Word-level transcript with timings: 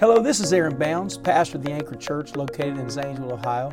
Hello, 0.00 0.22
this 0.22 0.38
is 0.38 0.52
Aaron 0.52 0.78
Bounds, 0.78 1.18
pastor 1.18 1.56
of 1.56 1.64
the 1.64 1.72
Anchor 1.72 1.96
Church 1.96 2.36
located 2.36 2.78
in 2.78 2.88
Zanesville, 2.88 3.32
Ohio. 3.32 3.72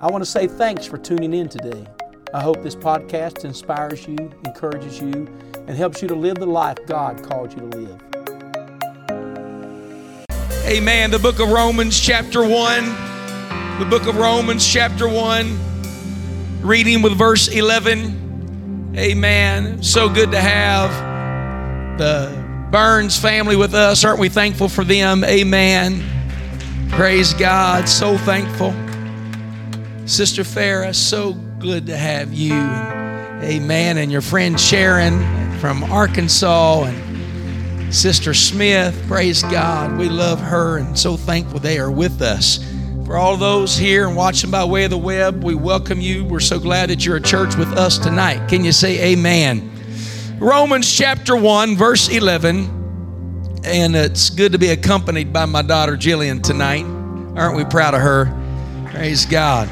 I 0.00 0.10
want 0.10 0.24
to 0.24 0.28
say 0.28 0.48
thanks 0.48 0.84
for 0.84 0.98
tuning 0.98 1.32
in 1.32 1.48
today. 1.48 1.86
I 2.34 2.42
hope 2.42 2.60
this 2.64 2.74
podcast 2.74 3.44
inspires 3.44 4.04
you, 4.08 4.16
encourages 4.44 5.00
you, 5.00 5.32
and 5.54 5.70
helps 5.70 6.02
you 6.02 6.08
to 6.08 6.14
live 6.16 6.38
the 6.38 6.46
life 6.46 6.78
God 6.88 7.22
called 7.22 7.52
you 7.52 7.70
to 7.70 7.78
live. 7.78 8.00
Amen. 10.66 11.12
The 11.12 11.20
book 11.20 11.38
of 11.38 11.48
Romans, 11.52 12.00
chapter 12.00 12.40
1. 12.40 13.78
The 13.78 13.86
book 13.88 14.08
of 14.08 14.16
Romans, 14.16 14.66
chapter 14.66 15.08
1, 15.08 16.62
reading 16.62 17.00
with 17.00 17.16
verse 17.16 17.46
11. 17.46 18.92
Amen. 18.96 19.80
So 19.84 20.08
good 20.08 20.32
to 20.32 20.40
have 20.40 20.90
the 21.96 22.43
Burns 22.74 23.16
family 23.16 23.54
with 23.54 23.72
us. 23.72 24.04
Aren't 24.04 24.18
we 24.18 24.28
thankful 24.28 24.68
for 24.68 24.82
them? 24.82 25.22
Amen. 25.22 26.02
Praise 26.90 27.32
God. 27.32 27.88
So 27.88 28.18
thankful. 28.18 28.72
Sister 30.08 30.42
Farah, 30.42 30.92
so 30.92 31.34
good 31.60 31.86
to 31.86 31.96
have 31.96 32.34
you. 32.34 32.52
amen. 32.52 33.98
And 33.98 34.10
your 34.10 34.22
friend 34.22 34.58
Sharon 34.58 35.56
from 35.60 35.84
Arkansas 35.84 36.86
and 36.86 37.94
Sister 37.94 38.34
Smith. 38.34 39.00
Praise 39.06 39.44
God. 39.44 39.96
We 39.96 40.08
love 40.08 40.40
her 40.40 40.78
and 40.78 40.98
so 40.98 41.16
thankful 41.16 41.60
they 41.60 41.78
are 41.78 41.92
with 41.92 42.22
us. 42.22 42.58
For 43.06 43.16
all 43.16 43.36
those 43.36 43.76
here 43.76 44.08
and 44.08 44.16
watching 44.16 44.50
by 44.50 44.64
way 44.64 44.82
of 44.82 44.90
the 44.90 44.98
web, 44.98 45.44
we 45.44 45.54
welcome 45.54 46.00
you. 46.00 46.24
We're 46.24 46.40
so 46.40 46.58
glad 46.58 46.90
that 46.90 47.06
you're 47.06 47.18
at 47.18 47.24
church 47.24 47.54
with 47.54 47.68
us 47.74 47.98
tonight. 47.98 48.48
Can 48.48 48.64
you 48.64 48.72
say 48.72 49.12
amen? 49.12 49.73
Romans 50.44 50.94
chapter 50.94 51.34
1, 51.34 51.74
verse 51.74 52.10
11. 52.10 53.62
And 53.64 53.96
it's 53.96 54.28
good 54.28 54.52
to 54.52 54.58
be 54.58 54.68
accompanied 54.68 55.32
by 55.32 55.46
my 55.46 55.62
daughter 55.62 55.96
Jillian 55.96 56.42
tonight. 56.42 56.84
Aren't 57.34 57.56
we 57.56 57.64
proud 57.64 57.94
of 57.94 58.02
her? 58.02 58.26
Praise 58.90 59.24
God. 59.24 59.70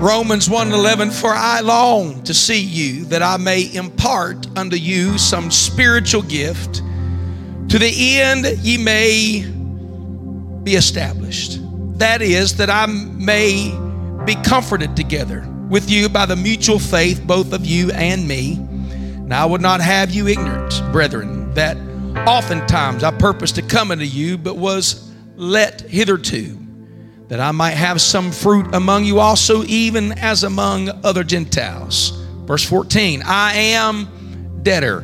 Romans 0.00 0.48
1:11 0.48 1.12
for 1.12 1.32
I 1.32 1.60
long 1.60 2.24
to 2.24 2.34
see 2.34 2.60
you 2.60 3.04
that 3.04 3.22
I 3.22 3.36
may 3.36 3.72
impart 3.72 4.48
unto 4.56 4.74
you 4.74 5.16
some 5.16 5.52
spiritual 5.52 6.22
gift 6.22 6.82
to 7.68 7.78
the 7.78 8.20
end 8.20 8.46
ye 8.62 8.78
may 8.78 9.46
be 10.64 10.74
established. 10.74 11.60
That 12.00 12.20
is 12.20 12.54
that 12.54 12.68
I 12.68 12.86
may 12.86 13.72
be 14.24 14.34
comforted 14.34 14.96
together 14.96 15.46
with 15.68 15.90
you 15.90 16.08
by 16.08 16.26
the 16.26 16.36
mutual 16.36 16.78
faith, 16.78 17.22
both 17.26 17.52
of 17.52 17.64
you 17.66 17.90
and 17.92 18.26
me. 18.26 18.56
Now 19.26 19.42
I 19.42 19.46
would 19.46 19.60
not 19.60 19.80
have 19.80 20.10
you 20.10 20.28
ignorant, 20.28 20.82
brethren, 20.92 21.52
that 21.54 21.76
oftentimes 22.26 23.02
I 23.02 23.10
purposed 23.10 23.54
to 23.56 23.62
come 23.62 23.90
unto 23.90 24.04
you, 24.04 24.36
but 24.36 24.56
was 24.56 25.10
let 25.36 25.80
hitherto, 25.82 26.58
that 27.28 27.40
I 27.40 27.50
might 27.50 27.70
have 27.70 28.00
some 28.00 28.30
fruit 28.30 28.74
among 28.74 29.04
you 29.04 29.20
also, 29.20 29.64
even 29.64 30.12
as 30.12 30.44
among 30.44 30.90
other 31.04 31.24
Gentiles. 31.24 32.10
Verse 32.44 32.64
14 32.64 33.22
I 33.24 33.54
am 33.54 34.60
debtor 34.62 35.00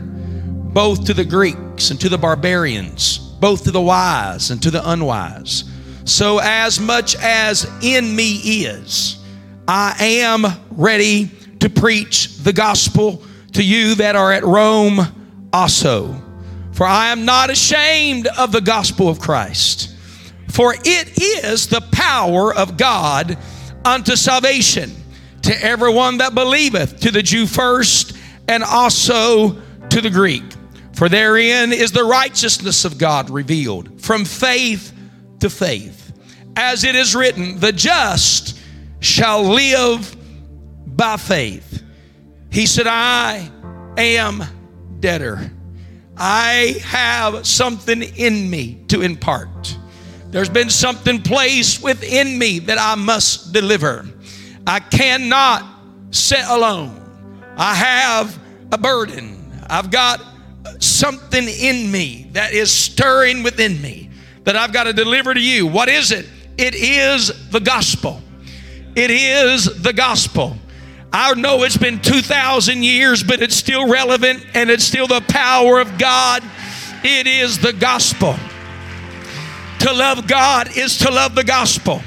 both 0.73 1.05
to 1.07 1.15
the 1.15 1.25
Greeks 1.25 1.91
and 1.91 2.01
to 2.01 2.09
the 2.09 2.19
barbarians, 2.19 3.19
both 3.19 3.65
to 3.65 3.71
the 3.71 3.81
wise 3.81 4.51
and 4.51 4.63
to 4.63 4.71
the 4.71 4.89
unwise. 4.89 5.65
So, 6.05 6.39
as 6.39 6.81
much 6.81 7.17
as 7.17 7.71
in 7.83 8.15
me 8.15 8.65
is, 8.65 9.20
I 9.73 9.95
am 10.01 10.45
ready 10.73 11.31
to 11.61 11.71
preach 11.71 12.39
the 12.39 12.53
gospel 12.53 13.23
to 13.53 13.63
you 13.63 13.95
that 13.95 14.17
are 14.17 14.33
at 14.33 14.43
Rome 14.43 14.99
also. 15.53 16.21
For 16.73 16.85
I 16.85 17.13
am 17.13 17.25
not 17.25 17.51
ashamed 17.51 18.27
of 18.27 18.51
the 18.51 18.63
gospel 18.63 19.09
of 19.09 19.21
Christ, 19.21 19.95
for 20.49 20.75
it 20.75 21.23
is 21.23 21.69
the 21.69 21.83
power 21.93 22.53
of 22.53 22.77
God 22.77 23.39
unto 23.85 24.17
salvation 24.17 24.91
to 25.43 25.65
everyone 25.65 26.19
that 26.19 26.35
believeth, 26.35 26.99
to 27.03 27.13
the 27.13 27.23
Jew 27.23 27.47
first, 27.47 28.19
and 28.49 28.65
also 28.65 29.63
to 29.91 30.01
the 30.01 30.11
Greek. 30.11 30.43
For 30.95 31.09
therein 31.09 31.73
is 31.73 31.93
the 31.93 32.03
righteousness 32.03 32.85
of 32.85 32.99
God 32.99 33.31
revealed 33.31 34.03
from 34.03 34.25
faith 34.25 34.93
to 35.39 35.49
faith. 35.49 36.13
As 36.57 36.83
it 36.83 36.97
is 36.97 37.15
written, 37.15 37.61
the 37.61 37.71
just 37.71 38.57
shall 39.01 39.43
live 39.43 40.17
by 40.87 41.17
faith. 41.17 41.83
He 42.51 42.67
said, 42.67 42.87
I 42.87 43.51
am 43.97 44.43
debtor. 45.01 45.51
I 46.17 46.77
have 46.85 47.47
something 47.47 48.03
in 48.03 48.51
me 48.51 48.85
to 48.89 49.01
impart. 49.01 49.77
There's 50.31 50.49
been 50.49 50.71
something 50.71 51.23
placed 51.23 51.83
within 51.83 52.39
me 52.39 52.59
that 52.61 52.79
I 52.79 52.95
must 52.95 53.53
deliver. 53.53 54.07
I 54.67 54.81
cannot 54.81 55.65
sit 56.11 56.45
alone. 56.47 56.97
I 57.57 57.75
have 57.75 58.39
a 58.71 58.79
burden. 58.79 59.53
I've 59.69 59.91
got 59.91 60.23
something 60.79 61.49
in 61.49 61.91
me 61.91 62.29
that 62.33 62.53
is 62.53 62.71
stirring 62.71 63.43
within 63.43 63.81
me 63.81 64.11
that 64.45 64.57
I've 64.57 64.73
got 64.73 64.85
to 64.85 64.93
deliver 64.93 65.35
to 65.35 65.41
you. 65.41 65.67
What 65.67 65.89
is 65.89 66.13
it? 66.13 66.29
It 66.59 66.75
is 66.75 67.51
the 67.51 67.61
gospel. 67.61 68.23
It 68.97 69.11
is 69.11 69.83
the 69.83 69.93
gospel. 69.93 70.57
I 71.13 71.35
know 71.35 71.65
it's 71.65 71.77
been 71.77 72.01
2,000 72.01 72.83
years, 72.83 73.23
but 73.23 73.43
it's 73.43 73.57
still 73.57 73.89
relevant 73.89 74.45
and 74.55 74.71
it's 74.71 74.85
still 74.85 75.07
the 75.07 75.23
power 75.23 75.81
of 75.81 75.99
God. 75.99 76.45
It 77.03 77.27
is 77.27 77.59
the 77.59 77.73
gospel. 77.73 78.37
To 79.81 79.93
love 79.93 80.27
God 80.27 80.77
is 80.77 80.99
to 80.99 81.11
love 81.11 81.35
the 81.35 81.45
gospel. 81.45 82.03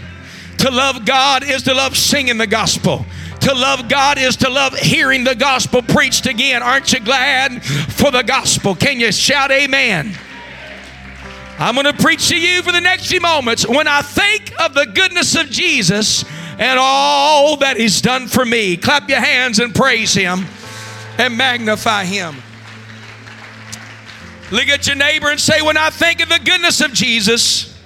To 0.60 0.72
love 0.72 1.06
God 1.06 1.44
is 1.44 1.64
to 1.64 1.74
love 1.74 1.98
singing 1.98 2.38
the 2.38 2.48
gospel. 2.48 3.06
To 3.42 3.54
love 3.54 3.90
God 3.90 4.18
is 4.18 4.38
to 4.38 4.50
love 4.50 4.74
hearing 4.78 5.26
the 5.26 5.36
gospel 5.36 5.82
preached 5.82 6.26
again. 6.26 6.64
Aren't 6.64 6.94
you 6.94 7.02
glad 7.02 7.64
for 7.64 8.12
the 8.12 8.22
gospel? 8.22 8.74
Can 8.74 9.00
you 9.00 9.12
shout 9.12 9.52
amen? 9.52 10.14
I'm 11.60 11.76
going 11.76 11.86
to 11.86 12.02
preach 12.02 12.30
to 12.30 12.40
you 12.40 12.62
for 12.62 12.72
the 12.72 12.80
next 12.80 13.08
few 13.08 13.20
moments. 13.20 13.68
When 13.68 13.88
I 13.88 14.02
think 14.02 14.54
of 14.62 14.74
the 14.74 14.86
goodness 14.86 15.36
of 15.36 15.50
Jesus, 15.50 16.24
and 16.60 16.80
all 16.80 17.58
that 17.58 17.78
He's 17.78 18.02
done 18.02 18.28
for 18.28 18.46
me. 18.46 18.78
Clap 18.78 19.10
your 19.10 19.20
hands 19.20 19.60
and 19.60 19.74
praise 19.74 20.14
Him 20.14 20.46
and 21.18 21.38
magnify 21.38 22.06
Him. 22.06 22.36
Look 24.52 24.68
at 24.68 24.86
your 24.86 24.96
neighbor 24.96 25.30
and 25.30 25.40
say, 25.40 25.62
When 25.62 25.78
I 25.78 25.90
think 25.90 26.22
of 26.22 26.30
the 26.30 26.40
goodness 26.40 26.82
of 26.82 26.94
Jesus 26.94 27.78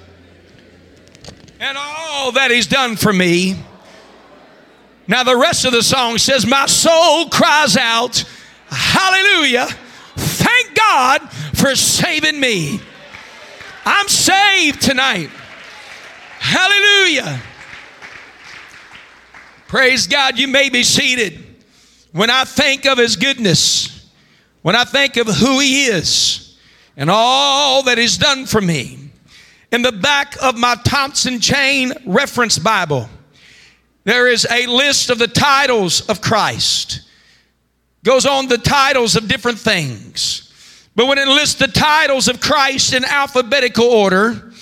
and 1.60 1.78
all 1.78 2.32
that 2.34 2.52
He's 2.52 2.68
done 2.68 2.96
for 2.96 3.14
me. 3.14 3.56
Now, 5.08 5.24
the 5.24 5.38
rest 5.38 5.64
of 5.64 5.72
the 5.72 5.84
song 5.84 6.18
says, 6.18 6.46
My 6.46 6.66
soul 6.66 7.30
cries 7.30 7.78
out, 7.78 8.26
Hallelujah. 8.70 9.68
Thank 10.18 10.76
God 10.76 11.30
for 11.54 11.76
saving 11.76 12.40
me. 12.40 12.82
I'm 13.86 14.08
saved 14.10 14.82
tonight. 14.82 15.30
Hallelujah. 16.40 17.42
Praise 19.68 20.08
God, 20.08 20.40
you 20.40 20.48
may 20.48 20.70
be 20.70 20.82
seated. 20.82 21.44
When 22.14 22.30
I 22.30 22.46
think 22.46 22.86
of 22.86 22.98
His 22.98 23.18
goodness, 23.18 24.10
when 24.62 24.78
I 24.78 24.86
think 24.86 25.18
of 25.18 25.28
who 25.28 25.60
He 25.60 25.86
is 25.88 26.58
and 26.96 27.10
all 27.12 27.84
that 27.84 27.98
He's 27.98 28.18
done 28.18 28.46
for 28.46 28.62
me, 28.62 29.12
in 29.74 29.82
the 29.82 29.92
back 29.92 30.42
of 30.42 30.58
my 30.58 30.76
Thompson 30.86 31.42
Chain 31.42 31.92
Reference 32.06 32.58
Bible, 32.58 33.10
there 34.06 34.28
is 34.28 34.48
a 34.50 34.68
list 34.68 35.10
of 35.10 35.20
the 35.20 35.28
titles 35.28 36.08
of 36.08 36.22
Christ. 36.22 37.02
Goes 38.06 38.26
on 38.26 38.48
the 38.48 38.58
titles 38.58 39.18
of 39.18 39.28
different 39.28 39.60
things. 39.60 40.90
But 40.96 41.08
when 41.08 41.18
it 41.18 41.28
lists 41.28 41.56
the 41.56 41.68
titles 41.68 42.30
of 42.30 42.40
Christ 42.40 42.94
in 42.94 43.04
alphabetical 43.04 43.84
order, 43.86 44.54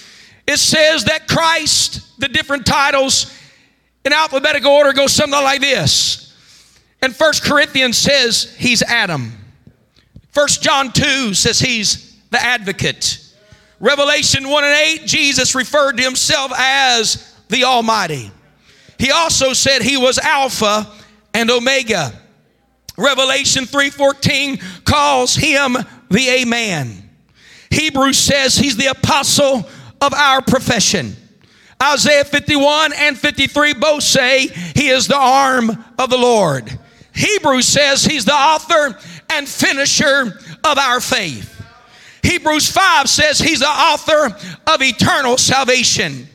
it 0.47 0.57
says 0.57 1.05
that 1.05 1.27
Christ, 1.27 2.19
the 2.19 2.27
different 2.27 2.65
titles, 2.65 3.31
in 4.05 4.13
alphabetical 4.13 4.71
order 4.71 4.93
goes 4.93 5.11
something 5.11 5.43
like 5.43 5.61
this. 5.61 6.33
And 7.01 7.13
First 7.15 7.43
Corinthians 7.43 7.97
says 7.97 8.55
he's 8.57 8.81
Adam. 8.83 9.33
First 10.31 10.61
John 10.61 10.91
2 10.91 11.33
says 11.33 11.59
he's 11.59 12.17
the 12.29 12.41
advocate. 12.41 13.19
Revelation 13.79 14.47
1 14.47 14.63
and 14.63 15.01
8, 15.01 15.05
Jesus 15.05 15.55
referred 15.55 15.97
to 15.97 16.03
himself 16.03 16.51
as 16.55 17.35
the 17.49 17.63
Almighty. 17.65 18.31
He 18.97 19.11
also 19.11 19.53
said 19.53 19.81
he 19.81 19.97
was 19.97 20.17
Alpha 20.19 20.87
and 21.33 21.51
Omega. 21.51 22.13
Revelation 22.97 23.65
3:14 23.65 24.61
calls 24.85 25.35
him 25.35 25.77
the 26.09 26.29
Amen. 26.29 27.09
Hebrews 27.69 28.17
says 28.17 28.55
he's 28.55 28.77
the 28.77 28.85
apostle 28.87 29.67
of 29.99 30.13
our 30.13 30.41
profession. 30.41 31.17
Isaiah 31.81 32.23
51 32.23 32.93
and 32.93 33.17
53 33.17 33.73
both 33.73 34.03
say 34.03 34.47
he 34.47 34.89
is 34.89 35.07
the 35.07 35.17
arm 35.17 35.71
of 35.99 36.09
the 36.09 36.17
Lord. 36.17 36.79
Hebrews 37.13 37.67
says 37.67 38.03
he's 38.03 38.25
the 38.25 38.33
author 38.33 38.97
and 39.29 39.47
finisher 39.47 40.39
of 40.63 40.77
our 40.77 40.99
faith. 40.99 41.51
Hebrews 42.23 42.71
5 42.71 43.07
says 43.09 43.39
he's 43.39 43.59
the 43.59 43.67
author 43.67 44.35
of 44.67 44.81
eternal 44.81 45.37
salvation. 45.37 46.27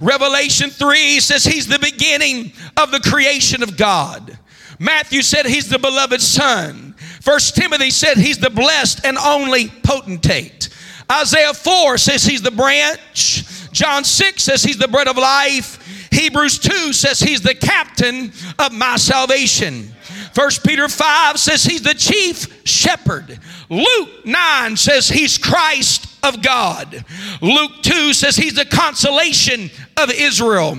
Revelation 0.00 0.70
3 0.70 1.20
says 1.20 1.44
he's 1.44 1.66
the 1.66 1.78
beginning 1.78 2.52
of 2.76 2.90
the 2.90 3.00
creation 3.00 3.62
of 3.62 3.76
God. 3.76 4.38
Matthew 4.78 5.22
said 5.22 5.46
he's 5.46 5.68
the 5.68 5.78
beloved 5.78 6.20
son. 6.20 6.94
First 7.20 7.54
Timothy 7.54 7.90
said 7.90 8.16
he's 8.16 8.38
the 8.38 8.50
blessed 8.50 9.04
and 9.04 9.18
only 9.18 9.68
potentate. 9.68 10.68
Isaiah 11.10 11.52
4 11.52 11.98
says 11.98 12.24
he's 12.24 12.42
the 12.42 12.50
branch. 12.50 13.44
John 13.72 14.04
6 14.04 14.42
says 14.42 14.62
he's 14.62 14.78
the 14.78 14.88
bread 14.88 15.08
of 15.08 15.16
life. 15.16 16.08
Hebrews 16.10 16.58
2 16.58 16.92
says 16.92 17.20
he's 17.20 17.40
the 17.40 17.54
captain 17.54 18.32
of 18.58 18.72
my 18.72 18.96
salvation. 18.96 19.92
First 20.32 20.64
Peter 20.64 20.88
5 20.88 21.38
says 21.38 21.64
he's 21.64 21.82
the 21.82 21.94
chief 21.94 22.62
shepherd. 22.66 23.38
Luke 23.68 24.26
9 24.26 24.76
says 24.76 25.08
he's 25.08 25.38
Christ 25.38 26.06
of 26.22 26.42
God. 26.42 27.04
Luke 27.40 27.82
2 27.82 28.12
says 28.12 28.36
he's 28.36 28.54
the 28.54 28.64
consolation 28.64 29.70
of 29.96 30.10
Israel. 30.10 30.76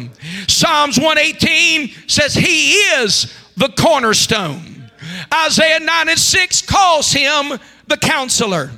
Psalms 0.48 0.98
118 0.98 1.92
says 2.08 2.34
he 2.34 2.74
is 2.74 3.34
the 3.58 3.70
cornerstone. 3.70 4.92
Isaiah 5.34 5.80
9 5.80 6.10
and 6.10 6.20
6 6.20 6.62
calls 6.64 7.12
him 7.12 7.60
the 7.88 7.98
counselor. 7.98 8.72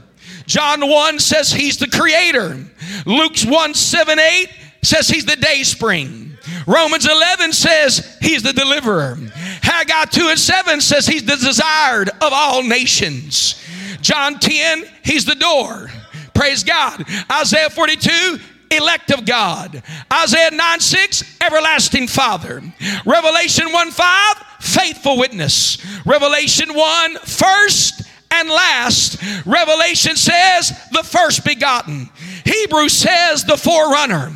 John 0.46 0.90
1 0.90 1.20
says 1.20 1.52
he's 1.52 1.78
the 1.78 1.88
creator. 1.88 2.58
Luke 3.06 3.38
1 3.46 3.74
7 3.74 4.20
8 4.20 4.50
says 4.82 5.08
he's 5.08 5.26
the 5.26 5.36
day 5.36 5.64
spring. 5.64 6.38
Romans 6.68 7.06
11 7.06 7.54
says 7.54 8.18
he's 8.22 8.44
the 8.44 8.54
deliverer. 8.54 9.18
Haggai 9.62 10.06
2 10.06 10.30
and 10.30 10.40
7 10.40 10.82
says 10.82 11.08
he's 11.08 11.26
the 11.26 11.36
desired 11.36 12.10
of 12.10 12.32
all 12.32 12.64
nations. 12.64 13.62
John 14.02 14.40
10, 14.40 14.84
he's 15.04 15.26
the 15.26 15.36
door. 15.36 15.90
Praise 16.34 16.64
God. 16.64 17.06
Isaiah 17.32 17.70
42, 17.70 18.40
elect 18.72 19.12
of 19.12 19.26
God. 19.26 19.82
Isaiah 20.12 20.52
9 20.52 20.80
6, 20.80 21.38
everlasting 21.42 22.08
Father. 22.08 22.62
Revelation 23.06 23.72
1 23.72 23.92
5, 23.92 24.36
faithful 24.60 25.18
witness. 25.18 25.78
Revelation 26.06 26.74
1, 26.74 27.16
first 27.20 28.03
and 28.34 28.50
last. 28.50 29.22
Revelation 29.46 30.16
says 30.16 30.74
the 30.92 31.04
first 31.04 31.46
begotten. 31.46 32.10
Hebrews 32.46 32.94
says 32.94 33.44
the 33.44 33.58
forerunner. 33.58 34.32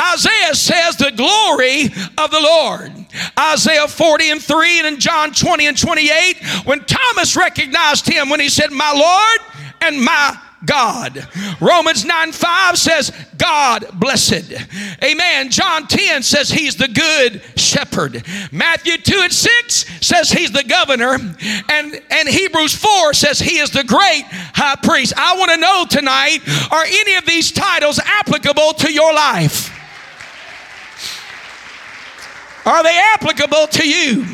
Isaiah 0.00 0.54
says 0.54 0.96
the 0.96 1.12
glory 1.12 1.86
of 2.18 2.30
the 2.30 2.40
Lord. 2.40 2.92
Isaiah 3.38 3.88
40 3.88 4.30
and 4.30 4.42
3 4.42 4.78
and 4.78 4.86
in 4.88 5.00
John 5.00 5.32
20 5.32 5.66
and 5.66 5.78
28, 5.78 6.36
when 6.64 6.84
Thomas 6.84 7.36
recognized 7.36 8.06
him 8.06 8.28
when 8.28 8.40
he 8.40 8.48
said, 8.48 8.70
My 8.72 8.92
Lord 8.92 9.66
and 9.80 10.02
my 10.02 10.38
God. 10.64 11.26
Romans 11.60 12.04
9 12.04 12.32
5 12.32 12.78
says, 12.78 13.12
God 13.36 13.86
blessed. 13.94 14.52
Amen. 15.02 15.50
John 15.50 15.86
10 15.86 16.22
says 16.22 16.50
he's 16.50 16.76
the 16.76 16.88
good 16.88 17.42
shepherd. 17.58 18.24
Matthew 18.52 18.96
2 18.98 19.20
and 19.22 19.32
6 19.32 20.06
says 20.06 20.30
he's 20.30 20.52
the 20.52 20.64
governor. 20.64 21.14
And, 21.68 22.02
and 22.10 22.28
Hebrews 22.28 22.74
4 22.76 23.14
says 23.14 23.40
he 23.40 23.58
is 23.58 23.70
the 23.70 23.84
great 23.84 24.24
high 24.26 24.76
priest. 24.76 25.14
I 25.16 25.36
want 25.36 25.50
to 25.50 25.56
know 25.56 25.86
tonight 25.88 26.38
are 26.70 26.84
any 26.84 27.14
of 27.16 27.26
these 27.26 27.50
titles 27.50 27.98
applicable 27.98 28.74
to 28.74 28.92
your 28.92 29.12
life? 29.12 29.70
Are 32.64 32.82
they 32.82 33.00
applicable 33.14 33.66
to 33.66 33.88
you? 33.88 34.24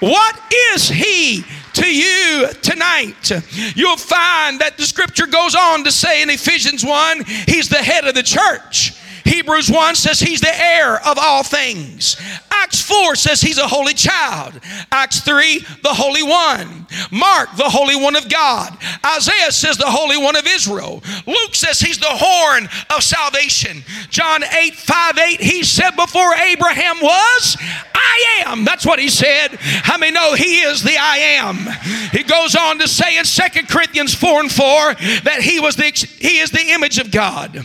What 0.00 0.40
is 0.74 0.88
he 0.88 1.44
to 1.76 1.86
you 1.86 2.48
tonight. 2.62 3.30
You'll 3.74 3.96
find 3.96 4.60
that 4.60 4.76
the 4.76 4.84
scripture 4.84 5.26
goes 5.26 5.54
on 5.54 5.84
to 5.84 5.92
say 5.92 6.22
in 6.22 6.30
Ephesians 6.30 6.84
1, 6.84 7.24
he's 7.46 7.68
the 7.68 7.76
head 7.76 8.06
of 8.06 8.14
the 8.14 8.22
church. 8.22 8.94
Hebrews 9.24 9.70
1 9.70 9.96
says 9.96 10.20
he's 10.20 10.40
the 10.40 10.54
heir 10.54 11.04
of 11.04 11.18
all 11.18 11.42
things. 11.42 12.16
Acts 12.62 12.80
4 12.82 13.14
says 13.14 13.40
he's 13.40 13.58
a 13.58 13.68
holy 13.68 13.94
child. 13.94 14.60
Acts 14.90 15.20
3, 15.20 15.58
the 15.82 15.94
Holy 15.94 16.22
One. 16.22 16.86
Mark, 17.10 17.54
the 17.56 17.68
Holy 17.68 17.96
One 17.96 18.16
of 18.16 18.28
God. 18.28 18.76
Isaiah 19.04 19.52
says 19.52 19.76
the 19.76 19.90
Holy 19.90 20.16
One 20.16 20.36
of 20.36 20.46
Israel. 20.46 21.02
Luke 21.26 21.54
says 21.54 21.80
he's 21.80 21.98
the 21.98 22.06
horn 22.08 22.68
of 22.94 23.02
salvation. 23.02 23.82
John 24.10 24.42
8, 24.44 24.74
5, 24.74 25.18
8, 25.18 25.40
he 25.40 25.62
said 25.62 25.92
before 25.92 26.34
Abraham 26.34 27.00
was, 27.00 27.56
I 27.94 28.44
am. 28.46 28.64
That's 28.64 28.86
what 28.86 28.98
he 28.98 29.08
said. 29.08 29.48
How 29.60 29.98
many 29.98 30.12
know 30.12 30.34
he 30.34 30.60
is 30.60 30.82
the 30.82 30.96
I 30.98 31.16
am? 31.18 31.66
He 32.12 32.22
goes 32.22 32.54
on 32.54 32.78
to 32.78 32.88
say 32.88 33.18
in 33.18 33.24
Second 33.24 33.68
Corinthians 33.68 34.14
4 34.14 34.40
and 34.40 34.52
4 34.52 34.94
that 35.24 35.38
he 35.40 35.60
was 35.60 35.76
the 35.76 35.90
he 35.90 36.38
is 36.38 36.50
the 36.50 36.70
image 36.70 36.98
of 36.98 37.10
God. 37.10 37.58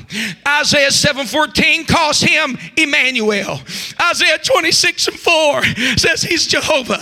Isaiah 0.48 0.92
7 0.92 1.26
14 1.26 1.86
calls 1.86 2.22
him 2.22 2.58
Emmanuel. 2.78 3.62
Isaiah 4.02 4.38
26 4.38 4.81
and 4.84 5.20
4 5.20 5.64
says 5.98 6.24
he's 6.24 6.48
Jehovah. 6.48 7.00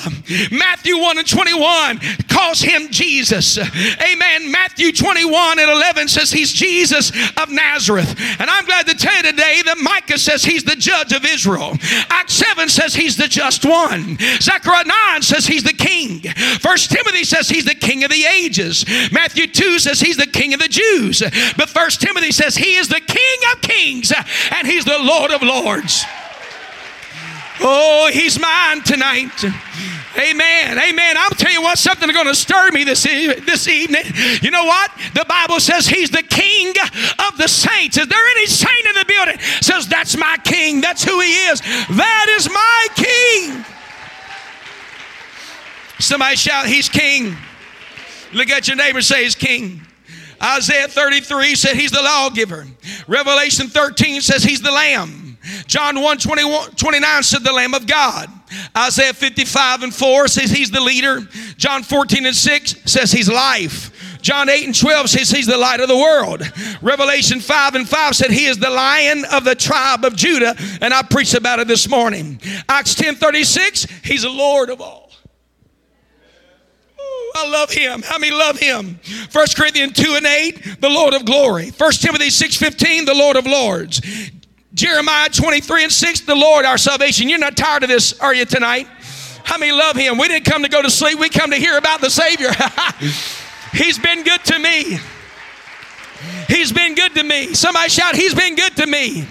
Matthew 0.52 0.98
1 0.98 1.18
and 1.18 1.28
21 1.28 2.00
calls 2.28 2.62
him 2.62 2.90
Jesus. 2.90 3.58
Amen. 3.58 4.52
Matthew 4.52 4.92
21 4.92 5.60
and 5.60 5.72
11 5.72 6.08
says 6.08 6.32
he's 6.32 6.52
Jesus 6.52 7.12
of 7.38 7.50
Nazareth. 7.50 8.16
And 8.40 8.50
I'm 8.50 8.66
glad 8.66 8.88
to 8.88 8.96
tell 8.96 9.16
you 9.16 9.24
today 9.24 9.62
that 9.66 9.78
Micah 9.82 10.18
says 10.18 10.44
he's 10.44 10.64
the 10.64 10.76
judge 10.76 11.14
of 11.14 11.26
Israel. 11.26 11.78
Acts 12.10 12.34
7 12.34 12.70
says 12.70 12.94
he's 12.94 13.18
the 13.18 13.28
just 13.28 13.66
one. 13.66 14.18
Zechariah 14.42 14.86
9 14.86 15.22
says 15.22 15.48
he's 15.48 15.64
the 15.64 15.74
king. 15.74 16.22
First 16.60 16.92
Timothy 16.92 17.24
says 17.24 17.50
he's 17.50 17.66
the 17.66 17.76
king 17.76 18.04
of 18.04 18.12
the 18.12 18.26
ages. 18.26 18.86
Matthew 19.12 19.48
2 19.48 19.80
says 19.80 20.00
he's 20.00 20.18
the 20.18 20.28
king 20.28 20.54
of 20.54 20.60
the 20.60 20.68
Jews. 20.68 21.22
But 21.58 21.70
First 21.70 22.02
Timothy 22.02 22.32
says 22.32 22.56
he 22.56 22.76
is 22.76 22.88
the 22.88 23.02
king 23.02 23.40
of 23.54 23.62
kings 23.62 24.12
and 24.52 24.68
he's 24.68 24.86
the 24.86 25.00
Lord 25.00 25.32
of 25.32 25.42
lords. 25.42 26.06
Oh, 27.62 28.10
he's 28.12 28.40
mine 28.40 28.82
tonight. 28.82 29.44
Amen. 30.18 30.78
Amen. 30.80 31.18
I'll 31.18 31.30
tell 31.32 31.52
you 31.52 31.62
what, 31.62 31.78
something's 31.78 32.14
going 32.14 32.28
to 32.28 32.36
stir 32.36 32.72
me 32.72 32.84
this, 32.84 33.06
e- 33.06 33.40
this 33.42 33.68
evening. 33.68 34.04
You 34.42 34.52
know 34.52 34.66
what? 34.66 34.92
The 35.14 35.26
Bible 35.28 35.60
says 35.60 35.88
he's 35.88 36.10
the 36.10 36.24
king 36.24 36.74
of 37.28 37.38
the 37.38 37.48
saints. 37.48 37.98
Is 37.98 38.08
there 38.08 38.28
any 38.32 38.46
saint 38.48 38.86
in 38.86 38.94
the 38.96 39.06
building? 39.08 39.40
Says 39.62 39.88
that's 39.88 40.18
my 40.18 40.38
king. 40.44 40.82
That's 40.82 41.04
who 41.04 41.20
he 41.20 41.34
is. 41.48 41.62
That 41.62 42.26
is 42.38 42.50
my 42.50 42.88
king. 42.96 43.66
Somebody 46.00 46.38
shout, 46.38 46.66
He's 46.66 46.88
king. 46.88 47.36
Look 48.34 48.50
at 48.50 48.68
your 48.68 48.78
neighbor, 48.78 49.02
say, 49.02 49.24
He's 49.24 49.36
king. 49.36 49.82
Isaiah 50.42 50.88
33 50.88 51.56
said 51.56 51.76
he's 51.76 51.92
the 51.92 52.02
lawgiver. 52.02 52.66
Revelation 53.08 53.68
13 53.68 54.22
says 54.22 54.42
he's 54.42 54.62
the 54.62 54.72
lamb. 54.72 55.29
John 55.68 56.02
1 56.02 56.18
21, 56.18 56.72
29 56.72 57.24
said 57.24 57.44
the 57.44 57.54
Lamb 57.54 57.74
of 57.74 57.88
God. 57.88 58.30
Isaiah 58.76 59.14
55 59.14 59.84
and 59.84 59.94
4 59.94 60.28
says 60.28 60.52
he's 60.52 60.72
the 60.72 60.82
leader. 60.82 61.22
John 61.58 61.84
14 61.84 62.26
and 62.26 62.36
6 62.36 62.76
says 62.86 63.12
he's 63.12 63.30
life. 63.30 63.96
John 64.22 64.50
8 64.50 64.66
and 64.66 64.78
12 64.78 65.10
says 65.10 65.30
he's 65.30 65.48
the 65.48 65.58
light 65.58 65.80
of 65.80 65.88
the 65.88 65.98
world. 65.98 66.42
Revelation 66.82 67.40
5 67.40 67.76
and 67.76 67.88
5 67.88 68.16
said 68.16 68.32
he 68.32 68.46
is 68.46 68.58
the 68.58 68.70
lion 68.70 69.24
of 69.32 69.44
the 69.44 69.56
tribe 69.56 70.04
of 70.04 70.16
Judah, 70.16 70.56
and 70.82 70.94
I 70.94 71.04
preached 71.04 71.36
about 71.36 71.60
it 71.60 71.68
this 71.68 71.88
morning. 71.88 72.42
Acts 72.68 72.96
10 72.96 73.16
36, 73.16 73.86
he's 74.04 74.24
the 74.24 74.30
Lord 74.30 74.70
of 74.70 74.82
all. 74.82 75.10
I 77.36 77.48
love 77.48 77.72
him. 77.72 78.02
How 78.02 78.18
many 78.18 78.36
love 78.36 78.60
him? 78.60 79.00
1 79.32 79.48
Corinthians 79.56 79.94
2 79.94 80.16
and 80.16 80.26
8, 80.26 80.82
the 80.82 80.90
Lord 80.90 81.14
of 81.14 81.26
glory. 81.26 81.70
1 81.70 81.92
Timothy 81.94 82.30
6 82.30 82.58
15, 82.58 83.06
the 83.06 83.14
Lord 83.14 83.38
of 83.38 83.46
lords. 83.46 84.02
Jeremiah 84.80 85.28
23 85.28 85.84
and 85.84 85.92
6, 85.92 86.22
the 86.22 86.36
Lord 86.36 86.64
our 86.64 86.78
salvation. 86.78 87.28
You're 87.28 87.38
not 87.38 87.58
tired 87.58 87.84
of 87.84 87.90
this, 87.90 88.18
are 88.22 88.34
you, 88.34 88.46
tonight? 88.46 88.88
How 89.44 89.58
many 89.58 89.74
love 89.74 89.98
him? 89.98 90.18
We 90.18 90.30
didn't 90.30 90.46
come 90.46 90.64
to 90.64 90.70
go 90.70 90.82
to 90.82 90.90
sleep, 90.90 91.20
we 91.20 91.28
come 91.28 91.52
to 91.52 91.58
hear 91.58 91.78
about 91.78 92.00
the 92.00 92.10
Savior. 92.10 92.52
He's 93.74 94.00
been 94.00 94.24
good 94.24 94.42
to 94.46 94.58
me. 94.58 94.98
He's 96.48 96.72
been 96.72 96.96
good 96.96 97.14
to 97.16 97.24
me. 97.24 97.54
Somebody 97.56 97.90
shout, 97.90 98.16
He's 98.16 98.34
been 98.34 98.56
good 98.56 98.78
to 98.78 98.88
me. 98.88 99.28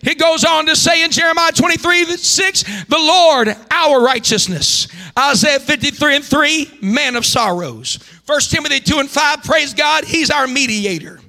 He 0.00 0.14
goes 0.14 0.44
on 0.44 0.64
to 0.64 0.76
say 0.76 1.04
in 1.04 1.10
Jeremiah 1.10 1.52
23 1.52 2.16
6, 2.16 2.62
the 2.86 2.96
Lord, 2.96 3.54
our 3.70 4.02
righteousness. 4.02 4.88
Isaiah 5.18 5.60
53 5.60 6.16
and 6.16 6.24
3, 6.24 6.78
man 6.80 7.16
of 7.16 7.26
sorrows. 7.26 7.98
1 8.24 8.40
Timothy 8.48 8.80
2 8.80 8.98
and 8.98 9.10
5, 9.10 9.44
praise 9.44 9.74
God, 9.74 10.04
He's 10.04 10.30
our 10.30 10.46
mediator. 10.46 11.19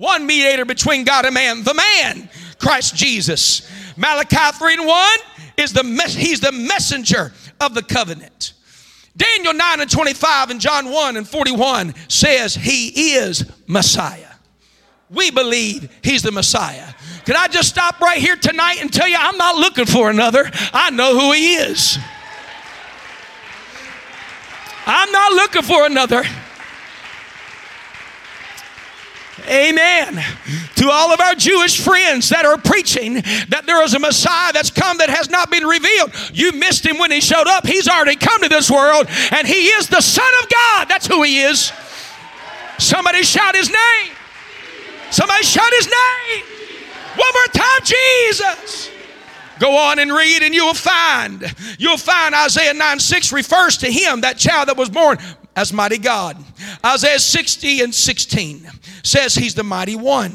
One 0.00 0.26
mediator 0.26 0.64
between 0.64 1.04
God 1.04 1.26
and 1.26 1.34
man, 1.34 1.62
the 1.62 1.74
man, 1.74 2.30
Christ 2.58 2.96
Jesus. 2.96 3.70
Malachi 3.98 4.56
3 4.56 4.74
and 4.78 4.86
1 4.86 5.18
is 5.58 5.74
the 5.74 5.82
mes- 5.82 6.14
He's 6.14 6.40
the 6.40 6.52
messenger 6.52 7.34
of 7.60 7.74
the 7.74 7.82
covenant. 7.82 8.54
Daniel 9.14 9.52
9 9.52 9.80
and 9.80 9.90
25 9.90 10.48
and 10.48 10.58
John 10.58 10.90
1 10.90 11.18
and 11.18 11.28
41 11.28 11.94
says 12.08 12.54
he 12.54 13.12
is 13.12 13.44
Messiah. 13.66 14.24
We 15.10 15.30
believe 15.30 15.94
he's 16.02 16.22
the 16.22 16.32
Messiah. 16.32 16.94
Could 17.26 17.36
I 17.36 17.48
just 17.48 17.68
stop 17.68 18.00
right 18.00 18.18
here 18.18 18.36
tonight 18.36 18.80
and 18.80 18.90
tell 18.90 19.06
you 19.06 19.16
I'm 19.18 19.36
not 19.36 19.56
looking 19.56 19.84
for 19.84 20.08
another? 20.08 20.50
I 20.72 20.88
know 20.88 21.18
who 21.18 21.32
he 21.32 21.56
is. 21.56 21.98
I'm 24.86 25.12
not 25.12 25.32
looking 25.32 25.62
for 25.62 25.84
another. 25.84 26.24
Amen. 29.48 30.22
To 30.76 30.90
all 30.90 31.12
of 31.12 31.20
our 31.20 31.34
Jewish 31.34 31.80
friends 31.80 32.28
that 32.30 32.44
are 32.44 32.56
preaching 32.56 33.14
that 33.48 33.64
there 33.66 33.82
is 33.84 33.94
a 33.94 33.98
Messiah 33.98 34.52
that's 34.52 34.70
come 34.70 34.98
that 34.98 35.10
has 35.10 35.28
not 35.28 35.50
been 35.50 35.66
revealed, 35.66 36.12
you 36.32 36.52
missed 36.52 36.86
him 36.86 36.98
when 36.98 37.10
he 37.10 37.20
showed 37.20 37.46
up. 37.46 37.66
He's 37.66 37.88
already 37.88 38.16
come 38.16 38.42
to 38.42 38.48
this 38.48 38.70
world 38.70 39.06
and 39.30 39.46
he 39.46 39.68
is 39.68 39.88
the 39.88 40.00
Son 40.00 40.32
of 40.42 40.48
God. 40.48 40.88
That's 40.88 41.06
who 41.06 41.22
he 41.22 41.40
is. 41.42 41.72
Somebody 42.78 43.22
shout 43.22 43.54
his 43.54 43.70
name. 43.70 44.12
Somebody 45.10 45.44
shout 45.44 45.70
his 45.72 45.86
name. 45.86 46.44
One 47.16 47.32
more 47.34 47.52
time, 47.52 47.80
Jesus. 47.84 48.90
Go 49.60 49.76
on 49.76 49.98
and 49.98 50.10
read, 50.10 50.42
and 50.42 50.54
you'll 50.54 50.74
find, 50.74 51.44
you'll 51.78 51.98
find 51.98 52.34
Isaiah 52.34 52.72
9 52.72 52.98
6 52.98 53.32
refers 53.32 53.76
to 53.78 53.92
him, 53.92 54.22
that 54.22 54.38
child 54.38 54.68
that 54.68 54.76
was 54.76 54.88
born 54.88 55.18
as 55.54 55.72
mighty 55.72 55.98
God. 55.98 56.42
Isaiah 56.84 57.18
60 57.18 57.82
and 57.82 57.94
16 57.94 58.68
says 59.04 59.34
he's 59.34 59.54
the 59.54 59.62
mighty 59.62 59.96
one. 59.96 60.32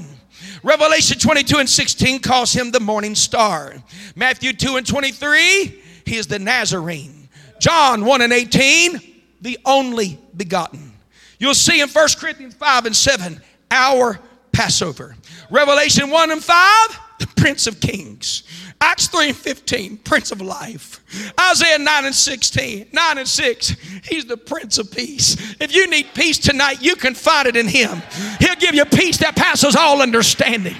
Revelation 0.62 1.18
22 1.18 1.58
and 1.58 1.70
16 1.70 2.20
calls 2.20 2.54
him 2.54 2.72
the 2.72 2.80
morning 2.80 3.16
star. 3.16 3.74
Matthew 4.16 4.54
2 4.54 4.78
and 4.78 4.86
23, 4.86 5.82
he 6.06 6.16
is 6.16 6.28
the 6.28 6.40
Nazarene. 6.40 7.28
John 7.60 8.06
1 8.06 8.22
and 8.22 8.32
18, 8.34 9.02
the 9.42 9.58
only 9.66 10.20
begotten. 10.38 10.94
You'll 11.40 11.54
see 11.56 11.82
in 11.82 11.90
1 11.90 12.08
Corinthians 12.20 12.54
5 12.54 12.86
and 12.86 12.96
7, 12.96 13.42
our 13.72 14.20
Passover. 14.52 15.16
Revelation 15.50 16.10
1 16.10 16.32
and 16.32 16.44
5, 16.44 17.00
the 17.20 17.28
Prince 17.36 17.68
of 17.68 17.80
Kings. 17.80 18.44
Acts 18.82 19.08
3 19.08 19.30
and 19.30 19.38
15, 19.38 19.98
Prince 19.98 20.32
of 20.32 20.42
Life. 20.42 21.02
Isaiah 21.40 21.80
9 21.80 22.06
and 22.06 22.16
16, 22.16 22.88
9 22.92 23.18
and 23.18 23.28
6, 23.28 23.70
He's 24.04 24.26
the 24.26 24.38
Prince 24.38 24.78
of 24.78 24.92
Peace. 24.92 25.56
If 25.60 25.74
you 25.74 25.90
need 25.90 26.08
peace 26.14 26.38
tonight, 26.38 26.82
you 26.82 26.96
can 26.96 27.14
find 27.14 27.48
it 27.48 27.56
in 27.56 27.68
Him. 27.68 28.02
He'll 28.40 28.56
give 28.56 28.76
you 28.76 28.86
peace 28.86 29.18
that 29.18 29.36
passes 29.36 29.76
all 29.76 30.02
understanding. 30.02 30.76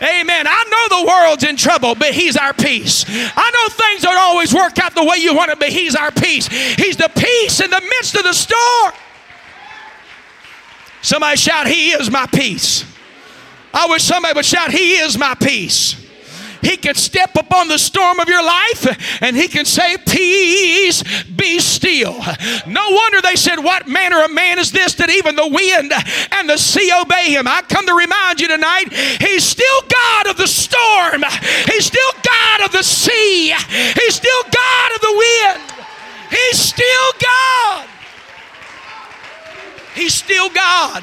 Amen. 0.00 0.46
I 0.46 0.64
know 0.70 1.00
the 1.00 1.08
world's 1.08 1.44
in 1.44 1.56
trouble, 1.56 1.94
but 1.94 2.12
He's 2.12 2.36
our 2.36 2.52
peace. 2.52 3.04
I 3.08 3.50
know 3.50 3.68
things 3.74 4.02
don't 4.02 4.18
always 4.18 4.54
work 4.54 4.78
out 4.78 4.94
the 4.94 5.04
way 5.04 5.16
you 5.16 5.34
want 5.34 5.50
it, 5.50 5.58
but 5.58 5.70
He's 5.70 5.96
our 5.96 6.12
peace. 6.12 6.46
He's 6.46 6.96
the 6.96 7.10
peace 7.16 7.60
in 7.60 7.70
the 7.70 7.80
midst 7.80 8.14
of 8.14 8.22
the 8.22 8.32
storm. 8.32 8.92
Somebody 11.02 11.36
shout, 11.36 11.66
He 11.66 11.90
is 11.90 12.10
my 12.10 12.26
peace. 12.26 12.84
I 13.74 13.86
wish 13.88 14.04
somebody 14.04 14.34
would 14.34 14.44
shout, 14.44 14.70
He 14.70 14.98
is 14.98 15.18
my 15.18 15.34
peace. 15.34 16.07
He 16.62 16.76
can 16.76 16.94
step 16.94 17.36
upon 17.36 17.68
the 17.68 17.78
storm 17.78 18.20
of 18.20 18.28
your 18.28 18.42
life 18.42 19.22
and 19.22 19.36
he 19.36 19.48
can 19.48 19.64
say, 19.64 19.96
Peace, 19.98 21.02
be 21.24 21.60
still. 21.60 22.18
No 22.66 22.90
wonder 22.90 23.20
they 23.20 23.36
said, 23.36 23.56
What 23.56 23.86
manner 23.86 24.22
of 24.24 24.32
man 24.32 24.58
is 24.58 24.72
this 24.72 24.94
that 24.94 25.10
even 25.10 25.36
the 25.36 25.48
wind 25.48 25.92
and 26.32 26.48
the 26.48 26.56
sea 26.56 26.90
obey 27.00 27.32
him? 27.32 27.46
I 27.46 27.62
come 27.62 27.86
to 27.86 27.94
remind 27.94 28.40
you 28.40 28.48
tonight, 28.48 28.92
he's 29.20 29.44
still 29.44 29.82
God 29.88 30.26
of 30.28 30.36
the 30.36 30.48
storm, 30.48 31.24
he's 31.66 31.86
still 31.86 32.12
God 32.22 32.66
of 32.66 32.72
the 32.72 32.82
sea, 32.82 33.52
he's 33.94 34.14
still 34.14 34.42
God 34.42 34.92
of 34.94 35.00
the 35.00 35.14
wind, 35.16 35.72
he's 36.30 36.58
still 36.58 37.12
God. 37.20 37.88
He's 39.98 40.14
still 40.14 40.48
God. 40.48 41.02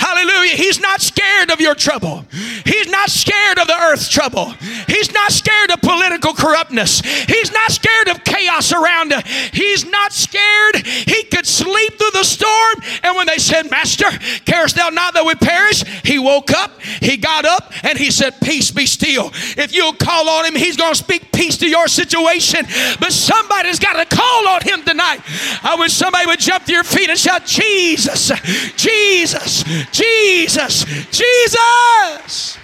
Hallelujah. 0.00 0.56
He's 0.56 0.80
not 0.80 1.02
scared 1.02 1.50
of 1.50 1.60
your 1.60 1.74
trouble. 1.74 2.24
He's 2.64 2.88
not 2.88 3.10
scared 3.10 3.58
of 3.58 3.66
the 3.66 3.76
earth's 3.78 4.08
trouble. 4.08 4.54
He's 4.88 5.12
not 5.12 5.30
scared 5.30 5.70
of 5.70 5.82
political 5.82 6.32
corruptness. 6.32 7.00
He's 7.00 7.52
not 7.52 7.70
scared 7.70 8.08
of 8.08 8.24
chaos 8.24 8.72
around 8.72 9.12
him. 9.12 9.20
He's 9.52 9.84
not 9.84 10.14
scared. 10.14 10.86
He 10.86 11.24
could 11.24 11.46
sleep 11.46 11.98
through 11.98 12.12
the 12.12 12.24
storm. 12.24 12.76
And 13.02 13.14
when 13.14 13.26
they 13.26 13.36
said, 13.36 13.70
Master, 13.70 14.06
carest 14.46 14.76
thou 14.76 14.88
not 14.88 15.12
that 15.12 15.26
we 15.26 15.34
perish? 15.34 15.84
He 16.02 16.18
woke 16.18 16.50
up, 16.50 16.80
he 16.80 17.18
got 17.18 17.44
up, 17.44 17.70
and 17.84 17.98
he 17.98 18.10
said, 18.10 18.40
Peace 18.40 18.70
be 18.70 18.86
still. 18.86 19.30
If 19.58 19.74
you'll 19.74 19.92
call 19.92 20.30
on 20.30 20.46
him, 20.46 20.54
he's 20.54 20.78
going 20.78 20.94
to 20.94 20.98
speak 20.98 21.30
peace 21.30 21.58
to 21.58 21.68
your 21.68 21.88
situation. 21.88 22.64
But 22.98 23.12
somebody's 23.12 23.78
got 23.78 24.02
to 24.02 24.16
call 24.16 24.48
on 24.48 24.62
him 24.62 24.82
tonight. 24.82 25.20
I 25.62 25.76
wish 25.78 25.92
somebody 25.92 26.26
would 26.26 26.40
jump 26.40 26.64
to 26.64 26.72
your 26.72 26.84
feet 26.84 27.10
and 27.10 27.18
shout, 27.18 27.44
Jesus, 27.44 28.32
Jesus, 28.76 29.62
Jesus, 29.92 30.84
Jesus. 31.10 32.58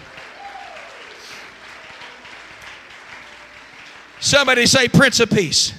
Somebody 4.20 4.66
say, 4.66 4.88
Prince 4.88 5.20
of 5.20 5.30
Peace. 5.30 5.72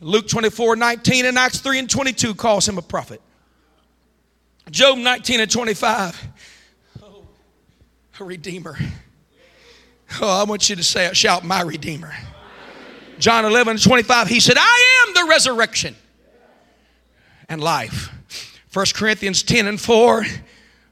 Luke 0.00 0.28
24, 0.28 0.76
19 0.76 1.24
and 1.24 1.38
Acts 1.38 1.58
3 1.58 1.80
and 1.80 1.90
22 1.90 2.34
calls 2.34 2.68
him 2.68 2.78
a 2.78 2.82
prophet. 2.82 3.20
Job 4.70 4.98
19 4.98 5.40
and 5.40 5.50
25, 5.50 6.28
oh, 7.02 7.22
a 8.20 8.24
redeemer. 8.24 8.76
Oh, 10.20 10.40
I 10.40 10.44
want 10.44 10.68
you 10.68 10.76
to 10.76 10.84
say, 10.84 11.12
shout, 11.14 11.44
my 11.44 11.62
redeemer. 11.62 12.12
John 13.18 13.44
11 13.44 13.72
and 13.72 13.82
25, 13.82 14.28
he 14.28 14.40
said, 14.40 14.56
I 14.58 15.04
am 15.06 15.14
the 15.14 15.30
resurrection 15.30 15.96
and 17.48 17.60
life. 17.60 18.10
1 18.76 18.84
Corinthians 18.92 19.42
10 19.42 19.68
and 19.68 19.80
4, 19.80 20.26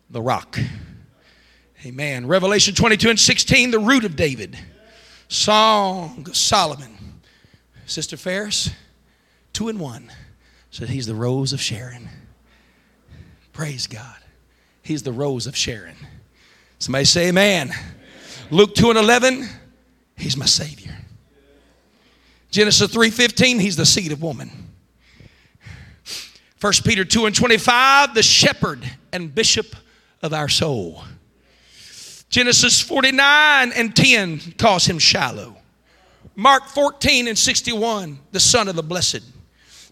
the 0.08 0.22
rock. 0.22 0.58
Amen. 1.84 2.26
Revelation 2.26 2.74
22 2.74 3.10
and 3.10 3.20
16, 3.20 3.72
the 3.72 3.78
root 3.78 4.06
of 4.06 4.16
David. 4.16 4.56
Song 5.28 6.24
of 6.26 6.34
Solomon. 6.34 7.20
Sister 7.84 8.16
Ferris, 8.16 8.70
two 9.52 9.68
and 9.68 9.78
one, 9.78 10.10
said 10.70 10.88
he's 10.88 11.04
the 11.04 11.14
rose 11.14 11.52
of 11.52 11.60
Sharon. 11.60 12.08
Praise 13.52 13.86
God. 13.86 14.16
He's 14.80 15.02
the 15.02 15.12
rose 15.12 15.46
of 15.46 15.54
Sharon. 15.54 15.96
Somebody 16.78 17.04
say 17.04 17.28
amen. 17.28 17.70
Luke 18.50 18.74
2 18.74 18.88
and 18.88 18.98
11, 18.98 19.46
he's 20.16 20.38
my 20.38 20.46
Savior. 20.46 20.96
Genesis 22.50 22.90
3:15, 22.90 23.60
he's 23.60 23.76
the 23.76 23.84
seed 23.84 24.10
of 24.10 24.22
woman. 24.22 24.63
1 26.64 26.72
Peter 26.82 27.04
2 27.04 27.26
and 27.26 27.36
25, 27.36 28.14
the 28.14 28.22
shepherd 28.22 28.90
and 29.12 29.34
bishop 29.34 29.76
of 30.22 30.32
our 30.32 30.48
soul. 30.48 31.04
Genesis 32.30 32.80
49 32.80 33.70
and 33.72 33.94
10 33.94 34.54
calls 34.56 34.86
him 34.86 34.98
Shiloh. 34.98 35.58
Mark 36.34 36.64
14 36.68 37.28
and 37.28 37.36
61, 37.36 38.18
the 38.32 38.40
son 38.40 38.68
of 38.68 38.76
the 38.76 38.82
blessed. 38.82 39.20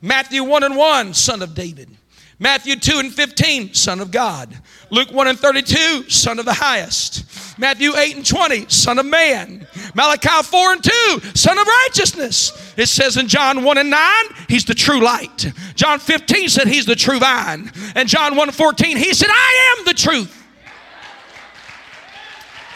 Matthew 0.00 0.44
1 0.44 0.62
and 0.62 0.74
1, 0.74 1.12
son 1.12 1.42
of 1.42 1.54
David. 1.54 1.90
Matthew 2.38 2.76
2 2.76 3.00
and 3.00 3.12
15, 3.12 3.74
Son 3.74 4.00
of 4.00 4.10
God. 4.10 4.52
Luke 4.90 5.12
1 5.12 5.28
and 5.28 5.38
32, 5.38 6.08
Son 6.08 6.40
of 6.40 6.44
the 6.44 6.54
highest. 6.54 7.24
Matthew 7.58 7.96
8 7.96 8.16
and 8.16 8.26
20, 8.26 8.68
Son 8.68 8.98
of 8.98 9.06
man. 9.06 9.66
Malachi 9.94 10.42
4 10.42 10.72
and 10.72 10.84
2, 10.84 10.90
Sun 11.34 11.58
of 11.58 11.66
righteousness. 11.66 12.72
It 12.76 12.86
says 12.86 13.16
in 13.16 13.28
John 13.28 13.62
1 13.62 13.78
and 13.78 13.90
9, 13.90 14.24
He's 14.48 14.64
the 14.64 14.74
true 14.74 15.00
light. 15.00 15.52
John 15.74 15.98
15 15.98 16.48
said 16.48 16.66
He's 16.66 16.86
the 16.86 16.96
true 16.96 17.18
vine. 17.18 17.70
And 17.94 18.08
John 18.08 18.36
1 18.36 18.48
and 18.48 18.56
14, 18.56 18.96
He 18.96 19.12
said, 19.14 19.28
I 19.30 19.76
am 19.78 19.84
the 19.84 19.94
truth. 19.94 20.38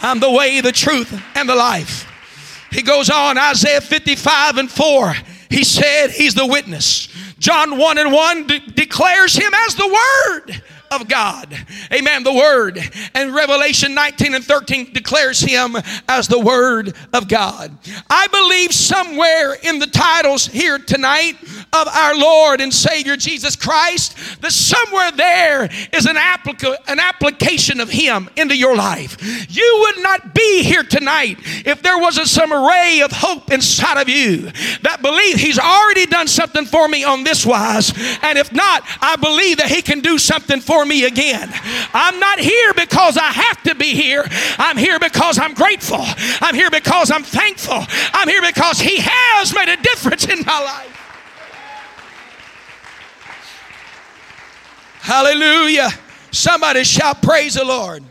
I'm 0.03 0.21
the 0.21 0.31
way, 0.31 0.61
the 0.61 0.73
truth, 0.73 1.21
and 1.35 1.49
the 1.49 1.55
life. 1.55 2.07
He 2.71 2.83
goes 2.83 3.09
on, 3.09 3.39
Isaiah 3.39 3.81
55 3.81 4.59
and 4.59 4.71
4. 4.71 5.15
He 5.49 5.65
said, 5.65 6.11
He's 6.11 6.35
the 6.35 6.47
witness. 6.47 7.09
John 7.39 7.79
1 7.79 7.99
and 7.99 8.13
1 8.13 8.47
de- 8.47 8.59
declares 8.59 9.35
Him 9.35 9.53
as 9.67 9.75
the 9.75 9.87
Word 9.87 10.63
of 11.01 11.09
God. 11.09 11.55
Amen. 11.93 12.23
The 12.23 12.33
Word. 12.33 12.79
And 13.15 13.35
Revelation 13.35 13.95
19 13.95 14.35
and 14.35 14.45
13 14.45 14.93
declares 14.93 15.41
Him 15.41 15.77
as 16.09 16.29
the 16.29 16.39
Word 16.39 16.95
of 17.13 17.29
God. 17.29 17.77
I 18.09 18.27
believe 18.29 18.73
somewhere 18.73 19.55
in 19.55 19.79
the 19.79 19.87
titles 19.87 20.47
here 20.47 20.79
tonight 20.79 21.37
of 21.73 21.89
our 21.89 22.17
Lord 22.17 22.61
and 22.61 22.73
Savior 22.73 23.17
Jesus 23.17 23.57
Christ, 23.57 24.17
that 24.41 24.53
somewhere 24.53 25.11
there 25.13 25.69
is 25.93 26.07
an, 26.07 26.17
applica- 26.17 26.77
an 26.89 27.01
application 27.01 27.81
of 27.81 27.91
Him 27.91 28.29
into 28.37 28.57
your 28.57 28.77
life. 28.77 29.17
You 29.51 29.79
would 29.87 30.03
not 30.03 30.35
be 30.35 30.63
here 30.63 30.83
tonight 30.83 31.39
if 31.67 31.83
there 31.83 31.99
wasn't 31.99 32.29
some 32.29 32.53
ray 32.53 33.01
of 33.03 33.13
hope 33.13 33.53
inside 33.53 34.01
of 34.01 34.09
you 34.09 34.51
that 34.83 35.01
believe 35.03 35.37
He's 35.37 35.59
already 35.59 36.07
done 36.07 36.29
something 36.29 36.65
for 36.65 36.89
me 36.89 37.05
on 37.05 37.25
this 37.25 37.45
wise. 37.45 37.93
And 38.23 38.39
if 38.39 38.53
not, 38.53 38.83
I 39.01 39.17
believe 39.17 39.59
that 39.59 39.69
He 39.69 39.83
can 39.83 40.01
do 40.01 40.19
something 40.19 40.61
for 40.61 40.86
me 40.87 41.05
again. 41.05 41.53
I'm 41.93 42.19
not 42.19 42.39
here 42.39 42.73
because 42.75 43.17
I 43.17 43.29
have 43.29 43.63
to 43.65 43.75
be 43.75 43.95
here. 43.95 44.25
I'm 44.59 44.77
here 44.77 44.99
because 44.99 45.39
I'm 45.39 45.55
grateful. 45.55 46.05
I'm 46.41 46.55
here 46.55 46.71
because 46.71 47.11
I'm 47.11 47.23
thankful. 47.23 47.85
I'm 48.13 48.29
here 48.29 48.43
because 48.43 48.81
He 48.81 48.99
has 49.01 49.55
made 49.55 49.69
a 49.69 49.77
difference 49.77 50.27
in 50.27 50.45
my 50.45 50.61
life. 50.61 50.93
Hallelujah. 55.01 55.91
Somebody 56.33 56.85
shout, 56.85 57.23
Praise 57.23 57.55
the 57.55 57.65
Lord. 57.65 58.03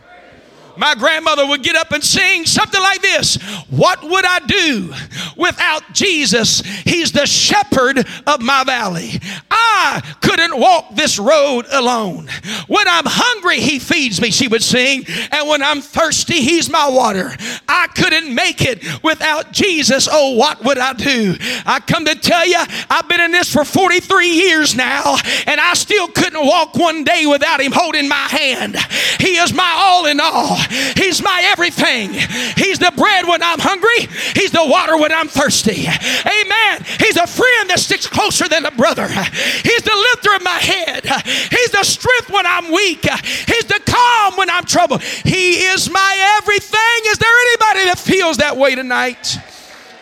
My 0.78 0.96
grandmother 0.96 1.46
would 1.48 1.64
get 1.64 1.76
up 1.76 1.92
and 1.92 2.04
sing 2.04 2.46
something 2.46 2.82
like 2.82 3.02
this 3.02 3.36
What 3.70 4.04
would 4.04 4.26
I 4.26 4.40
do 4.40 4.94
without 5.38 5.94
Jesus? 5.94 6.62
He's 6.62 7.12
the 7.12 7.26
shepherd 7.26 8.06
of 8.28 8.42
my 8.42 8.64
valley. 8.64 9.20
I 9.52 10.02
couldn't 10.22 10.60
walk 10.60 10.96
this 10.96 11.20
road 11.20 11.66
alone. 11.72 12.28
When 12.68 12.88
I'm 12.88 13.06
hungry, 13.06 13.60
He 13.60 13.80
feeds 13.80 14.22
me, 14.22 14.32
she 14.32 14.48
would 14.48 14.64
sing. 14.64 15.06
And 15.32 15.48
when 15.48 15.62
I'm 15.62 15.82
thirsty, 15.82 16.42
He's 16.42 16.70
my 16.70 16.90
water. 16.90 17.36
I 17.68 17.88
couldn't 17.88 18.34
make 18.34 18.62
it 18.62 18.84
without 19.04 19.52
Jesus. 19.52 20.08
Oh, 20.12 20.36
what 20.36 20.64
would 20.64 20.78
I 20.78 20.94
do? 20.94 21.36
I 21.66 21.80
come 21.80 22.06
to 22.06 22.16
tell 22.16 22.46
you, 22.46 22.60
I've 22.90 23.08
been 23.08 23.22
in 23.22 23.32
this 23.32 23.52
for 23.52 23.64
43 23.64 24.28
years 24.28 24.76
now, 24.76 25.18
and 25.46 25.60
I 25.60 25.74
still 25.74 26.08
couldn't 26.08 26.46
walk 26.46 26.76
one 26.76 27.04
day 27.04 27.26
without 27.26 27.62
Him 27.62 27.72
holding 27.72 28.08
my 28.08 28.16
hand. 28.16 28.76
He 29.20 29.38
is 29.38 29.54
my 29.54 29.74
all 29.78 30.06
in 30.06 30.20
all. 30.20 30.58
He's 30.96 31.22
my 31.22 31.42
everything. 31.52 32.14
He's 32.58 32.80
the 32.80 32.92
bread 32.96 33.28
when 33.28 33.42
I'm 33.44 33.60
hungry, 33.60 34.08
He's 34.34 34.52
the 34.52 34.66
water 34.66 34.98
when 34.98 35.12
I'm 35.12 35.28
thirsty. 35.28 35.88
Amen. 35.88 36.86
He's 37.00 37.18
a 37.18 37.28
friend 37.28 37.70
that 37.70 37.80
sticks 37.80 38.08
closer 38.08 38.48
than 38.48 38.66
a 38.66 38.72
brother. 38.72 39.08
He's 39.08 39.82
the 39.84 39.96
lifter 40.12 40.36
of 40.36 40.44
my 40.44 40.60
head. 40.60 41.06
He's 41.06 41.72
the 41.72 41.84
strength 41.84 42.30
when 42.30 42.46
I'm 42.46 42.72
weak. 42.72 43.06
He's 43.48 43.66
the 43.66 43.82
calm 43.86 44.38
when 44.38 44.50
I'm 44.50 44.66
troubled. 44.66 45.02
He 45.04 45.66
is 45.66 45.90
my 45.90 46.38
everything. 46.42 47.12
Is 47.12 47.18
there 47.18 47.30
anybody 47.30 47.86
that 47.86 48.00
feels 48.00 48.38
that 48.38 48.58
way 48.58 48.76
tonight? 48.76 49.38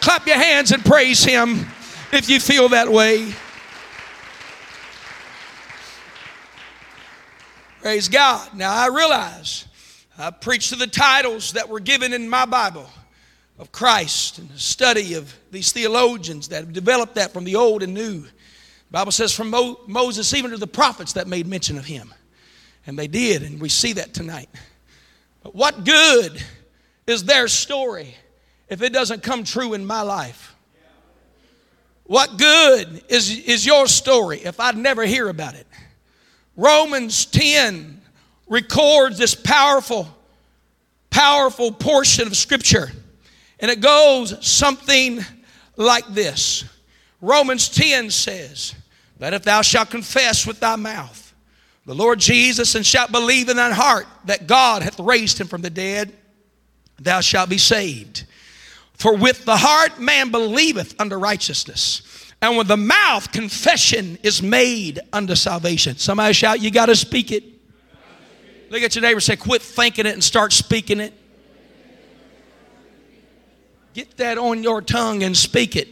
Clap 0.02 0.28
your 0.28 0.38
hands 0.38 0.72
and 0.72 0.84
praise 0.84 1.24
Him 1.24 1.68
if 2.12 2.30
you 2.30 2.40
feel 2.40 2.70
that 2.70 2.92
way. 2.92 3.34
Praise 7.82 8.08
God. 8.08 8.54
Now 8.56 8.74
I 8.74 8.88
realize 8.88 9.66
I 10.18 10.30
preach 10.30 10.70
to 10.70 10.76
the 10.76 10.88
titles 10.88 11.54
that 11.54 11.70
were 11.70 11.80
given 11.80 12.14
in 12.14 12.30
my 12.30 12.46
Bible 12.46 12.88
of 13.58 13.72
Christ 13.72 14.38
and 14.38 14.50
the 14.50 14.60
study 14.60 15.16
of 15.16 15.34
these 15.52 15.72
theologians 15.72 16.50
that 16.50 16.58
have 16.58 16.74
developed 16.74 17.16
that 17.16 17.34
from 17.34 17.44
the 17.44 17.56
old 17.56 17.82
and 17.82 17.94
new. 17.94 18.22
The 18.22 18.30
Bible 18.92 19.12
says 19.12 19.34
from 19.34 19.50
Mo- 19.50 19.80
Moses 19.88 20.34
even 20.36 20.52
to 20.52 20.58
the 20.58 20.68
prophets 20.68 21.14
that 21.14 21.28
made 21.28 21.48
mention 21.48 21.78
of 21.78 21.86
him. 21.86 22.14
And 22.86 23.00
they 23.00 23.08
did, 23.08 23.42
and 23.42 23.60
we 23.60 23.70
see 23.70 23.94
that 23.94 24.14
tonight. 24.14 24.50
But 25.42 25.56
what 25.56 25.84
good 25.84 26.44
is 27.08 27.24
their 27.24 27.48
story 27.48 28.16
if 28.70 28.82
it 28.82 28.94
doesn't 28.94 29.24
come 29.24 29.44
true 29.44 29.74
in 29.74 29.86
my 29.86 30.02
life? 30.02 30.56
What 32.04 32.38
good 32.38 33.04
is, 33.08 33.32
is 33.40 33.66
your 33.66 33.88
story 33.88 34.40
if 34.40 34.60
I 34.60 34.72
never 34.72 35.06
hear 35.06 35.30
about 35.30 35.56
it? 35.56 35.66
Romans 36.56 37.26
10 37.26 38.03
records 38.48 39.18
this 39.18 39.36
powerful, 39.36 40.08
powerful 41.10 41.72
portion 41.72 42.28
of 42.28 42.36
Scripture. 42.36 42.92
And 43.60 43.72
it 43.72 43.82
goes 43.82 44.46
something 44.46 45.22
like 45.78 46.08
this 46.08 46.66
Romans 47.22 47.70
10 47.70 48.10
says, 48.10 48.76
That 49.20 49.34
if 49.34 49.44
thou 49.44 49.62
shalt 49.62 49.90
confess 49.90 50.46
with 50.46 50.60
thy 50.60 50.76
mouth 50.76 51.34
the 51.86 51.96
Lord 51.96 52.20
Jesus 52.20 52.76
and 52.76 52.86
shalt 52.86 53.12
believe 53.12 53.50
in 53.50 53.58
thine 53.58 53.72
heart 53.72 54.08
that 54.26 54.48
God 54.48 54.84
hath 54.84 55.00
raised 55.00 55.40
him 55.40 55.48
from 55.48 55.62
the 55.62 55.70
dead, 55.70 56.14
thou 57.00 57.20
shalt 57.22 57.50
be 57.50 57.58
saved. 57.58 58.26
For 58.94 59.16
with 59.16 59.44
the 59.44 59.58
heart 59.58 60.00
man 60.00 60.32
believeth 60.32 61.00
unto 61.00 61.16
righteousness, 61.16 62.32
and 62.42 62.58
with 62.58 62.68
the 62.68 62.78
mouth 62.78 63.32
confession 63.32 64.18
is 64.24 64.42
made 64.42 65.00
unto 65.12 65.36
salvation. 65.36 65.98
Somebody 65.98 66.34
shout, 66.34 66.62
You 66.62 66.72
got 66.72 66.86
to 66.88 66.96
speak 66.96 67.32
it. 67.32 67.44
Look 68.74 68.82
at 68.82 68.96
your 68.96 69.04
neighbor 69.04 69.20
say, 69.20 69.36
Quit 69.36 69.62
thinking 69.62 70.08
it 70.08 70.14
and 70.14 70.24
start 70.24 70.52
speaking 70.52 71.00
it. 71.00 71.14
Get 73.94 74.18
that 74.18 74.40
on 74.40 74.64
your 74.64 74.82
tongue 74.82 75.22
and 75.22 75.38
speak 75.38 75.76
it. 75.76 75.88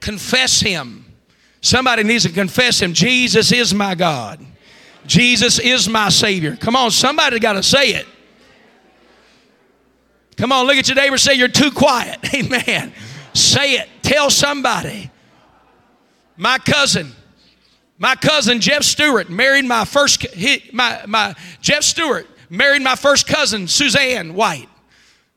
Confess 0.00 0.60
Him. 0.60 1.04
Somebody 1.60 2.02
needs 2.02 2.24
to 2.24 2.32
confess 2.32 2.82
Him. 2.82 2.94
Jesus 2.94 3.52
is 3.52 3.72
my 3.72 3.94
God. 3.94 4.44
Jesus 5.06 5.60
is 5.60 5.88
my 5.88 6.08
Savior. 6.08 6.56
Come 6.56 6.74
on, 6.74 6.90
somebody 6.90 7.38
got 7.38 7.52
to 7.52 7.62
say 7.62 7.90
it. 7.90 8.06
Come 10.36 10.50
on, 10.50 10.66
look 10.66 10.78
at 10.78 10.88
your 10.88 10.96
neighbor 10.96 11.16
say, 11.16 11.34
You're 11.34 11.46
too 11.46 11.70
quiet. 11.70 12.18
Amen. 12.34 12.92
Say 13.34 13.74
it. 13.74 13.88
Tell 14.02 14.30
somebody. 14.30 15.12
My 16.36 16.58
cousin, 16.58 17.12
my 17.98 18.14
cousin 18.14 18.60
Jeff 18.60 18.84
Stewart 18.84 19.28
married 19.28 19.64
my 19.64 19.84
first, 19.84 20.22
he, 20.28 20.70
my, 20.72 21.02
my, 21.06 21.34
Jeff 21.60 21.82
Stewart 21.82 22.26
married 22.48 22.82
my 22.82 22.94
first 22.94 23.26
cousin, 23.26 23.66
Suzanne 23.66 24.34
White. 24.34 24.68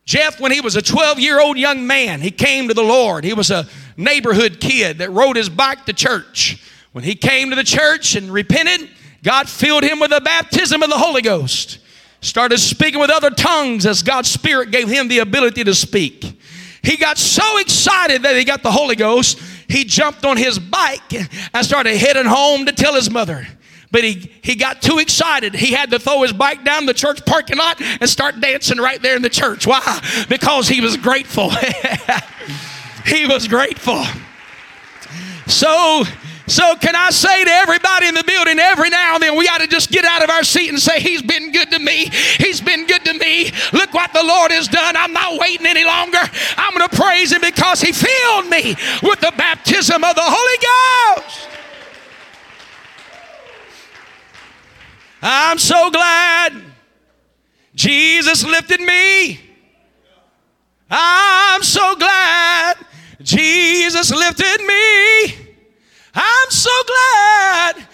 Jeff, 0.06 0.40
when 0.40 0.52
he 0.52 0.62
was 0.62 0.76
a 0.76 0.82
12 0.82 1.20
year 1.20 1.40
old 1.40 1.58
young 1.58 1.86
man, 1.86 2.22
he 2.22 2.32
came 2.32 2.68
to 2.68 2.74
the 2.74 2.84
Lord. 2.84 3.24
He 3.24 3.34
was 3.34 3.52
a 3.52 3.68
neighborhood 3.98 4.60
kid 4.60 5.00
that 5.00 5.12
rode 5.12 5.36
his 5.36 5.50
bike 5.50 5.86
to 5.86 5.94
church. 5.94 6.64
When 6.92 7.04
he 7.04 7.16
came 7.16 7.50
to 7.50 7.56
the 7.56 7.64
church 7.64 8.16
and 8.16 8.32
repented, 8.32 8.90
God 9.24 9.48
filled 9.48 9.84
him 9.84 10.00
with 10.00 10.12
the 10.12 10.22
baptism 10.22 10.84
of 10.84 10.90
the 10.90 10.98
Holy 10.98 11.22
Ghost. 11.22 11.80
Started 12.22 12.60
speaking 12.60 13.00
with 13.00 13.10
other 13.10 13.30
tongues 13.30 13.86
as 13.86 14.04
God's 14.04 14.30
Spirit 14.30 14.72
gave 14.72 14.88
him 14.88 15.08
the 15.08 15.20
ability 15.20 15.64
to 15.64 15.74
speak. 15.74 16.40
He 16.84 16.98
got 16.98 17.18
so 17.18 17.58
excited 17.58 18.24
that 18.24 18.36
he 18.36 18.44
got 18.44 18.64
the 18.64 18.72
Holy 18.72 18.96
Ghost, 18.96 19.40
he 19.72 19.84
jumped 19.84 20.26
on 20.26 20.38
his 20.38 20.60
bike 20.60 21.14
and 21.14 21.66
started 21.66 21.98
heading 21.98 22.26
home 22.26 22.66
to 22.66 22.72
tell 22.72 22.94
his 22.94 23.10
mother. 23.10 23.48
But 23.92 24.04
he, 24.06 24.32
he 24.42 24.56
got 24.56 24.82
too 24.82 25.00
excited. 25.00 25.54
He 25.54 25.74
had 25.74 25.92
to 25.92 26.00
throw 26.00 26.22
his 26.22 26.32
bike 26.32 26.64
down 26.64 26.86
the 26.86 26.94
church 26.94 27.26
parking 27.26 27.58
lot 27.58 27.82
and 27.82 28.10
start 28.10 28.40
dancing 28.40 28.78
right 28.78 29.02
there 29.02 29.16
in 29.16 29.22
the 29.22 29.30
church. 29.30 29.68
Why? 29.68 30.26
Because 30.30 30.68
he 30.70 30.80
was 30.80 30.96
grateful. 30.96 31.50
he 33.06 33.26
was 33.26 33.48
grateful. 33.48 34.04
So 35.48 36.06
so, 36.52 36.76
can 36.76 36.98
I 36.98 37.12
say 37.12 37.46
to 37.46 37.50
everybody 37.50 38.08
in 38.08 38.14
the 38.14 38.26
building, 38.26 38.60
every 38.60 38.90
now 38.90 39.14
and 39.14 39.24
then, 39.24 39.38
we 39.38 39.46
got 39.46 39.62
to 39.62 39.68
just 39.68 39.90
get 39.90 40.04
out 40.04 40.22
of 40.22 40.30
our 40.30 40.44
seat 40.44 40.68
and 40.68 40.78
say, 40.78 41.00
He's 41.00 41.22
been 41.22 41.54
good 41.54 41.72
to 41.72 41.80
me. 41.80 42.10
He's 42.38 42.60
been 42.60 42.86
good 42.86 43.06
to 43.06 43.14
me. 43.14 43.52
Look 43.72 43.94
what 43.94 44.12
the 44.12 44.22
Lord 44.22 44.52
has 44.52 44.68
done. 44.68 44.98
I'm 44.98 45.14
not 45.14 45.40
waiting 45.40 45.66
any 45.66 45.86
longer. 45.86 46.20
I'm 46.58 46.76
going 46.76 46.90
to 46.90 46.96
praise 46.96 47.32
Him 47.32 47.40
because 47.40 47.80
He 47.80 47.94
filled 47.94 48.50
me 48.50 48.76
with 49.02 49.22
the 49.22 49.34
baptism 49.38 50.04
of 50.04 50.14
the 50.14 50.24
Holy 50.26 51.22
Ghost. 51.22 51.48
I'm 55.22 55.58
so 55.58 55.90
glad 55.90 56.54
Jesus 57.76 58.44
lifted 58.44 58.82
me. 58.82 59.40
I'm 60.90 61.64
so 61.64 61.96
glad 61.96 62.76
Jesus 63.22 64.12
lifted 64.12 64.62
me. 64.66 65.42
I'm 66.14 66.50
so 66.50 66.72
glad 66.88 67.88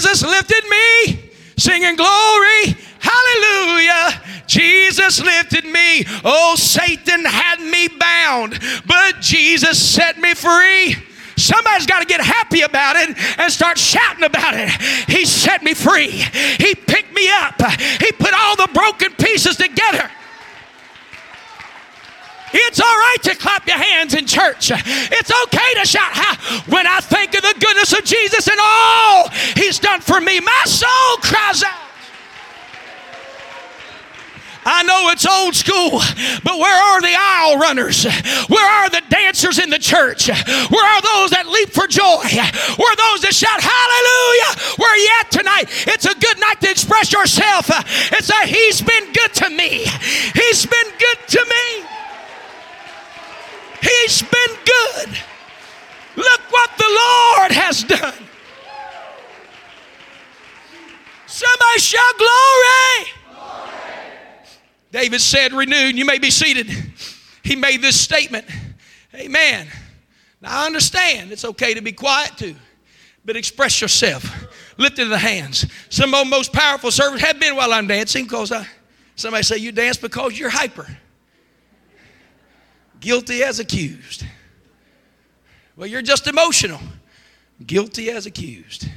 Jesus 0.00 0.22
lifted 0.22 0.64
me, 0.66 1.30
singing 1.58 1.94
glory, 1.94 2.74
hallelujah. 3.00 4.22
Jesus 4.46 5.22
lifted 5.22 5.66
me. 5.66 6.06
Oh, 6.24 6.54
Satan 6.56 7.22
had 7.26 7.60
me 7.60 7.86
bound, 7.86 8.58
but 8.86 9.20
Jesus 9.20 9.78
set 9.78 10.16
me 10.16 10.32
free. 10.32 10.96
Somebody's 11.36 11.84
got 11.84 12.00
to 12.00 12.06
get 12.06 12.22
happy 12.22 12.62
about 12.62 12.96
it 12.96 13.14
and 13.38 13.52
start 13.52 13.76
shouting 13.76 14.24
about 14.24 14.54
it. 14.56 14.70
He 15.06 15.26
set 15.26 15.62
me 15.62 15.74
free. 15.74 16.08
He 16.08 16.74
picked 16.74 17.14
me 17.14 17.30
up. 17.30 17.60
He 18.00 18.10
put 18.12 18.32
all 18.32 18.56
the 18.56 18.70
broken 18.72 19.12
pieces 19.16 19.56
together. 19.56 20.10
It's 22.52 22.80
all 22.80 22.86
right 22.86 23.22
to 23.22 23.34
clap 23.36 23.66
your 23.66 23.78
hands 23.78 24.14
in 24.14 24.26
church. 24.26 24.70
It's 24.74 25.32
okay 25.44 25.74
to 25.80 25.86
shout. 25.86 26.16
When 26.68 26.86
I 26.86 27.00
think 27.00 27.34
of 27.34 27.42
the 27.42 27.54
goodness 27.60 27.92
of 27.92 28.04
Jesus 28.04 28.48
and 28.48 28.58
all 28.60 29.28
he's 29.56 29.78
done 29.78 30.00
for 30.00 30.20
me, 30.20 30.40
my 30.40 30.62
soul 30.66 31.16
cries 31.22 31.62
out. 31.62 31.90
I 34.62 34.82
know 34.82 35.08
it's 35.08 35.26
old 35.26 35.54
school, 35.54 36.00
but 36.44 36.58
where 36.58 36.76
are 36.76 37.00
the 37.00 37.14
aisle 37.16 37.56
runners? 37.58 38.04
Where 38.48 38.68
are 38.68 38.90
the 38.90 39.02
dancers 39.08 39.58
in 39.58 39.70
the 39.70 39.78
church? 39.78 40.28
Where 40.28 40.84
are 40.84 41.00
those 41.00 41.30
that 41.30 41.48
leap 41.48 41.70
for 41.70 41.86
joy? 41.86 42.20
Where 42.76 42.92
are 42.92 42.96
those 42.96 43.22
that 43.24 43.32
shout 43.32 43.60
hallelujah? 43.60 44.76
Where 44.76 44.92
are 44.92 44.98
you 45.00 45.10
at 45.20 45.30
tonight? 45.30 45.64
It's 45.88 46.04
a 46.04 46.14
good 46.14 46.38
night 46.38 46.60
to 46.60 46.70
express 46.70 47.10
yourself. 47.10 47.70
It's 48.12 48.28
a 48.28 48.46
He's 48.46 48.82
been 48.82 49.12
good 49.12 49.32
to 49.34 49.50
me. 49.50 49.86
He's 50.34 50.66
been 50.66 50.90
good 50.98 51.18
to 51.28 51.46
me. 51.48 51.89
He's 53.80 54.22
been 54.22 54.56
good. 54.64 55.08
Look 56.16 56.40
what 56.50 56.70
the 56.76 56.84
Lord 56.84 57.52
has 57.52 57.82
done. 57.84 58.14
Somebody 61.26 61.78
shout 61.78 62.18
glory. 62.18 63.10
glory. 63.32 63.72
David 64.90 65.20
said, 65.20 65.52
renewed. 65.52 65.96
You 65.96 66.04
may 66.04 66.18
be 66.18 66.30
seated. 66.30 66.68
He 67.42 67.56
made 67.56 67.80
this 67.80 67.98
statement. 67.98 68.46
Amen. 69.14 69.68
Now 70.40 70.62
I 70.62 70.66
understand 70.66 71.32
it's 71.32 71.44
okay 71.44 71.74
to 71.74 71.80
be 71.80 71.92
quiet 71.92 72.36
too, 72.36 72.56
but 73.24 73.36
express 73.36 73.80
yourself. 73.80 74.24
Lift 74.76 74.98
it 74.98 75.06
the 75.06 75.18
hands. 75.18 75.66
Some 75.88 76.14
of 76.14 76.24
the 76.24 76.30
most 76.30 76.52
powerful 76.52 76.90
servants 76.90 77.22
have 77.24 77.38
been 77.38 77.56
while 77.56 77.72
I'm 77.72 77.86
dancing 77.86 78.24
because 78.24 78.50
I, 78.50 78.66
somebody 79.14 79.42
say 79.42 79.58
you 79.58 79.72
dance 79.72 79.96
because 79.96 80.38
you're 80.38 80.50
hyper 80.50 80.86
guilty 83.00 83.42
as 83.42 83.58
accused. 83.58 84.24
Well, 85.76 85.86
you're 85.86 86.02
just 86.02 86.26
emotional. 86.26 86.80
guilty 87.66 88.10
as 88.10 88.26
accused. 88.26 88.88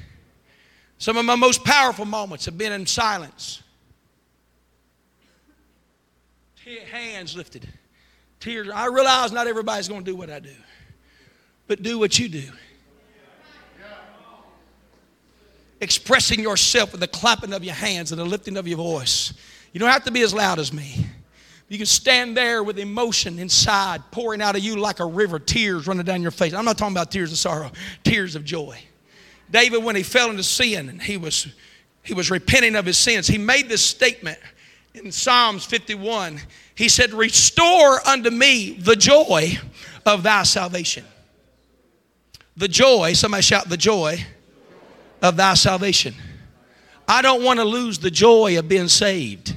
Some 0.98 1.18
of 1.18 1.26
my 1.26 1.36
most 1.36 1.64
powerful 1.64 2.06
moments 2.06 2.46
have 2.46 2.58
been 2.58 2.72
in 2.72 2.86
silence. 2.86 3.62
Hands 6.92 7.36
lifted, 7.36 7.68
tears. 8.40 8.70
I 8.74 8.86
realize 8.86 9.34
not 9.34 9.48
everybody's 9.48 9.90
going 9.90 10.06
to 10.06 10.12
do 10.12 10.16
what 10.16 10.30
I 10.30 10.40
do, 10.40 10.56
but 11.68 11.84
do 11.84 12.00
what 12.00 12.18
you 12.18 12.30
do. 12.30 12.50
Expressing 15.82 16.40
yourself 16.40 16.94
with 16.94 17.02
the 17.02 17.08
clapping 17.08 17.52
of 17.52 17.66
your 17.66 17.74
hands 17.74 18.14
and 18.14 18.20
the 18.22 18.24
lifting 18.24 18.56
of 18.56 18.66
your 18.66 18.78
voice. 18.78 19.34
You 19.74 19.82
don't 19.82 19.90
have 19.90 20.06
to 20.06 20.12
be 20.12 20.22
as 20.22 20.34
loud 20.34 20.58
as 20.58 20.72
me. 20.72 21.06
You 21.70 21.78
can 21.78 21.88
stand 21.88 22.38
there 22.38 22.64
with 22.64 22.78
emotion 22.78 23.40
inside 23.40 24.02
pouring 24.12 24.42
out 24.42 24.56
of 24.56 24.64
you 24.64 24.76
like 24.76 25.00
a 25.00 25.06
river, 25.06 25.40
tears 25.40 25.88
running 25.88 26.06
down 26.06 26.22
your 26.22 26.32
face. 26.32 26.54
I'm 26.54 26.66
not 26.66 26.78
talking 26.78 26.94
about 26.94 27.12
tears 27.12 27.32
of 27.32 27.38
sorrow, 27.38 27.72
tears 28.04 28.36
of 28.36 28.44
joy. 28.44 28.80
David, 29.50 29.84
when 29.84 29.96
he 29.96 30.04
fell 30.04 30.30
into 30.30 30.44
sin 30.44 30.90
and 30.90 31.02
he 31.02 31.18
was, 31.18 31.48
he 32.04 32.14
was 32.14 32.30
repenting 32.30 32.76
of 32.76 32.86
his 32.86 32.98
sins, 32.98 33.28
he 33.28 33.38
made 33.38 33.70
this 33.70 33.84
statement 33.84 34.40
in 34.94 35.12
Psalms 35.12 35.66
51. 35.66 36.40
He 36.76 36.90
said, 36.90 37.14
Restore 37.14 38.06
unto 38.08 38.30
me 38.30 38.74
the 38.74 38.96
joy 38.96 39.58
of 40.06 40.24
thy 40.24 40.44
salvation. 40.44 41.06
The 42.58 42.68
joy, 42.68 43.14
somebody 43.14 43.44
shout, 43.44 43.70
the 43.70 43.78
joy 43.78 44.24
of 45.22 45.38
thy 45.38 45.56
salvation. 45.56 46.14
I 47.08 47.22
don't 47.22 47.44
want 47.44 47.60
to 47.60 47.66
lose 47.66 48.00
the 48.00 48.12
joy 48.12 48.58
of 48.60 48.68
being 48.68 48.88
saved. 48.88 49.53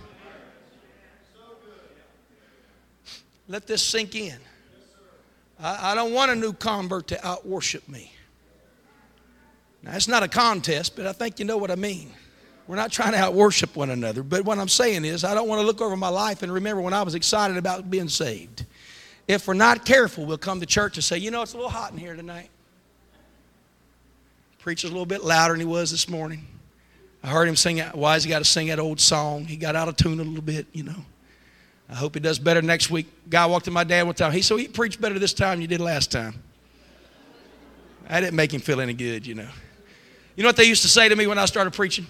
Let 3.48 3.66
this 3.66 3.82
sink 3.82 4.14
in. 4.14 4.38
I, 5.60 5.92
I 5.92 5.94
don't 5.94 6.12
want 6.12 6.30
a 6.30 6.36
new 6.36 6.52
convert 6.52 7.08
to 7.08 7.26
out 7.26 7.46
worship 7.46 7.88
me. 7.88 8.12
Now, 9.82 9.94
it's 9.94 10.08
not 10.08 10.22
a 10.22 10.28
contest, 10.28 10.96
but 10.96 11.06
I 11.06 11.12
think 11.12 11.38
you 11.38 11.44
know 11.44 11.56
what 11.56 11.70
I 11.70 11.76
mean. 11.76 12.12
We're 12.66 12.76
not 12.76 12.90
trying 12.90 13.12
to 13.12 13.18
out 13.18 13.34
worship 13.34 13.76
one 13.76 13.90
another, 13.90 14.24
but 14.24 14.44
what 14.44 14.58
I'm 14.58 14.68
saying 14.68 15.04
is, 15.04 15.22
I 15.22 15.34
don't 15.34 15.46
want 15.46 15.60
to 15.60 15.66
look 15.66 15.80
over 15.80 15.96
my 15.96 16.08
life 16.08 16.42
and 16.42 16.52
remember 16.52 16.82
when 16.82 16.92
I 16.92 17.02
was 17.02 17.14
excited 17.14 17.56
about 17.56 17.88
being 17.88 18.08
saved. 18.08 18.66
If 19.28 19.46
we're 19.46 19.54
not 19.54 19.84
careful, 19.84 20.26
we'll 20.26 20.38
come 20.38 20.58
to 20.58 20.66
church 20.66 20.96
and 20.96 21.04
say, 21.04 21.18
you 21.18 21.30
know, 21.30 21.42
it's 21.42 21.52
a 21.52 21.56
little 21.56 21.70
hot 21.70 21.92
in 21.92 21.98
here 21.98 22.16
tonight. 22.16 22.50
Preacher's 24.58 24.90
a 24.90 24.92
little 24.92 25.06
bit 25.06 25.22
louder 25.22 25.54
than 25.54 25.60
he 25.60 25.66
was 25.66 25.92
this 25.92 26.08
morning. 26.08 26.44
I 27.22 27.28
heard 27.28 27.46
him 27.46 27.54
sing, 27.54 27.78
why 27.78 28.14
has 28.14 28.24
he 28.24 28.30
got 28.30 28.38
to 28.38 28.44
sing 28.44 28.66
that 28.68 28.80
old 28.80 28.98
song? 28.98 29.44
He 29.44 29.56
got 29.56 29.76
out 29.76 29.86
of 29.86 29.96
tune 29.96 30.18
a 30.18 30.24
little 30.24 30.42
bit, 30.42 30.66
you 30.72 30.82
know. 30.82 31.04
I 31.88 31.94
hope 31.94 32.14
he 32.14 32.20
does 32.20 32.38
better 32.38 32.62
next 32.62 32.90
week. 32.90 33.06
Guy 33.30 33.46
walked 33.46 33.66
to 33.66 33.70
my 33.70 33.84
dad 33.84 34.04
one 34.04 34.14
time. 34.14 34.32
He 34.32 34.42
said, 34.42 34.58
he 34.58 34.68
preached 34.68 35.00
better 35.00 35.18
this 35.18 35.32
time 35.32 35.60
you 35.60 35.68
did 35.68 35.80
last 35.80 36.10
time. 36.10 36.34
I 38.08 38.20
didn't 38.20 38.34
make 38.34 38.52
him 38.52 38.60
feel 38.60 38.80
any 38.80 38.94
good, 38.94 39.26
you 39.26 39.34
know. 39.34 39.48
You 40.34 40.42
know 40.42 40.48
what 40.48 40.56
they 40.56 40.64
used 40.64 40.82
to 40.82 40.88
say 40.88 41.08
to 41.08 41.16
me 41.16 41.26
when 41.26 41.38
I 41.38 41.46
started 41.46 41.72
preaching? 41.72 42.06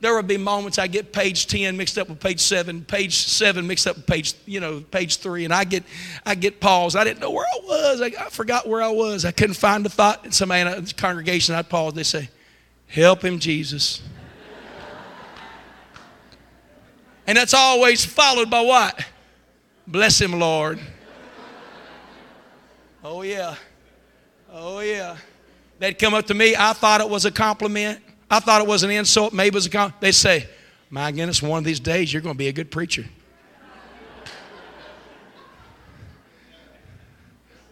There 0.00 0.14
would 0.16 0.26
be 0.26 0.36
moments 0.36 0.78
I 0.78 0.88
get 0.88 1.12
page 1.12 1.46
10 1.46 1.76
mixed 1.76 1.96
up 1.96 2.08
with 2.08 2.18
page 2.18 2.40
7, 2.40 2.84
page 2.84 3.14
7 3.14 3.64
mixed 3.64 3.86
up 3.86 3.96
with 3.96 4.06
page, 4.06 4.34
you 4.46 4.58
know, 4.58 4.80
page 4.80 5.18
3, 5.18 5.44
and 5.44 5.54
I 5.54 5.62
get 5.62 5.84
I 6.26 6.34
get 6.34 6.60
paused. 6.60 6.96
I 6.96 7.04
didn't 7.04 7.20
know 7.20 7.30
where 7.30 7.46
I 7.46 7.60
was. 7.64 8.00
I, 8.00 8.06
I 8.06 8.28
forgot 8.28 8.66
where 8.66 8.82
I 8.82 8.88
was. 8.88 9.24
I 9.24 9.30
couldn't 9.30 9.54
find 9.54 9.84
the 9.84 9.88
thought. 9.88 10.24
And 10.24 10.34
somebody 10.34 10.68
in 10.68 10.84
the 10.84 10.94
congregation, 10.94 11.54
I'd 11.54 11.68
pause. 11.68 11.94
They 11.94 12.02
say, 12.02 12.30
Help 12.88 13.24
him, 13.24 13.38
Jesus. 13.38 14.02
And 17.26 17.38
that's 17.38 17.54
always 17.54 18.04
followed 18.04 18.50
by 18.50 18.60
what? 18.60 19.04
Bless 19.86 20.20
him, 20.20 20.32
Lord. 20.38 20.78
Oh, 23.04 23.22
yeah. 23.22 23.54
Oh, 24.50 24.80
yeah. 24.80 25.16
They'd 25.78 25.98
come 25.98 26.14
up 26.14 26.26
to 26.26 26.34
me. 26.34 26.54
I 26.56 26.72
thought 26.72 27.00
it 27.00 27.08
was 27.08 27.24
a 27.24 27.30
compliment. 27.30 28.00
I 28.30 28.40
thought 28.40 28.60
it 28.60 28.66
was 28.66 28.82
an 28.82 28.90
insult. 28.90 29.32
Maybe 29.32 29.48
it 29.48 29.54
was 29.54 29.66
a 29.66 29.70
compliment. 29.70 30.00
They'd 30.00 30.12
say, 30.12 30.48
My 30.90 31.10
goodness, 31.10 31.42
one 31.42 31.58
of 31.58 31.64
these 31.64 31.80
days 31.80 32.12
you're 32.12 32.22
going 32.22 32.34
to 32.34 32.38
be 32.38 32.48
a 32.48 32.52
good 32.52 32.70
preacher. 32.70 33.04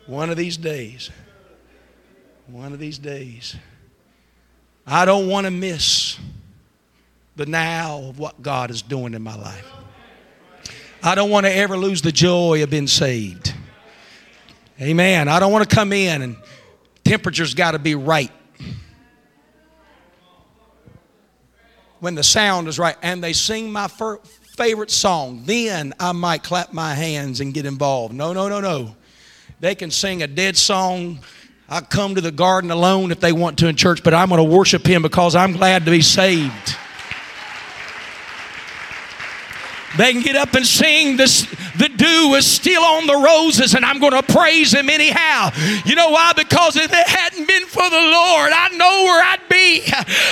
One 0.07 0.29
of 0.29 0.37
these 0.37 0.57
days. 0.57 1.11
One 2.49 2.73
of 2.73 2.81
these 2.81 2.99
days. 2.99 3.55
I 4.85 5.05
don't 5.05 5.29
want 5.29 5.45
to 5.45 5.53
miss 5.53 6.10
the 7.41 7.47
now 7.47 8.01
of 8.01 8.19
what 8.19 8.43
God 8.43 8.71
is 8.71 8.83
doing 8.83 9.15
in 9.15 9.23
my 9.23 9.35
life. 9.35 9.67
I 11.03 11.15
don't 11.15 11.31
want 11.31 11.47
to 11.47 11.57
ever 11.57 11.75
lose 11.75 12.03
the 12.03 12.13
joy 12.13 12.63
of 12.63 12.69
being 12.69 12.87
saved. 12.87 13.55
Amen. 14.79 15.27
I 15.27 15.41
don't 15.41 15.51
want 15.51 15.67
to 15.67 15.75
come 15.75 15.95
in 15.95 16.21
and 16.21 16.37
temperature's 17.03 17.55
got 17.55 17.71
to 17.71 17.79
be 17.79 17.95
right. 17.95 18.31
When 22.01 22.15
the 22.15 22.23
sound 22.23 22.69
is 22.69 22.79
right 22.79 22.97
and 23.01 23.25
they 23.25 23.33
sing 23.33 23.73
my 23.73 23.89
favorite 24.59 24.91
song, 24.91 25.45
then 25.47 25.95
I 25.99 26.13
might 26.13 26.43
clap 26.43 26.75
my 26.75 26.93
hands 26.93 27.41
and 27.41 27.55
get 27.55 27.65
involved. 27.65 28.13
No, 28.13 28.35
no, 28.35 28.51
no, 28.51 28.61
no. 28.61 28.95
They 29.61 29.75
can 29.75 29.91
sing 29.91 30.23
a 30.23 30.27
dead 30.27 30.59
song. 30.59 31.21
I 31.71 31.81
come 31.81 32.17
to 32.17 32.21
the 32.21 32.33
garden 32.33 32.71
alone 32.71 33.11
if 33.13 33.21
they 33.21 33.33
want 33.33 33.59
to 33.61 33.69
in 33.69 33.77
church, 33.77 34.03
but 34.03 34.13
I'm 34.13 34.29
going 34.29 34.47
to 34.47 34.57
worship 34.57 34.87
Him 34.87 35.01
because 35.01 35.35
I'm 35.35 35.53
glad 35.53 35.87
to 35.87 35.91
be 35.91 36.03
saved. 36.03 36.77
They 39.97 40.13
can 40.13 40.23
get 40.23 40.37
up 40.37 40.55
and 40.55 40.65
sing 40.65 41.17
this, 41.17 41.43
the 41.77 41.89
dew 41.89 42.35
is 42.35 42.47
still 42.47 42.83
on 42.83 43.07
the 43.07 43.17
roses, 43.17 43.75
and 43.75 43.85
I'm 43.85 43.99
going 43.99 44.13
to 44.13 44.23
praise 44.23 44.73
him 44.73 44.89
anyhow. 44.89 45.51
You 45.85 45.97
know 45.97 46.11
why? 46.11 46.33
Because 46.33 46.77
if 46.77 46.93
it 46.93 47.09
hadn't 47.09 47.47
been 47.47 47.67
for 47.67 47.89
the 47.91 47.97
Lord, 47.97 48.53
I 48.53 48.69
know 48.77 49.05
where 49.05 49.25
I'd 49.25 49.49
be. 49.49 49.83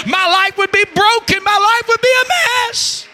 My 0.09 0.27
life 0.27 0.57
would 0.59 0.71
be 0.71 0.85
broken, 0.95 1.43
my 1.43 1.59
life 1.59 1.89
would 1.89 2.01
be 2.01 2.15
a 2.23 2.29
mess. 2.69 3.09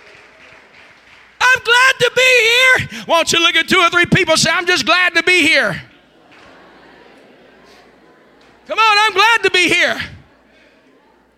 I'm 1.41 1.63
glad 1.63 1.93
to 2.01 2.13
be 2.15 2.89
here. 2.91 3.05
Why 3.07 3.17
don't 3.17 3.33
you 3.33 3.41
look 3.41 3.55
at 3.55 3.69
two 3.69 3.79
or 3.79 3.91
three 3.91 4.07
people 4.07 4.37
say, 4.37 4.51
I'm 4.51 4.67
just 4.67 4.85
glad 4.85 5.15
to 5.15 5.23
be 5.23 5.41
here. 5.41 5.81
Come 8.67 8.79
on, 8.79 8.97
I'm 8.99 9.13
glad 9.13 9.43
to 9.45 9.51
be 9.51 9.69
here. 9.69 10.01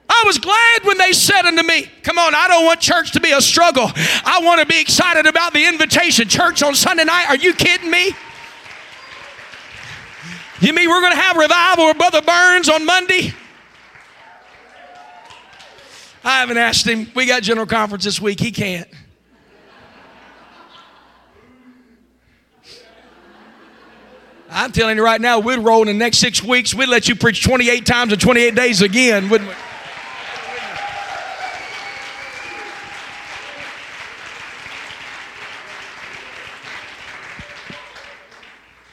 I 0.08 0.22
was 0.24 0.38
glad 0.38 0.84
when 0.84 0.98
they 0.98 1.12
said 1.12 1.46
unto 1.46 1.62
me, 1.62 1.90
Come 2.02 2.18
on, 2.18 2.34
I 2.34 2.48
don't 2.48 2.64
want 2.64 2.80
church 2.80 3.12
to 3.12 3.20
be 3.20 3.32
a 3.32 3.40
struggle. 3.40 3.90
I 4.24 4.40
want 4.42 4.60
to 4.60 4.66
be 4.66 4.80
excited 4.80 5.26
about 5.26 5.52
the 5.52 5.66
invitation. 5.66 6.28
Church 6.28 6.62
on 6.62 6.74
Sunday 6.74 7.04
night, 7.04 7.26
are 7.28 7.36
you 7.36 7.54
kidding 7.54 7.90
me? 7.90 8.12
You 10.60 10.72
mean 10.72 10.88
we're 10.88 11.00
going 11.00 11.12
to 11.12 11.20
have 11.20 11.36
revival 11.36 11.86
with 11.86 11.98
Brother 11.98 12.22
Burns 12.22 12.68
on 12.68 12.86
Monday? 12.86 13.34
I 16.24 16.40
haven't 16.40 16.56
asked 16.56 16.86
him. 16.86 17.10
We 17.14 17.26
got 17.26 17.42
general 17.42 17.66
conference 17.66 18.04
this 18.04 18.20
week. 18.20 18.40
He 18.40 18.50
can't. 18.50 18.88
I'm 24.48 24.72
telling 24.72 24.96
you 24.96 25.04
right 25.04 25.20
now, 25.20 25.40
we'd 25.40 25.58
roll 25.58 25.82
in 25.82 25.88
the 25.88 25.94
next 25.94 26.18
six 26.18 26.42
weeks. 26.42 26.72
We'd 26.72 26.88
let 26.88 27.08
you 27.08 27.14
preach 27.14 27.44
28 27.44 27.84
times 27.84 28.12
in 28.12 28.18
28 28.18 28.54
days 28.54 28.80
again, 28.80 29.28
wouldn't 29.28 29.50
we? 29.50 29.56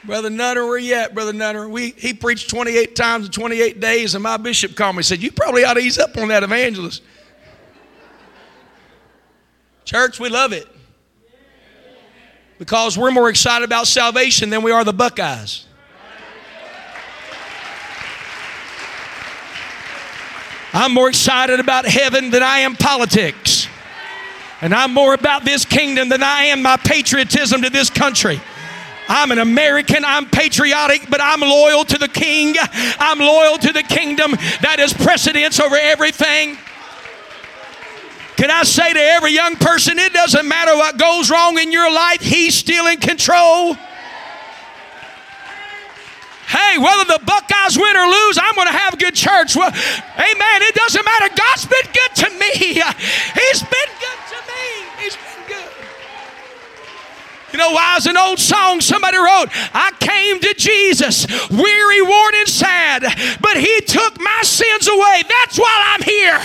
Brother 0.05 0.29
Nutter, 0.29 0.65
where 0.65 0.77
you 0.77 0.95
at, 0.95 1.13
Brother 1.13 1.31
Nutter? 1.31 1.69
We, 1.69 1.91
he 1.91 2.13
preached 2.13 2.49
28 2.49 2.95
times 2.95 3.27
in 3.27 3.31
28 3.31 3.79
days, 3.79 4.15
and 4.15 4.23
my 4.23 4.35
bishop 4.37 4.75
called 4.75 4.95
me 4.95 4.99
and 4.99 5.05
said, 5.05 5.23
You 5.23 5.31
probably 5.31 5.63
ought 5.63 5.75
to 5.75 5.79
ease 5.79 5.97
up 5.97 6.17
on 6.17 6.27
that 6.27 6.43
evangelist. 6.43 7.01
Church, 9.85 10.19
we 10.19 10.29
love 10.29 10.51
it. 10.51 10.67
Because 12.59 12.97
we're 12.97 13.11
more 13.11 13.29
excited 13.29 13.65
about 13.65 13.87
salvation 13.87 14.49
than 14.49 14.61
we 14.61 14.71
are 14.71 14.83
the 14.83 14.93
Buckeyes. 14.93 15.65
I'm 20.73 20.93
more 20.93 21.07
excited 21.07 21.59
about 21.59 21.85
heaven 21.85 22.31
than 22.31 22.41
I 22.41 22.59
am 22.59 22.75
politics. 22.75 23.67
And 24.59 24.73
I'm 24.73 24.93
more 24.93 25.13
about 25.13 25.45
this 25.45 25.65
kingdom 25.65 26.09
than 26.09 26.23
I 26.23 26.45
am 26.45 26.61
my 26.61 26.77
patriotism 26.77 27.61
to 27.61 27.69
this 27.69 27.89
country. 27.89 28.41
I'm 29.07 29.31
an 29.31 29.39
American. 29.39 30.05
I'm 30.05 30.29
patriotic, 30.29 31.09
but 31.09 31.21
I'm 31.21 31.41
loyal 31.41 31.85
to 31.85 31.97
the 31.97 32.07
king. 32.07 32.55
I'm 32.61 33.19
loyal 33.19 33.57
to 33.57 33.73
the 33.73 33.83
kingdom 33.83 34.31
that 34.61 34.77
is 34.79 34.93
precedence 34.93 35.59
over 35.59 35.75
everything. 35.75 36.57
Can 38.35 38.49
I 38.49 38.63
say 38.63 38.91
to 38.91 38.99
every 38.99 39.31
young 39.31 39.55
person, 39.55 39.99
it 39.99 40.11
doesn't 40.11 40.47
matter 40.47 40.75
what 40.75 40.97
goes 40.97 41.29
wrong 41.29 41.59
in 41.59 41.71
your 41.71 41.91
life, 41.91 42.21
He's 42.21 42.55
still 42.55 42.87
in 42.87 42.99
control. 42.99 43.75
Hey, 46.47 46.77
whether 46.77 47.05
the 47.05 47.19
Buckeyes 47.25 47.77
win 47.77 47.97
or 47.97 48.05
lose, 48.05 48.37
I'm 48.37 48.53
going 48.53 48.67
to 48.67 48.77
have 48.77 48.93
a 48.93 48.97
good 48.97 49.15
church. 49.15 49.55
Well, 49.55 49.69
amen. 49.69 50.61
It 50.61 50.75
doesn't 50.75 51.03
matter. 51.03 51.29
God's 51.33 51.65
been 51.65 51.91
good 51.93 52.15
to 52.15 52.29
me. 52.37 52.51
He's 52.53 53.61
been 53.63 53.91
good 53.97 54.19
to 54.29 54.37
me. 54.45 54.85
He's 54.99 55.15
been 55.15 55.47
good. 55.47 55.71
You 57.53 57.59
know 57.59 57.69
why? 57.69 57.97
It's 57.97 58.07
an 58.07 58.17
old 58.17 58.39
song 58.39 58.81
somebody 58.81 59.17
wrote. 59.17 59.53
I 59.77 59.93
came 59.99 60.39
to 60.41 60.55
Jesus, 60.57 61.27
weary, 61.51 62.01
worn, 62.01 62.33
and 62.33 62.49
sad, 62.49 63.03
but 63.39 63.57
He 63.57 63.79
took 63.81 64.19
my 64.19 64.41
sins 64.41 64.87
away. 64.87 65.21
That's 65.29 65.59
why 65.59 65.93
I'm 65.93 66.01
here. 66.01 66.39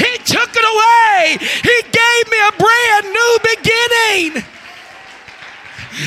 He 0.00 0.16
took 0.24 0.48
it 0.56 0.64
away. 0.64 1.36
He 1.60 1.78
gave 1.92 2.24
me 2.32 2.40
a 2.40 2.52
brand 2.56 3.04
new 3.12 3.32
beginning. 3.52 4.44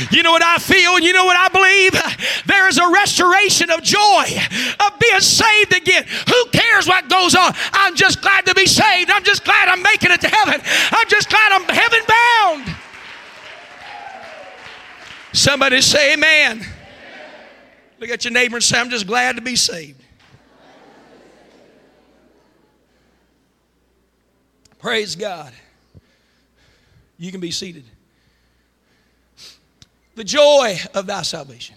You 0.10 0.24
know 0.24 0.32
what 0.32 0.44
I 0.44 0.58
feel 0.58 0.96
and 0.96 1.06
you 1.06 1.14
know 1.14 1.26
what 1.26 1.38
I 1.38 1.50
believe? 1.50 1.94
There 2.46 2.68
is 2.68 2.80
a 2.80 2.90
restoration 2.90 3.70
of 3.70 3.84
joy 3.84 4.26
of 4.80 5.00
being 5.00 5.20
saved 5.20 5.76
again. 5.76 6.06
Who 6.28 6.46
cares 6.52 6.88
what 6.88 7.08
goes 7.08 7.36
on? 7.36 7.54
I'm 7.74 7.96
just 7.96 8.22
glad 8.22 8.48
to 8.48 8.56
be 8.56 8.66
saved. 8.66 9.12
I'm 9.12 9.24
just 9.24 9.46
glad 9.46 9.70
I'm 9.70 9.84
making 9.84 10.12
it 10.12 10.22
to 10.22 10.28
heaven. 10.28 10.62
I'm 10.92 11.08
just 11.08 11.30
glad 11.30 11.52
I'm 11.52 11.64
heaven 11.64 12.00
bound. 12.08 12.79
Somebody 15.34 15.82
say 15.82 16.14
amen. 16.14 16.66
Look 18.00 18.10
at 18.10 18.24
your 18.24 18.34
neighbor 18.34 18.58
and 18.58 18.64
say, 18.64 18.80
I'm 18.80 18.90
just 18.90 19.08
glad 19.08 19.36
to 19.36 19.42
be 19.42 19.56
saved. 19.56 20.02
Praise 24.80 25.16
God. 25.16 25.52
You 27.18 27.32
can 27.32 27.42
be 27.42 27.52
seated. 27.52 27.84
The 30.16 30.24
joy 30.24 30.78
of 30.94 31.06
thy 31.06 31.22
salvation. 31.22 31.76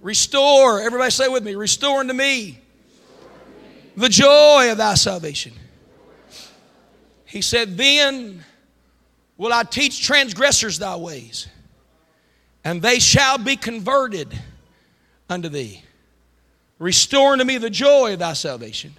Restore, 0.00 0.80
everybody 0.80 1.10
say 1.10 1.28
with 1.28 1.44
me, 1.44 1.54
restore 1.54 2.00
unto 2.00 2.12
me 2.12 2.58
the 3.96 4.08
joy 4.08 4.70
of 4.70 4.78
thy 4.78 4.94
salvation. 4.94 5.52
He 7.24 7.40
said, 7.40 7.76
Then 7.76 8.44
will 9.36 9.52
I 9.52 9.64
teach 9.64 10.04
transgressors 10.04 10.78
thy 10.78 10.96
ways, 10.96 11.48
and 12.64 12.80
they 12.80 12.98
shall 12.98 13.38
be 13.38 13.56
converted 13.56 14.38
unto 15.28 15.48
thee. 15.48 15.82
Restore 16.78 17.32
unto 17.32 17.44
me 17.44 17.58
the 17.58 17.70
joy 17.70 18.14
of 18.14 18.18
thy 18.18 18.32
salvation. 18.32 18.94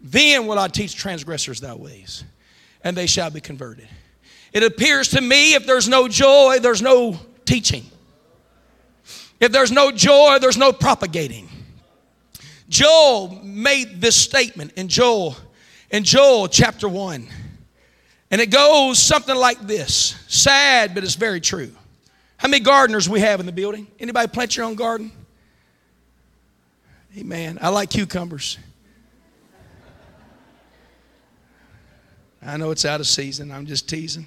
Then 0.00 0.46
will 0.46 0.58
I 0.58 0.68
teach 0.68 0.94
transgressors 0.94 1.60
thy 1.60 1.74
ways, 1.74 2.24
and 2.84 2.96
they 2.96 3.06
shall 3.06 3.30
be 3.30 3.40
converted. 3.40 3.88
It 4.52 4.62
appears 4.62 5.08
to 5.08 5.20
me 5.20 5.54
if 5.54 5.66
there's 5.66 5.88
no 5.88 6.08
joy, 6.08 6.58
there's 6.60 6.82
no 6.82 7.18
teaching. 7.44 7.84
If 9.40 9.52
there's 9.52 9.70
no 9.70 9.92
joy, 9.92 10.38
there's 10.40 10.56
no 10.56 10.72
propagating. 10.72 11.48
Joel 12.68 13.40
made 13.42 14.00
this 14.00 14.16
statement 14.16 14.72
in 14.76 14.88
Joel, 14.88 15.36
in 15.90 16.04
Joel 16.04 16.48
chapter 16.48 16.88
1. 16.88 17.28
And 18.30 18.40
it 18.40 18.50
goes 18.50 18.98
something 18.98 19.34
like 19.34 19.60
this 19.66 20.16
sad, 20.28 20.94
but 20.94 21.02
it's 21.02 21.14
very 21.14 21.40
true. 21.40 21.72
How 22.36 22.48
many 22.48 22.62
gardeners 22.62 23.08
we 23.08 23.20
have 23.20 23.40
in 23.40 23.46
the 23.46 23.52
building? 23.52 23.86
Anybody 23.98 24.28
plant 24.28 24.56
your 24.56 24.66
own 24.66 24.74
garden? 24.74 25.10
Hey, 27.10 27.22
Amen. 27.22 27.58
I 27.60 27.70
like 27.70 27.90
cucumbers. 27.90 28.58
I 32.40 32.56
know 32.56 32.70
it's 32.70 32.84
out 32.84 33.00
of 33.00 33.06
season. 33.06 33.50
I'm 33.50 33.66
just 33.66 33.88
teasing. 33.88 34.26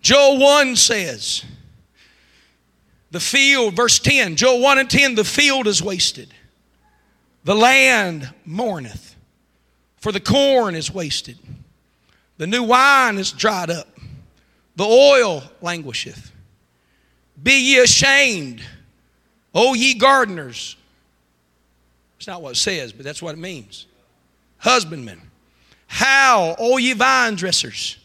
Joel 0.00 0.38
1 0.38 0.76
says, 0.76 1.44
the 3.12 3.20
field, 3.20 3.76
verse 3.76 3.98
10, 3.98 4.36
Joel 4.36 4.60
1 4.60 4.78
and 4.78 4.90
10, 4.90 5.14
the 5.14 5.24
field 5.24 5.66
is 5.66 5.82
wasted. 5.82 6.32
The 7.44 7.54
land 7.54 8.32
mourneth, 8.46 9.11
for 10.02 10.10
the 10.10 10.20
corn 10.20 10.74
is 10.74 10.92
wasted. 10.92 11.38
The 12.36 12.48
new 12.48 12.64
wine 12.64 13.18
is 13.18 13.30
dried 13.30 13.70
up. 13.70 13.86
The 14.74 14.84
oil 14.84 15.44
languisheth. 15.60 16.32
Be 17.40 17.52
ye 17.52 17.78
ashamed, 17.78 18.62
O 19.54 19.74
ye 19.74 19.94
gardeners. 19.94 20.76
It's 22.16 22.26
not 22.26 22.42
what 22.42 22.52
it 22.52 22.56
says, 22.56 22.92
but 22.92 23.04
that's 23.04 23.22
what 23.22 23.34
it 23.34 23.38
means. 23.38 23.86
Husbandmen. 24.58 25.20
How, 25.86 26.56
O 26.58 26.78
ye 26.78 26.94
vine 26.94 27.36
dressers, 27.36 27.96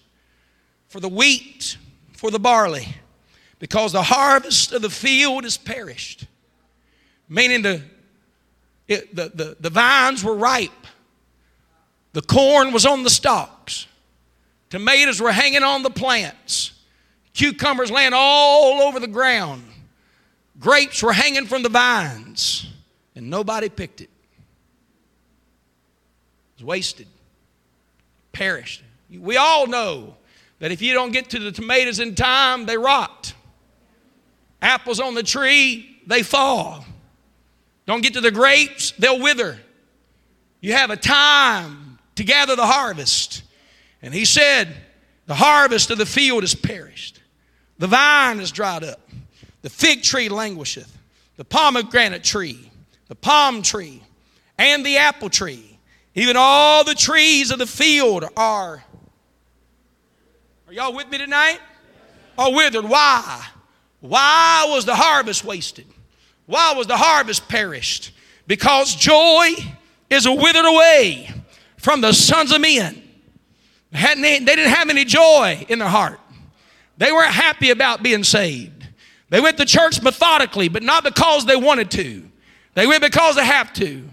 for 0.90 1.00
the 1.00 1.10
wheat, 1.10 1.78
for 2.14 2.30
the 2.30 2.40
barley, 2.40 2.88
because 3.58 3.92
the 3.92 4.04
harvest 4.04 4.72
of 4.72 4.84
the 4.84 4.90
field 4.92 5.46
is 5.46 5.58
perished. 5.58 6.26
Meaning 7.28 7.64
the, 7.64 7.82
it, 8.88 9.16
the, 9.16 9.32
the, 9.34 9.58
the 9.60 9.70
vines 9.72 10.24
were 10.24 10.36
ripe, 10.36 10.87
the 12.18 12.24
corn 12.24 12.74
was 12.74 12.84
on 12.84 13.04
the 13.04 13.12
stalks, 13.12 13.86
tomatoes 14.72 15.22
were 15.22 15.32
hanging 15.32 15.62
on 15.62 15.84
the 15.84 15.92
plants, 15.92 16.72
cucumbers 17.36 17.92
laying 17.92 18.12
all 18.12 18.82
over 18.82 19.00
the 19.00 19.08
ground, 19.08 19.64
grapes 20.60 21.04
were 21.04 21.14
hanging 21.14 21.46
from 21.46 21.62
the 21.62 21.70
vines, 21.70 22.74
and 23.16 23.30
nobody 23.30 23.70
picked 23.70 24.02
it. 24.02 24.10
It 26.56 26.56
was 26.56 26.64
wasted, 26.64 27.06
perished. 28.32 28.82
We 29.12 29.38
all 29.38 29.68
know 29.68 30.18
that 30.58 30.72
if 30.72 30.82
you 30.82 30.96
don't 30.96 31.12
get 31.12 31.30
to 31.30 31.40
the 31.40 31.52
tomatoes 31.52 32.00
in 32.00 32.16
time, 32.16 32.66
they 32.66 32.80
rot. 32.80 33.32
Apples 34.60 35.00
on 35.00 35.14
the 35.14 35.22
tree, 35.22 36.00
they 36.08 36.24
fall. 36.24 36.84
Don't 37.86 38.02
get 38.02 38.16
to 38.16 38.22
the 38.22 38.32
grapes, 38.32 38.90
they'll 38.94 39.22
wither. 39.22 39.60
You 40.62 40.74
have 40.74 40.90
a 40.90 40.98
time 40.98 41.87
to 42.18 42.24
gather 42.24 42.56
the 42.56 42.66
harvest. 42.66 43.44
And 44.02 44.14
he 44.14 44.26
said, 44.26 44.76
The 45.28 45.36
harvest 45.36 45.90
of 45.92 45.98
the 45.98 46.06
field 46.06 46.44
is 46.44 46.54
perished, 46.54 47.22
the 47.80 47.88
vine 47.88 48.40
is 48.40 48.52
dried 48.52 48.84
up, 48.84 49.00
the 49.62 49.70
fig 49.70 50.04
tree 50.04 50.28
languisheth, 50.28 50.96
the 51.38 51.46
pomegranate 51.46 52.24
tree, 52.24 52.70
the 53.08 53.16
palm 53.16 53.62
tree, 53.62 54.04
and 54.58 54.86
the 54.86 54.98
apple 54.98 55.30
tree. 55.30 55.80
Even 56.16 56.36
all 56.36 56.84
the 56.84 56.96
trees 56.96 57.52
of 57.52 57.60
the 57.60 57.68
field 57.68 58.26
are. 58.36 58.84
Are 60.68 60.74
y'all 60.74 60.94
with 60.94 61.10
me 61.10 61.20
tonight? 61.20 61.60
Are 62.40 62.52
withered. 62.52 62.86
Why? 62.86 63.46
Why 64.00 64.66
was 64.68 64.86
the 64.86 64.96
harvest 64.96 65.46
wasted? 65.46 65.86
Why 66.48 66.74
was 66.74 66.88
the 66.88 66.98
harvest 66.98 67.48
perished? 67.48 68.12
Because 68.48 68.96
joy 68.96 69.52
is 70.10 70.28
withered 70.28 70.66
away 70.66 71.37
from 71.78 72.02
the 72.02 72.14
sons 72.14 72.52
of 72.52 72.62
men. 72.62 73.02
They 73.92 74.40
didn't 74.40 74.70
have 74.70 74.90
any 74.90 75.06
joy 75.06 75.66
in 75.70 75.80
their 75.80 75.88
heart. 75.88 76.20
They 76.98 77.12
weren't 77.12 77.34
happy 77.34 77.70
about 77.70 78.04
being 78.04 78.24
saved. 78.24 78.88
They 79.30 79.40
went 79.40 79.58
to 79.58 79.66
church 79.66 80.02
methodically, 80.02 80.68
but 80.70 80.84
not 80.84 81.04
because 81.04 81.46
they 81.46 81.56
wanted 81.56 81.92
to. 81.92 82.24
They 82.74 82.88
went 82.88 83.02
because 83.02 83.36
they 83.36 83.46
have 83.46 83.74
to. 83.74 84.04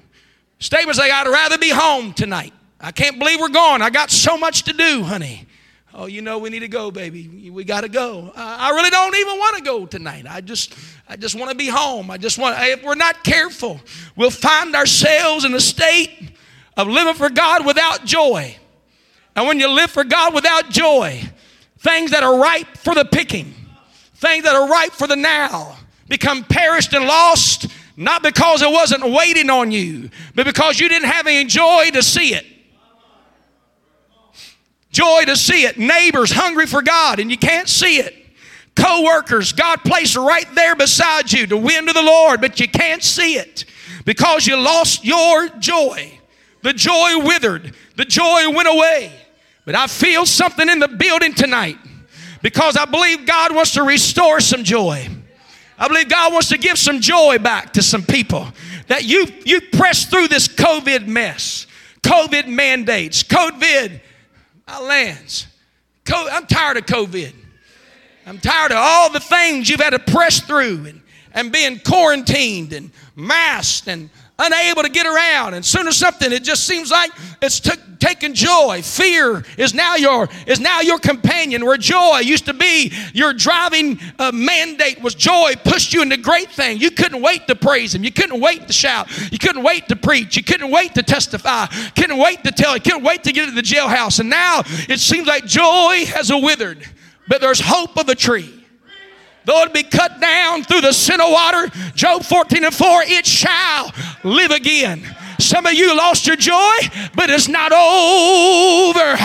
Statements 0.59 0.99
like, 0.99 1.13
I'd 1.13 1.27
rather 1.27 1.59
be 1.59 1.71
home 1.71 2.13
tonight. 2.13 2.53
I 2.81 2.93
can't 2.93 3.19
believe 3.19 3.41
we're 3.41 3.49
gone. 3.49 3.83
I 3.83 3.91
got 3.91 4.11
so 4.11 4.37
much 4.37 4.65
to 4.65 4.73
do, 4.73 5.03
honey. 5.03 5.47
Oh, 5.95 6.07
you 6.07 6.23
know 6.23 6.39
we 6.39 6.51
need 6.51 6.61
to 6.61 6.69
go, 6.69 6.91
baby. 6.91 7.51
We 7.51 7.63
got 7.65 7.83
to 7.83 7.89
go. 7.89 8.33
I 8.35 8.71
really 8.71 8.91
don't 8.91 9.15
even 9.15 9.39
want 9.39 9.57
to 9.59 9.63
go 9.63 9.87
tonight. 9.87 10.27
I 10.29 10.41
just, 10.41 10.75
I 11.09 11.17
just 11.17 11.37
want 11.37 11.51
to 11.51 11.57
be 11.57 11.69
home. 11.69 12.11
I 12.11 12.19
just 12.19 12.37
want. 12.37 12.57
If 12.59 12.83
we're 12.83 12.97
not 12.97 13.23
careful, 13.23 13.81
we'll 14.17 14.31
find 14.31 14.75
ourselves 14.75 15.45
in 15.45 15.55
a 15.55 15.61
state 15.61 16.33
of 16.77 16.89
living 16.89 17.15
for 17.15 17.31
God 17.31 17.65
without 17.67 18.05
joy. 18.05 18.57
And 19.37 19.47
when 19.47 19.59
you 19.59 19.69
live 19.69 19.91
for 19.91 20.05
God 20.05 20.35
without 20.35 20.71
joy, 20.71 21.23
things 21.79 22.13
that 22.13 22.23
are 22.23 22.39
ripe 22.39 22.77
for 22.79 22.95
the 22.95 23.05
picking, 23.05 23.55
things 24.15 24.45
that 24.45 24.55
are 24.55 24.69
ripe 24.69 24.93
for 24.93 25.07
the 25.07 25.17
now, 25.17 25.77
become 26.09 26.45
perished 26.45 26.93
and 26.93 27.07
lost. 27.07 27.67
Not 27.97 28.25
because 28.25 28.61
it 28.63 28.71
wasn't 28.71 29.05
waiting 29.05 29.51
on 29.51 29.71
you, 29.71 30.11
but 30.35 30.47
because 30.47 30.81
you 30.81 30.89
didn't 30.89 31.09
have 31.09 31.29
any 31.29 31.45
joy 31.45 31.91
to 31.93 32.03
see 32.03 32.35
it. 32.35 32.45
Joy 34.91 35.25
to 35.27 35.37
see 35.37 35.65
it. 35.65 35.79
Neighbors 35.79 36.33
hungry 36.33 36.67
for 36.67 36.83
God 36.83 37.21
and 37.21 37.31
you 37.31 37.37
can't 37.37 37.69
see 37.69 37.99
it. 37.99 38.15
Co-workers, 38.75 39.53
God 39.53 39.81
placed 39.85 40.17
right 40.17 40.47
there 40.55 40.75
beside 40.75 41.31
you 41.31 41.47
to 41.47 41.57
win 41.57 41.87
to 41.87 41.93
the 41.93 42.03
Lord, 42.03 42.41
but 42.41 42.59
you 42.59 42.67
can't 42.67 43.03
see 43.03 43.35
it 43.37 43.65
because 44.05 44.47
you 44.47 44.57
lost 44.57 45.05
your 45.05 45.49
joy. 45.61 46.19
The 46.65 46.73
joy 46.73 47.19
withered. 47.19 47.75
The 47.97 48.07
joy 48.07 48.51
went 48.51 48.69
away. 48.69 49.13
But 49.67 49.75
I 49.75 49.87
feel 49.87 50.25
something 50.25 50.67
in 50.67 50.79
the 50.79 50.89
building 50.89 51.35
tonight 51.35 51.77
because 52.41 52.79
I 52.79 52.87
believe 52.87 53.27
God 53.27 53.55
wants 53.55 53.73
to 53.75 53.83
restore 53.83 54.41
some 54.41 54.65
joy. 54.65 55.07
I 55.79 55.89
believe 55.89 56.09
God 56.09 56.33
wants 56.33 56.49
to 56.49 56.59
give 56.59 56.79
some 56.79 57.03
joy 57.03 57.37
back 57.39 57.75
to 57.75 57.83
some 57.83 58.03
people 58.03 58.49
that 58.89 59.05
you 59.05 59.27
you 59.45 59.61
pressed 59.61 60.09
through 60.09 60.29
this 60.29 60.49
COVID 60.49 61.07
mess, 61.07 61.67
COVID 62.03 62.49
mandates, 62.49 63.23
COVID 63.23 64.01
my 64.67 64.81
lands. 64.81 65.47
I'm 66.11 66.47
tired 66.47 66.79
of 66.79 66.87
COVID. 66.87 67.33
I'm 68.27 68.39
tired 68.39 68.73
of 68.73 68.79
all 68.79 69.11
the 69.11 69.21
things 69.21 69.69
you've 69.69 69.81
had 69.81 69.91
to 69.91 69.99
press 69.99 70.41
through 70.41 70.87
and, 70.87 71.03
and 71.35 71.53
being 71.53 71.79
quarantined 71.81 72.73
and 72.73 72.91
masked 73.17 73.87
and 73.87 74.09
unable 74.39 74.83
to 74.83 74.89
get 74.89 75.07
around. 75.07 75.55
And 75.55 75.65
soon 75.65 75.87
as 75.87 75.97
something 75.97 76.33
it 76.33 76.43
just 76.43 76.65
seems 76.67 76.91
like 76.91 77.11
it's 77.41 77.61
t- 77.61 77.71
taking 78.01 78.35
joy. 78.35 78.83
Fear 78.83 79.45
is 79.57 79.75
now 79.75 79.97
your 79.97 80.29
is 80.47 80.61
now 80.61 80.81
your 80.81 80.99
companion. 80.99 81.65
Where 81.65 81.77
joy 81.77 82.19
used 82.19 82.47
to 82.47 82.55
be 82.55 82.93
your 83.13 83.33
driving 83.33 84.01
uh, 84.19 84.33
mandate 84.33 85.01
was 85.01 85.15
joy 85.15 85.55
pushed 85.65 85.93
you 85.93 86.03
into 86.03 86.17
great 86.17 86.51
things. 86.51 86.83
You 86.83 86.91
couldn't 86.91 87.23
wait 87.23 87.47
to 87.47 87.55
praise 87.55 87.95
him. 87.95 88.03
You 88.05 88.13
couldn't 88.13 88.41
wait 88.41 88.67
to 88.67 88.73
shout. 88.73 89.09
You 89.31 89.39
couldn't 89.39 89.63
wait 89.63 89.89
to 89.89 89.97
preach. 89.97 90.37
You 90.37 90.43
couldn't 90.43 90.71
wait 90.71 90.95
to 90.95 91.03
testify. 91.03 91.67
Couldn't 91.97 92.19
wait 92.19 92.43
to 92.45 92.51
tell. 92.51 92.75
You 92.75 92.83
couldn't 92.83 93.05
wait 93.05 93.25
to 93.25 93.33
get 93.33 93.47
to 93.47 93.55
the 93.55 93.63
jailhouse. 93.63 94.21
And 94.21 94.29
now 94.29 94.63
it 94.67 94.99
seems 94.99 95.27
like 95.27 95.47
joy 95.47 96.07
has 96.07 96.31
a 96.31 96.39
withered 96.39 96.85
but 97.29 97.41
there's 97.41 97.61
hope 97.61 97.97
of 97.97 98.07
the 98.07 98.15
tree 98.15 98.64
though 99.45 99.63
it 99.63 99.73
be 99.73 99.83
cut 99.83 100.21
down 100.21 100.65
through 100.65 100.81
the 100.83 100.93
sin 100.93 101.21
of 101.21 101.31
water, 101.31 101.71
Job 101.95 102.25
14 102.25 102.65
and 102.65 102.75
4, 102.75 103.03
it 103.05 103.27
shall 103.27 103.93
live 104.23 104.51
again. 104.51 105.05
Some 105.39 105.67
of 105.67 105.75
you 105.75 105.97
lost 105.97 106.27
your 106.27 106.37
joy, 106.37 106.75
but 107.15 107.29
it's 107.29 107.49
not 107.49 107.73
over. 107.73 109.17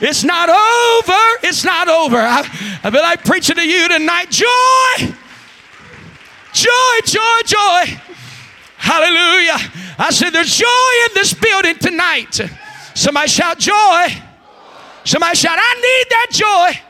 It's 0.00 0.24
not 0.24 0.48
over. 0.48 1.46
It's 1.46 1.64
not 1.64 1.88
over. 1.88 2.16
I, 2.16 2.40
I 2.82 2.90
feel 2.90 3.02
like 3.02 3.24
preaching 3.24 3.56
to 3.56 3.66
you 3.66 3.88
tonight. 3.88 4.30
Joy! 4.30 5.14
Joy, 6.52 7.00
joy, 7.04 7.40
joy. 7.44 8.00
Hallelujah. 8.76 9.58
I 9.98 10.08
said, 10.10 10.30
There's 10.30 10.56
joy 10.56 10.66
in 11.08 11.14
this 11.14 11.34
building 11.34 11.76
tonight. 11.76 12.40
Somebody 12.94 13.28
shout, 13.28 13.58
Joy. 13.58 14.08
Somebody 15.04 15.36
shout, 15.36 15.58
I 15.58 15.74
need 15.74 16.10
that 16.10 16.26
joy. 16.30 16.89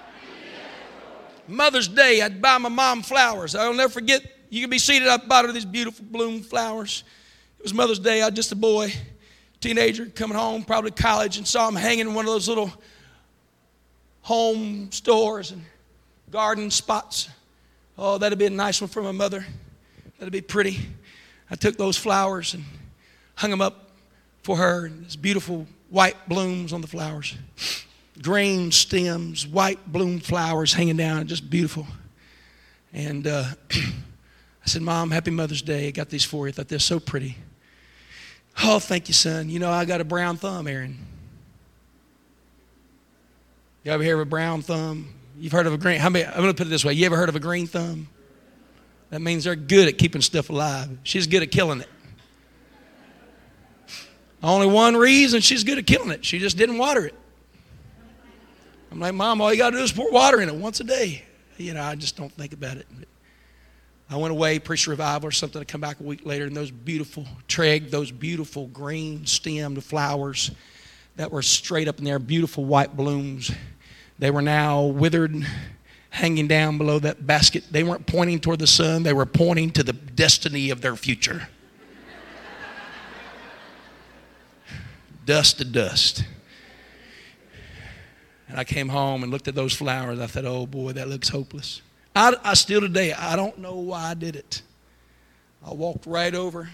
Mother's 1.50 1.88
Day, 1.88 2.22
I'd 2.22 2.40
buy 2.40 2.58
my 2.58 2.68
mom 2.68 3.02
flowers. 3.02 3.54
I'll 3.54 3.74
never 3.74 3.92
forget. 3.92 4.22
You 4.48 4.60
can 4.60 4.70
be 4.70 4.78
seated. 4.78 5.08
I 5.08 5.16
bought 5.16 5.44
her 5.44 5.52
these 5.52 5.64
beautiful 5.64 6.04
bloom 6.04 6.42
flowers. 6.42 7.04
It 7.58 7.62
was 7.62 7.74
Mother's 7.74 7.98
Day. 7.98 8.22
I 8.22 8.26
was 8.26 8.34
just 8.34 8.52
a 8.52 8.56
boy, 8.56 8.92
teenager, 9.60 10.06
coming 10.06 10.36
home, 10.36 10.64
probably 10.64 10.92
college, 10.92 11.36
and 11.36 11.46
saw 11.46 11.68
him 11.68 11.74
hanging 11.74 12.08
in 12.08 12.14
one 12.14 12.24
of 12.24 12.32
those 12.32 12.48
little 12.48 12.72
home 14.22 14.90
stores 14.92 15.50
and 15.50 15.62
garden 16.30 16.70
spots. 16.70 17.28
Oh, 17.98 18.18
that'd 18.18 18.38
be 18.38 18.46
a 18.46 18.50
nice 18.50 18.80
one 18.80 18.88
for 18.88 19.02
my 19.02 19.12
mother. 19.12 19.44
That'd 20.18 20.32
be 20.32 20.40
pretty. 20.40 20.78
I 21.50 21.56
took 21.56 21.76
those 21.76 21.96
flowers 21.96 22.54
and 22.54 22.64
hung 23.34 23.50
them 23.50 23.60
up 23.60 23.90
for 24.42 24.56
her, 24.56 24.86
and 24.86 25.02
there's 25.02 25.16
beautiful 25.16 25.66
white 25.90 26.28
blooms 26.28 26.72
on 26.72 26.80
the 26.80 26.86
flowers 26.86 27.34
green 28.22 28.72
stems, 28.72 29.46
white 29.46 29.90
bloom 29.90 30.20
flowers 30.20 30.72
hanging 30.72 30.96
down, 30.96 31.26
just 31.26 31.48
beautiful. 31.48 31.86
And 32.92 33.26
uh, 33.26 33.44
I 33.72 34.66
said, 34.66 34.82
Mom, 34.82 35.10
happy 35.10 35.30
Mother's 35.30 35.62
Day. 35.62 35.88
I 35.88 35.90
got 35.90 36.08
these 36.08 36.24
for 36.24 36.46
you. 36.46 36.50
I 36.50 36.52
thought 36.52 36.68
they're 36.68 36.78
so 36.78 37.00
pretty. 37.00 37.36
Oh, 38.62 38.78
thank 38.78 39.08
you, 39.08 39.14
son. 39.14 39.48
You 39.48 39.58
know, 39.58 39.70
I 39.70 39.84
got 39.84 40.00
a 40.00 40.04
brown 40.04 40.36
thumb, 40.36 40.66
Aaron. 40.66 40.98
You 43.84 43.92
ever 43.92 44.02
hear 44.02 44.14
of 44.16 44.20
a 44.20 44.30
brown 44.30 44.62
thumb? 44.62 45.14
You've 45.38 45.52
heard 45.52 45.66
of 45.66 45.72
a 45.72 45.78
green, 45.78 45.98
how 45.98 46.10
many, 46.10 46.26
I'm 46.26 46.36
going 46.36 46.48
to 46.48 46.54
put 46.54 46.66
it 46.66 46.70
this 46.70 46.84
way. 46.84 46.92
You 46.92 47.06
ever 47.06 47.16
heard 47.16 47.30
of 47.30 47.36
a 47.36 47.40
green 47.40 47.66
thumb? 47.66 48.08
That 49.08 49.22
means 49.22 49.44
they're 49.44 49.56
good 49.56 49.88
at 49.88 49.96
keeping 49.96 50.20
stuff 50.20 50.50
alive. 50.50 50.98
She's 51.02 51.26
good 51.26 51.42
at 51.42 51.50
killing 51.50 51.80
it. 51.80 51.88
Only 54.42 54.66
one 54.66 54.96
reason 54.96 55.40
she's 55.40 55.64
good 55.64 55.78
at 55.78 55.86
killing 55.86 56.10
it. 56.10 56.24
She 56.24 56.38
just 56.38 56.56
didn't 56.56 56.78
water 56.78 57.06
it. 57.06 57.14
I'm 58.90 58.98
like, 58.98 59.14
Mom, 59.14 59.40
all 59.40 59.52
you 59.52 59.58
got 59.58 59.70
to 59.70 59.76
do 59.76 59.82
is 59.82 59.92
pour 59.92 60.10
water 60.10 60.40
in 60.40 60.48
it 60.48 60.54
once 60.54 60.80
a 60.80 60.84
day. 60.84 61.22
You 61.56 61.74
know, 61.74 61.82
I 61.82 61.94
just 61.94 62.16
don't 62.16 62.32
think 62.32 62.52
about 62.52 62.76
it. 62.76 62.86
I 64.08 64.16
went 64.16 64.32
away, 64.32 64.58
preached 64.58 64.88
revival 64.88 65.28
or 65.28 65.32
something. 65.32 65.60
I 65.60 65.64
come 65.64 65.80
back 65.80 66.00
a 66.00 66.02
week 66.02 66.26
later, 66.26 66.46
and 66.46 66.56
those 66.56 66.72
beautiful 66.72 67.26
treg, 67.46 67.90
those 67.90 68.10
beautiful 68.10 68.66
green 68.68 69.24
stemmed 69.24 69.82
flowers 69.84 70.50
that 71.14 71.30
were 71.30 71.42
straight 71.42 71.86
up 71.86 71.98
in 71.98 72.04
there, 72.04 72.18
beautiful 72.18 72.64
white 72.64 72.96
blooms, 72.96 73.52
they 74.18 74.32
were 74.32 74.42
now 74.42 74.82
withered, 74.82 75.46
hanging 76.10 76.48
down 76.48 76.76
below 76.76 76.98
that 76.98 77.24
basket. 77.24 77.64
They 77.70 77.84
weren't 77.84 78.06
pointing 78.06 78.40
toward 78.40 78.58
the 78.58 78.66
sun, 78.66 79.04
they 79.04 79.12
were 79.12 79.26
pointing 79.26 79.70
to 79.72 79.84
the 79.84 79.92
destiny 79.92 80.70
of 80.70 80.80
their 80.80 80.96
future. 80.96 81.48
dust 85.24 85.58
to 85.58 85.64
dust. 85.64 86.24
And 88.50 88.58
I 88.58 88.64
came 88.64 88.88
home 88.88 89.22
and 89.22 89.30
looked 89.30 89.46
at 89.46 89.54
those 89.54 89.72
flowers. 89.72 90.18
I 90.18 90.26
thought, 90.26 90.44
oh 90.44 90.66
boy, 90.66 90.92
that 90.92 91.08
looks 91.08 91.28
hopeless. 91.28 91.82
I, 92.16 92.34
I 92.42 92.54
still 92.54 92.80
today, 92.80 93.12
I 93.12 93.36
don't 93.36 93.58
know 93.58 93.76
why 93.76 94.10
I 94.10 94.14
did 94.14 94.34
it. 94.34 94.62
I 95.64 95.72
walked 95.72 96.04
right 96.04 96.34
over. 96.34 96.68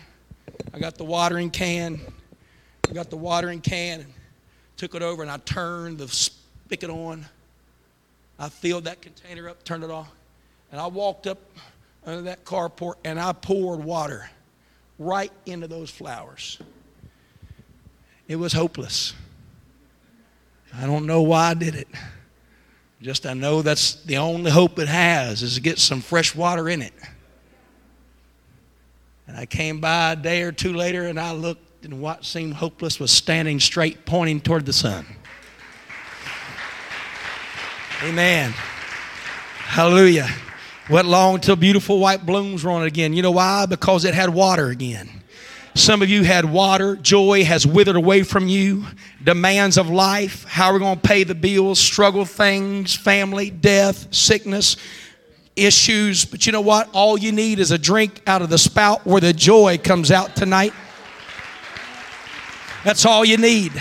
I 0.73 0.79
got 0.79 0.97
the 0.97 1.05
watering 1.05 1.51
can. 1.51 2.01
I 2.89 2.95
got 2.95 3.11
the 3.11 3.17
watering 3.19 3.61
can 3.61 4.01
and 4.01 4.13
took 4.79 4.95
it 4.95 5.03
over 5.03 5.21
and 5.21 5.31
I 5.31 5.37
turned 5.39 5.99
the 5.99 6.09
spigot 6.09 6.89
on. 6.89 7.27
I 8.39 8.49
filled 8.49 8.85
that 8.85 9.03
container 9.03 9.49
up, 9.51 9.63
turned 9.63 9.85
it 9.85 9.91
off, 9.91 10.11
and 10.73 10.81
I 10.81 10.87
walked 10.87 11.27
up 11.27 11.39
under 12.07 12.23
that 12.23 12.45
carport 12.47 12.95
and 13.05 13.21
I 13.21 13.33
poured 13.33 13.85
water 13.85 14.31
right 14.99 15.33
into 15.45 15.69
those 15.69 15.91
flowers. 15.91 16.59
It 18.29 18.37
was 18.37 18.55
hopeless. 18.55 19.13
I 20.75 20.87
don't 20.87 21.07
know 21.07 21.23
why 21.23 21.51
I 21.51 21.55
did 21.55 21.75
it. 21.75 21.89
Just 23.03 23.27
I 23.27 23.35
know 23.35 23.63
that's 23.63 24.03
the 24.05 24.17
only 24.17 24.51
hope 24.51 24.79
it 24.79 24.89
has 24.89 25.43
is 25.43 25.55
to 25.55 25.61
get 25.61 25.79
some 25.79 26.01
fresh 26.01 26.35
water 26.35 26.69
in 26.69 26.83
it. 26.83 26.95
And 29.29 29.37
I 29.37 29.47
came 29.47 29.81
by 29.81 30.13
a 30.13 30.17
day 30.17 30.43
or 30.43 30.53
two 30.53 30.73
later 30.73 31.05
and 31.05 31.19
I 31.19 31.33
looked 31.33 31.85
and 31.85 32.01
what 32.01 32.25
seemed 32.25 32.55
hopeless 32.55 32.99
was 32.99 33.13
standing 33.13 33.61
straight 33.61 34.05
pointing 34.07 34.41
toward 34.41 34.67
the 34.67 34.73
sun. 34.73 35.07
Amen. 38.03 38.53
Hallelujah. 39.59 40.29
What 40.89 41.07
long 41.07 41.41
till 41.41 41.57
beautiful 41.57 41.99
white 41.99 42.27
blooms 42.27 42.65
were 42.65 42.71
on 42.71 42.83
it 42.83 42.87
again. 42.87 43.13
You 43.13 43.23
know 43.23 43.31
why? 43.31 43.67
Because 43.67 44.05
it 44.05 44.15
had 44.15 44.31
water 44.31 44.69
again. 44.69 45.16
Some 45.77 46.01
of 46.01 46.09
you 46.09 46.23
had 46.23 46.47
water. 46.47 46.97
Joy 46.97 47.45
has 47.45 47.67
withered 47.67 47.97
away 47.97 48.23
from 48.23 48.49
you. 48.49 48.87
Demands 49.23 49.77
of 49.77 49.91
life. 49.91 50.45
How 50.45 50.69
are 50.69 50.73
we 50.73 50.79
going 50.79 50.99
to 50.99 51.07
pay 51.07 51.23
the 51.23 51.35
bills? 51.35 51.79
Struggle 51.79 52.25
things, 52.25 52.95
family, 52.95 53.51
death, 53.51 54.13
sickness, 54.13 54.79
issues. 55.55 56.25
But 56.25 56.47
you 56.47 56.53
know 56.53 56.63
what? 56.63 56.89
All 56.95 57.19
you 57.19 57.31
need 57.31 57.59
is 57.59 57.73
a 57.73 57.79
drink 57.79 58.23
out 58.27 58.41
of 58.41 58.49
the 58.49 58.57
spout 58.57 59.05
where 59.05 59.21
the 59.21 59.35
joy 59.35 59.77
comes 59.77 60.11
out 60.11 60.35
tonight. 60.35 60.73
That's 62.83 63.05
all 63.05 63.23
you 63.23 63.37
need. 63.37 63.73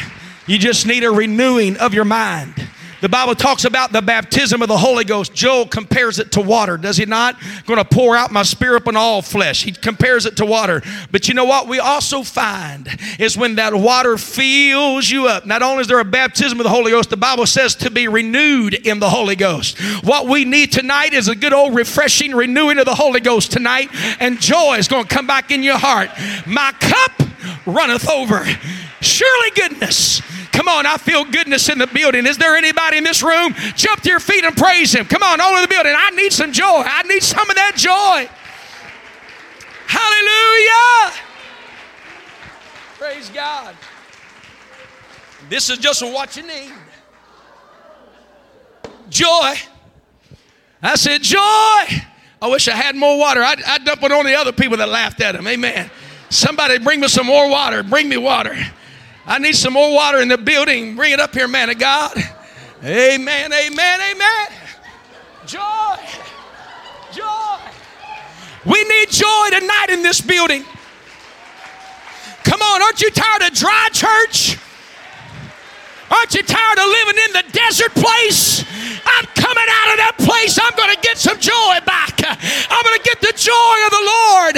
You 0.48 0.58
just 0.58 0.86
need 0.86 1.06
a 1.06 1.12
renewing 1.12 1.78
of 1.78 1.94
your 1.94 2.06
mind. 2.06 2.65
The 3.06 3.10
Bible 3.10 3.36
talks 3.36 3.66
about 3.66 3.92
the 3.92 4.02
baptism 4.02 4.64
of 4.64 4.68
the 4.68 4.80
Holy 4.80 5.04
Ghost. 5.04 5.32
Joel 5.32 5.68
compares 5.68 6.18
it 6.18 6.32
to 6.32 6.42
water, 6.42 6.76
does 6.76 6.98
he 6.98 7.06
not? 7.06 7.40
Going 7.68 7.78
to 7.78 7.86
pour 7.86 8.16
out 8.16 8.32
my 8.32 8.42
spirit 8.42 8.78
upon 8.82 8.96
all 8.96 9.22
flesh. 9.22 9.64
He 9.64 9.74
compares 9.74 10.26
it 10.26 10.38
to 10.38 10.46
water. 10.48 10.82
But 11.12 11.28
you 11.28 11.36
know 11.36 11.46
what 11.46 11.68
we 11.68 11.78
also 11.78 12.24
find 12.24 12.90
is 13.20 13.38
when 13.38 13.58
that 13.58 13.76
water 13.76 14.18
fills 14.18 15.08
you 15.08 15.28
up, 15.28 15.46
not 15.46 15.62
only 15.62 15.82
is 15.82 15.88
there 15.88 16.00
a 16.00 16.04
baptism 16.04 16.60
of 16.60 16.64
the 16.64 16.72
Holy 16.72 16.90
Ghost, 16.90 17.12
the 17.12 17.16
Bible 17.16 17.46
says 17.46 17.76
to 17.76 17.92
be 17.92 18.08
renewed 18.08 18.74
in 18.74 19.00
the 19.00 19.12
Holy 19.12 19.36
Ghost. 19.36 19.80
What 20.04 20.28
we 20.28 20.44
need 20.44 20.72
tonight 20.72 21.14
is 21.14 21.28
a 21.28 21.36
good 21.36 21.54
old 21.54 21.76
refreshing 21.76 22.32
renewing 22.34 22.80
of 22.80 22.86
the 22.86 22.96
Holy 22.96 23.20
Ghost 23.20 23.52
tonight, 23.52 23.90
and 24.20 24.42
joy 24.42 24.78
is 24.78 24.88
going 24.88 25.04
to 25.04 25.16
come 25.16 25.28
back 25.28 25.52
in 25.52 25.62
your 25.62 25.78
heart. 25.78 26.10
My 26.48 26.72
cup 26.80 27.12
runneth 27.68 28.10
over. 28.10 28.44
Surely 29.00 29.52
goodness 29.52 30.24
Come 30.56 30.70
on, 30.70 30.86
I 30.86 30.96
feel 30.96 31.26
goodness 31.26 31.68
in 31.68 31.78
the 31.78 31.88
building. 31.88 32.26
Is 32.26 32.38
there 32.38 32.56
anybody 32.56 32.98
in 32.98 33.04
this 33.04 33.22
room? 33.22 33.54
Jump 33.76 34.02
to 34.04 34.10
your 34.10 34.22
feet 34.22 34.46
and 34.46 34.56
praise 34.56 34.96
Him. 34.96 35.06
Come 35.06 35.22
on, 35.22 35.42
all 35.42 35.52
over 35.52 35.62
the 35.62 35.68
building. 35.68 35.94
I 35.96 36.12
need 36.12 36.32
some 36.32 36.54
joy. 36.54 36.82
I 36.86 37.04
need 37.04 37.22
some 37.22 37.50
of 37.50 37.56
that 37.58 37.74
joy. 37.76 38.30
Hallelujah. 39.86 41.14
Praise 42.98 43.30
God. 43.30 43.76
This 45.50 45.70
is 45.70 45.78
just 45.78 46.02
what 46.02 46.38
you 46.38 46.44
need. 46.44 46.72
Joy. 49.10 49.56
I 50.82 50.96
said, 50.96 51.22
Joy. 51.22 51.38
I 52.42 52.48
wish 52.48 52.68
I 52.70 52.76
had 52.76 52.96
more 52.96 53.18
water. 53.18 53.42
I'd, 53.44 53.62
I'd 53.64 53.84
dump 53.84 54.04
it 54.04 54.12
on 54.12 54.26
the 54.26 54.36
other 54.36 54.54
people 54.54 54.78
that 54.78 54.88
laughed 54.88 55.20
at 55.20 55.36
him. 55.36 55.48
Amen. 55.48 55.90
Somebody 56.30 56.80
bring 56.80 57.02
me 57.02 57.08
some 57.10 57.26
more 57.26 57.50
water. 57.50 57.84
Bring 57.84 58.08
me 58.08 58.18
water. 58.18 58.56
I 59.28 59.40
need 59.40 59.56
some 59.56 59.74
more 59.74 59.94
water 59.94 60.20
in 60.20 60.28
the 60.28 60.38
building. 60.38 60.96
Bring 60.96 61.12
it 61.12 61.20
up 61.20 61.34
here, 61.34 61.48
man 61.48 61.70
of 61.70 61.80
God. 61.80 62.16
Amen, 62.84 63.52
amen, 63.52 64.00
amen. 64.12 64.48
Joy. 65.48 65.96
Joy. 67.12 67.58
We 68.66 68.84
need 68.84 69.10
joy 69.10 69.50
tonight 69.52 69.88
in 69.90 70.04
this 70.04 70.22
building. 70.22 70.64
Come 72.44 72.62
on, 72.62 72.82
aren't 72.84 73.02
you 73.02 73.10
tired 73.10 73.42
of 73.42 73.54
dry 73.54 73.90
church? 73.92 74.58
Aren't 76.12 76.36
you 76.36 76.44
tired 76.44 76.78
of 76.78 76.86
living 76.86 77.24
in 77.26 77.34
the 77.34 77.44
desert 77.52 77.94
place? 77.96 78.64
I'm 79.06 79.26
coming 79.34 79.70
out 79.70 79.90
of 79.92 79.98
that 79.98 80.16
place. 80.20 80.60
I'm 80.62 80.76
going 80.78 80.94
to 80.94 81.02
get 81.02 81.18
some 81.18 81.40
joy 81.40 81.82
back. 81.86 82.22
I'm 82.22 82.84
going 82.86 83.00
to 83.00 83.04
get 83.04 83.22
the 83.22 83.34
joy 83.34 83.78
of 83.86 83.92
the 83.92 84.06
Lord. 84.06 84.56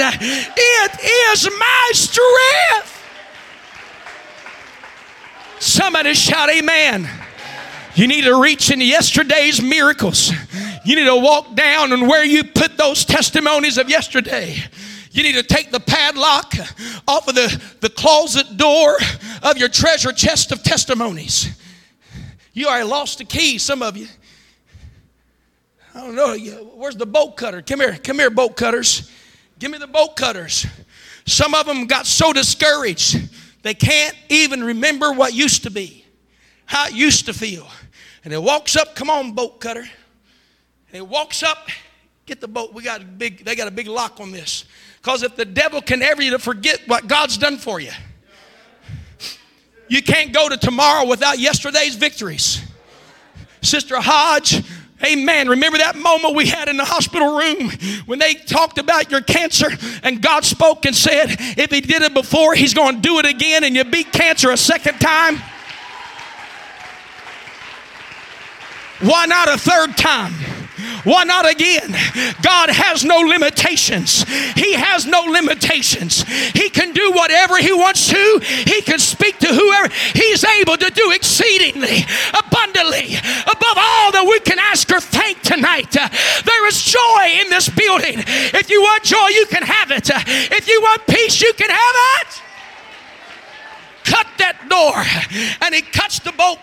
It 0.56 0.92
is 1.32 1.48
my 1.48 1.90
strength. 1.94 2.67
Somebody 5.88 6.12
shout, 6.12 6.50
Amen. 6.50 7.08
You 7.94 8.08
need 8.08 8.24
to 8.24 8.38
reach 8.38 8.70
into 8.70 8.84
yesterday's 8.84 9.62
miracles. 9.62 10.30
You 10.84 10.96
need 10.96 11.06
to 11.06 11.16
walk 11.16 11.54
down 11.54 11.94
and 11.94 12.06
where 12.06 12.26
you 12.26 12.44
put 12.44 12.76
those 12.76 13.06
testimonies 13.06 13.78
of 13.78 13.88
yesterday. 13.88 14.54
You 15.12 15.22
need 15.22 15.36
to 15.36 15.42
take 15.42 15.70
the 15.70 15.80
padlock 15.80 16.52
off 17.08 17.26
of 17.26 17.34
the, 17.34 17.62
the 17.80 17.88
closet 17.88 18.58
door 18.58 18.98
of 19.42 19.56
your 19.56 19.70
treasure 19.70 20.12
chest 20.12 20.52
of 20.52 20.62
testimonies. 20.62 21.58
You 22.52 22.66
already 22.66 22.84
lost 22.84 23.16
the 23.16 23.24
key, 23.24 23.56
some 23.56 23.80
of 23.80 23.96
you. 23.96 24.08
I 25.94 26.00
don't 26.00 26.14
know. 26.14 26.36
Where's 26.74 26.96
the 26.96 27.06
bolt 27.06 27.38
cutter? 27.38 27.62
Come 27.62 27.80
here. 27.80 27.96
Come 27.96 28.18
here, 28.18 28.28
bolt 28.28 28.58
cutters. 28.58 29.10
Give 29.58 29.70
me 29.70 29.78
the 29.78 29.86
bolt 29.86 30.16
cutters. 30.16 30.66
Some 31.24 31.54
of 31.54 31.64
them 31.64 31.86
got 31.86 32.06
so 32.06 32.34
discouraged, 32.34 33.16
they 33.68 33.74
can't 33.74 34.16
even 34.30 34.64
remember 34.64 35.12
what 35.12 35.34
used 35.34 35.64
to 35.64 35.70
be, 35.70 36.02
how 36.64 36.86
it 36.86 36.94
used 36.94 37.26
to 37.26 37.34
feel. 37.34 37.68
And 38.24 38.32
he 38.32 38.38
walks 38.38 38.76
up, 38.76 38.96
come 38.96 39.10
on, 39.10 39.32
boat 39.32 39.60
cutter. 39.60 39.80
And 39.82 39.88
he 40.90 41.02
walks 41.02 41.42
up, 41.42 41.68
get 42.24 42.40
the 42.40 42.48
boat. 42.48 42.72
We 42.72 42.82
got 42.82 43.02
a 43.02 43.04
big, 43.04 43.44
they 43.44 43.54
got 43.54 43.68
a 43.68 43.70
big 43.70 43.86
lock 43.86 44.20
on 44.20 44.30
this. 44.30 44.64
Because 44.96 45.22
if 45.22 45.36
the 45.36 45.44
devil 45.44 45.82
can 45.82 46.02
ever 46.02 46.22
you 46.22 46.30
to 46.30 46.38
forget 46.38 46.80
what 46.86 47.08
God's 47.08 47.36
done 47.36 47.58
for 47.58 47.78
you, 47.78 47.90
you 49.86 50.02
can't 50.02 50.32
go 50.32 50.48
to 50.48 50.56
tomorrow 50.56 51.06
without 51.06 51.38
yesterday's 51.38 51.94
victories. 51.94 52.62
Sister 53.60 54.00
Hodge, 54.00 54.64
Amen. 55.04 55.48
Remember 55.48 55.78
that 55.78 55.96
moment 55.96 56.34
we 56.34 56.46
had 56.46 56.68
in 56.68 56.76
the 56.76 56.84
hospital 56.84 57.36
room 57.36 57.70
when 58.06 58.18
they 58.18 58.34
talked 58.34 58.78
about 58.78 59.10
your 59.10 59.20
cancer 59.20 59.68
and 60.02 60.20
God 60.20 60.44
spoke 60.44 60.86
and 60.86 60.94
said, 60.94 61.36
if 61.56 61.70
He 61.70 61.80
did 61.80 62.02
it 62.02 62.14
before, 62.14 62.54
He's 62.54 62.74
going 62.74 62.96
to 62.96 63.00
do 63.00 63.18
it 63.20 63.26
again 63.26 63.62
and 63.62 63.76
you 63.76 63.84
beat 63.84 64.12
cancer 64.12 64.50
a 64.50 64.56
second 64.56 64.98
time? 64.98 65.36
Why 69.00 69.26
not 69.26 69.48
a 69.48 69.56
third 69.56 69.96
time? 69.96 70.34
Why 71.04 71.24
not 71.24 71.48
again? 71.48 71.90
God 72.42 72.70
has 72.70 73.04
no 73.04 73.18
limitations. 73.18 74.22
He 74.54 74.74
has 74.74 75.06
no 75.06 75.22
limitations. 75.22 76.22
He 76.52 76.70
can 76.70 76.92
do 76.92 77.12
whatever 77.12 77.58
He 77.58 77.72
wants 77.72 78.08
to, 78.08 78.40
He 78.42 78.82
can 78.82 78.98
speak 78.98 79.38
to 79.38 79.48
whoever. 79.48 79.92
He's 80.14 80.44
able 80.44 80.76
to 80.76 80.90
do 80.90 81.12
exceedingly, 81.12 82.04
abundantly, 82.32 83.16
above 83.42 83.76
all 83.76 84.12
that 84.12 84.26
we 84.28 84.40
can 84.40 84.58
ask 84.58 84.90
or 84.90 85.00
think 85.00 85.42
tonight. 85.42 85.96
Uh, 85.96 86.08
there 86.44 86.66
is 86.68 86.82
joy 86.82 87.24
in 87.40 87.50
this 87.50 87.68
building. 87.68 88.22
If 88.54 88.70
you 88.70 88.80
want 88.80 89.02
joy, 89.02 89.28
you 89.28 89.46
can 89.46 89.62
have 89.62 89.90
it. 89.90 90.10
Uh, 90.10 90.20
if 90.26 90.68
you 90.68 90.80
want 90.80 91.06
peace, 91.06 91.40
you 91.40 91.52
can 91.54 91.70
have 91.70 91.96
it. 92.20 92.42
Cut 94.04 94.26
that 94.38 94.68
door. 94.68 94.96
And 95.60 95.74
He 95.74 95.82
cuts 95.82 96.20
the 96.20 96.32
bolt 96.32 96.60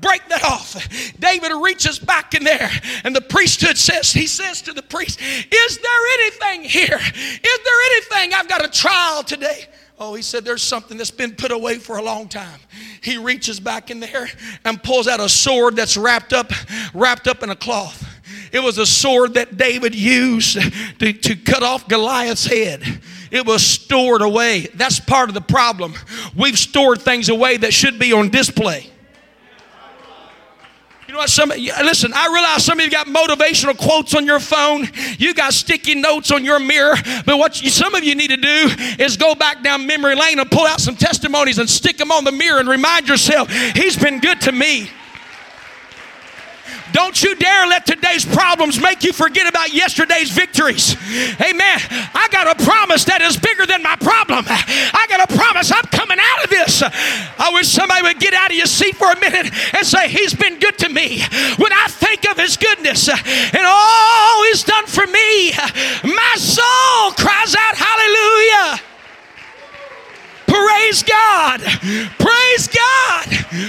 break 0.00 0.26
that 0.28 0.44
off. 0.44 0.76
David 1.18 1.52
reaches 1.62 1.98
back 1.98 2.34
in 2.34 2.44
there, 2.44 2.70
and 3.04 3.14
the 3.14 3.20
priesthood 3.20 3.78
says, 3.78 4.12
He 4.12 4.26
says 4.26 4.62
to 4.62 4.72
the 4.72 4.82
priest, 4.82 5.20
Is 5.20 5.78
there 5.78 6.06
anything 6.18 6.64
here? 6.64 6.98
Is 6.98 7.58
there 7.64 7.80
anything? 7.92 8.34
I've 8.34 8.48
got 8.48 8.64
a 8.64 8.68
trial 8.68 9.22
today. 9.22 9.66
Oh, 9.98 10.14
he 10.14 10.22
said, 10.22 10.44
There's 10.44 10.62
something 10.62 10.96
that's 10.96 11.10
been 11.10 11.34
put 11.34 11.52
away 11.52 11.78
for 11.78 11.98
a 11.98 12.02
long 12.02 12.28
time. 12.28 12.60
He 13.02 13.18
reaches 13.18 13.60
back 13.60 13.90
in 13.90 14.00
there 14.00 14.28
and 14.64 14.82
pulls 14.82 15.06
out 15.06 15.20
a 15.20 15.28
sword 15.28 15.76
that's 15.76 15.96
wrapped 15.96 16.32
up, 16.32 16.52
wrapped 16.94 17.28
up 17.28 17.42
in 17.42 17.50
a 17.50 17.56
cloth. 17.56 18.06
It 18.52 18.60
was 18.60 18.78
a 18.78 18.86
sword 18.86 19.34
that 19.34 19.56
David 19.56 19.94
used 19.94 20.58
to, 20.98 21.12
to 21.12 21.36
cut 21.36 21.62
off 21.62 21.86
Goliath's 21.86 22.46
head. 22.46 22.82
It 23.30 23.46
was 23.46 23.64
stored 23.64 24.22
away. 24.22 24.66
That's 24.74 24.98
part 24.98 25.28
of 25.28 25.34
the 25.34 25.40
problem. 25.40 25.94
We've 26.36 26.58
stored 26.58 27.00
things 27.00 27.28
away 27.28 27.58
that 27.58 27.72
should 27.72 27.98
be 27.98 28.12
on 28.12 28.30
display. 28.30 28.89
You 31.10 31.14
know 31.14 31.22
what? 31.22 31.30
Some 31.30 31.48
listen. 31.48 32.12
I 32.14 32.32
realize 32.32 32.64
some 32.64 32.78
of 32.78 32.84
you 32.84 32.88
got 32.88 33.08
motivational 33.08 33.76
quotes 33.76 34.14
on 34.14 34.26
your 34.26 34.38
phone. 34.38 34.88
You 35.18 35.34
got 35.34 35.52
sticky 35.52 35.96
notes 35.96 36.30
on 36.30 36.44
your 36.44 36.60
mirror. 36.60 36.94
But 37.26 37.36
what 37.36 37.60
you, 37.60 37.68
some 37.68 37.96
of 37.96 38.04
you 38.04 38.14
need 38.14 38.30
to 38.30 38.36
do 38.36 38.70
is 38.96 39.16
go 39.16 39.34
back 39.34 39.64
down 39.64 39.88
memory 39.88 40.14
lane 40.14 40.38
and 40.38 40.48
pull 40.48 40.68
out 40.68 40.80
some 40.80 40.94
testimonies 40.94 41.58
and 41.58 41.68
stick 41.68 41.96
them 41.96 42.12
on 42.12 42.22
the 42.22 42.30
mirror 42.30 42.60
and 42.60 42.68
remind 42.68 43.08
yourself, 43.08 43.50
He's 43.50 43.96
been 43.96 44.20
good 44.20 44.40
to 44.42 44.52
me. 44.52 44.88
Don't 46.92 47.22
you 47.22 47.34
dare 47.34 47.66
let 47.66 47.86
today's 47.86 48.24
problems 48.24 48.80
make 48.80 49.04
you 49.04 49.12
forget 49.12 49.46
about 49.46 49.72
yesterday's 49.72 50.30
victories. 50.30 50.94
Amen. 51.40 51.78
I 52.14 52.28
got 52.30 52.46
a 52.48 52.64
promise 52.64 53.04
that 53.04 53.20
is 53.22 53.36
bigger 53.36 53.66
than 53.66 53.82
my 53.82 53.96
problem. 53.96 54.44
I 54.48 55.06
got 55.08 55.30
a 55.30 55.36
promise 55.36 55.70
I'm 55.70 55.86
coming 55.90 56.18
out 56.20 56.44
of 56.44 56.50
this. 56.50 56.82
I 56.82 57.50
wish 57.52 57.68
somebody 57.68 58.02
would 58.02 58.18
get 58.18 58.34
out 58.34 58.50
of 58.50 58.56
your 58.56 58.66
seat 58.66 58.96
for 58.96 59.10
a 59.10 59.20
minute 59.20 59.52
and 59.74 59.86
say, 59.86 60.08
He's 60.08 60.34
been 60.34 60.58
good 60.58 60.78
to 60.78 60.88
me. 60.88 61.22
When 61.56 61.72
I 61.72 61.86
think 61.88 62.28
of 62.28 62.36
His 62.38 62.56
goodness 62.56 63.08
and 63.08 63.64
all 63.64 64.44
He's 64.44 64.64
done 64.64 64.86
for 64.86 65.06
me, 65.06 65.52
my 66.04 66.34
soul 66.36 67.12
cries 67.16 67.54
out, 67.54 67.74
Hallelujah. 67.76 68.80
Praise 70.46 71.02
God. 71.04 71.60
Praise 72.18 72.68
God 72.68 73.26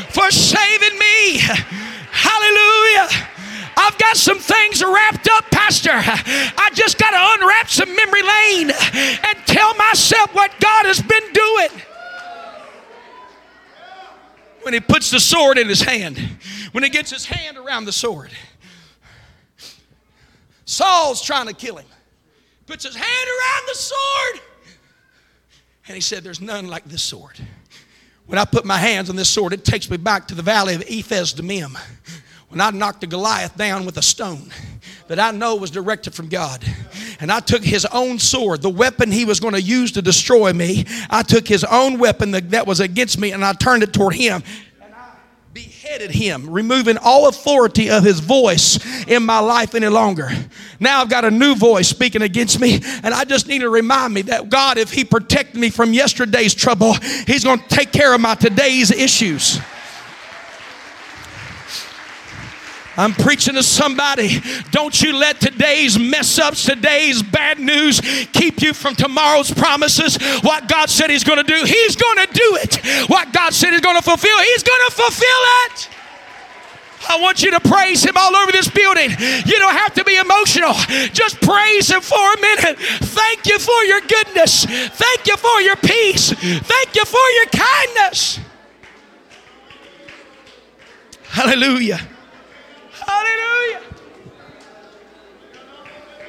for 0.09 0.31
saving 0.31 0.97
me. 0.97 1.41
Hallelujah. 2.11 3.07
I've 3.77 3.97
got 3.97 4.17
some 4.17 4.37
things 4.37 4.83
wrapped 4.83 5.27
up, 5.29 5.49
Pastor. 5.49 5.91
I 5.93 6.69
just 6.73 6.99
got 6.99 7.11
to 7.11 7.41
unwrap 7.41 7.69
some 7.69 7.95
memory 7.95 8.21
lane 8.21 8.71
and 8.71 9.37
tell 9.47 9.73
myself 9.75 10.33
what 10.33 10.51
God 10.59 10.85
has 10.85 11.01
been 11.01 11.33
doing. 11.33 11.81
When 14.63 14.73
he 14.73 14.79
puts 14.79 15.09
the 15.09 15.19
sword 15.19 15.57
in 15.57 15.67
his 15.67 15.81
hand, 15.81 16.19
when 16.71 16.83
he 16.83 16.89
gets 16.89 17.09
his 17.09 17.25
hand 17.25 17.57
around 17.57 17.85
the 17.85 17.91
sword, 17.91 18.29
Saul's 20.65 21.21
trying 21.21 21.47
to 21.47 21.53
kill 21.53 21.77
him. 21.77 21.87
Puts 22.67 22.85
his 22.85 22.95
hand 22.95 23.07
around 23.07 23.67
the 23.67 23.75
sword, 23.75 24.41
and 25.87 25.95
he 25.95 26.01
said, 26.01 26.23
There's 26.23 26.39
none 26.39 26.67
like 26.67 26.85
this 26.85 27.01
sword. 27.01 27.39
When 28.31 28.39
I 28.39 28.45
put 28.45 28.63
my 28.63 28.77
hands 28.77 29.09
on 29.09 29.17
this 29.17 29.29
sword, 29.29 29.51
it 29.51 29.65
takes 29.65 29.89
me 29.89 29.97
back 29.97 30.29
to 30.29 30.35
the 30.35 30.41
valley 30.41 30.73
of 30.73 30.85
Ephes 30.87 31.33
Dammim 31.33 31.77
when 32.47 32.61
I 32.61 32.69
knocked 32.69 33.01
the 33.01 33.07
Goliath 33.07 33.57
down 33.57 33.85
with 33.85 33.97
a 33.97 34.01
stone 34.01 34.53
that 35.09 35.19
I 35.19 35.31
know 35.31 35.57
was 35.57 35.69
directed 35.69 36.13
from 36.13 36.29
God. 36.29 36.63
And 37.19 37.29
I 37.29 37.41
took 37.41 37.61
his 37.61 37.85
own 37.87 38.19
sword, 38.19 38.61
the 38.61 38.69
weapon 38.69 39.11
he 39.11 39.25
was 39.25 39.41
going 39.41 39.53
to 39.55 39.61
use 39.61 39.91
to 39.91 40.01
destroy 40.01 40.53
me. 40.53 40.85
I 41.09 41.23
took 41.23 41.45
his 41.45 41.65
own 41.65 41.99
weapon 41.99 42.31
that 42.31 42.65
was 42.65 42.79
against 42.79 43.19
me 43.19 43.33
and 43.33 43.43
I 43.43 43.51
turned 43.51 43.83
it 43.83 43.91
toward 43.91 44.15
him 44.15 44.43
beheaded 45.81 46.11
him, 46.11 46.47
removing 46.47 46.95
all 46.99 47.27
authority 47.27 47.89
of 47.89 48.03
his 48.03 48.19
voice 48.19 48.77
in 49.07 49.23
my 49.23 49.39
life 49.39 49.73
any 49.73 49.87
longer. 49.87 50.29
Now 50.79 51.01
I've 51.01 51.09
got 51.09 51.25
a 51.25 51.31
new 51.31 51.55
voice 51.55 51.87
speaking 51.87 52.21
against 52.21 52.59
me, 52.59 52.81
and 53.01 53.15
I 53.15 53.25
just 53.25 53.47
need 53.47 53.59
to 53.59 53.69
remind 53.69 54.13
me 54.13 54.21
that 54.23 54.49
God, 54.49 54.77
if 54.77 54.91
He 54.91 55.03
protected 55.03 55.59
me 55.59 55.71
from 55.71 55.91
yesterday's 55.91 56.53
trouble, 56.53 56.93
He's 57.25 57.43
going 57.43 57.59
to 57.59 57.67
take 57.67 57.91
care 57.91 58.13
of 58.13 58.21
my 58.21 58.35
today's 58.35 58.91
issues. 58.91 59.59
I'm 63.01 63.13
preaching 63.13 63.55
to 63.55 63.63
somebody. 63.63 64.39
Don't 64.69 65.01
you 65.01 65.17
let 65.17 65.41
today's 65.41 65.97
mess 65.97 66.37
ups, 66.37 66.65
today's 66.65 67.23
bad 67.23 67.57
news 67.57 67.99
keep 68.31 68.61
you 68.61 68.73
from 68.73 68.93
tomorrow's 68.93 69.51
promises. 69.51 70.17
What 70.43 70.69
God 70.69 70.87
said 70.87 71.09
He's 71.09 71.23
going 71.23 71.39
to 71.39 71.43
do, 71.43 71.63
He's 71.65 71.95
going 71.95 72.27
to 72.27 72.31
do 72.31 72.57
it. 72.61 73.09
What 73.09 73.33
God 73.33 73.55
said 73.55 73.71
He's 73.71 73.81
going 73.81 73.95
to 73.95 74.03
fulfill, 74.03 74.37
He's 74.41 74.61
going 74.61 74.85
to 74.85 74.91
fulfill 74.91 75.41
it. 75.65 75.89
I 77.09 77.19
want 77.19 77.41
you 77.41 77.49
to 77.49 77.59
praise 77.59 78.03
Him 78.03 78.13
all 78.15 78.35
over 78.35 78.51
this 78.51 78.69
building. 78.69 79.09
You 79.09 79.57
don't 79.57 79.75
have 79.75 79.95
to 79.95 80.03
be 80.03 80.17
emotional. 80.17 80.73
Just 81.11 81.41
praise 81.41 81.89
Him 81.89 82.01
for 82.01 82.33
a 82.33 82.39
minute. 82.39 82.77
Thank 82.77 83.47
you 83.47 83.57
for 83.57 83.83
your 83.85 84.01
goodness. 84.01 84.63
Thank 84.65 85.25
you 85.25 85.37
for 85.37 85.59
your 85.61 85.75
peace. 85.77 86.33
Thank 86.33 86.95
you 86.95 87.05
for 87.05 87.29
your 87.31 87.45
kindness. 87.47 88.39
Hallelujah. 91.23 92.10
Hallelujah. 93.21 93.81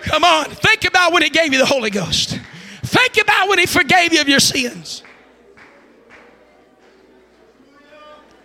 Come 0.03 0.25
on. 0.25 0.45
Think 0.47 0.85
about 0.85 1.13
when 1.13 1.23
He 1.23 1.31
gave 1.31 1.53
you 1.53 1.59
the 1.59 1.67
Holy 1.67 1.91
Ghost. 1.91 2.39
Think 2.83 3.19
about 3.19 3.49
when 3.49 3.59
He 3.59 3.67
forgave 3.67 4.13
you 4.13 4.21
of 4.21 4.29
your 4.29 4.41
sins. 4.41 5.03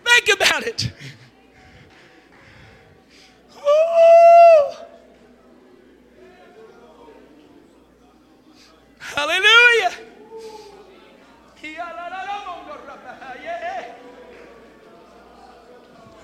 Think 0.03 0.41
about 0.41 0.63
it. 0.63 0.91
Ooh. 3.55 4.75
Hallelujah. 8.99 9.91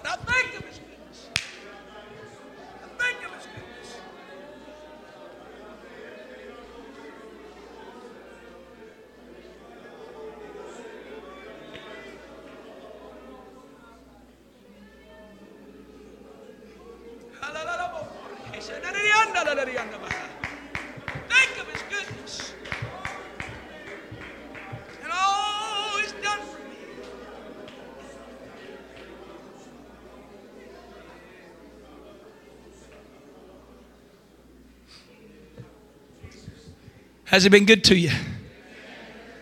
Now 0.03 0.15
think 0.17 0.57
of 0.57 0.65
his 0.65 0.80
goodness. 2.98 3.24
Think 3.24 3.32
Has 37.34 37.41
he 37.41 37.49
been 37.49 37.65
good 37.65 37.84
to 37.86 37.95
you? 37.95 38.11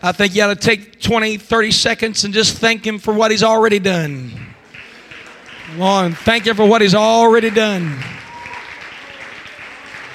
I 0.02 0.12
think 0.12 0.34
you 0.34 0.42
ought 0.42 0.46
to 0.46 0.56
take 0.56 0.98
20, 1.02 1.36
30 1.36 1.70
seconds 1.72 2.24
and 2.24 2.32
just 2.32 2.56
thank 2.56 2.86
him 2.86 2.98
for 2.98 3.12
what 3.12 3.30
he's 3.30 3.42
already 3.42 3.78
done. 3.78 4.32
Come 5.66 5.82
on, 5.82 6.12
thank 6.14 6.46
him 6.46 6.56
for 6.56 6.64
what 6.64 6.80
he's 6.80 6.94
already 6.94 7.50
done. 7.50 7.98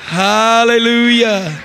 Hallelujah. 0.05 1.55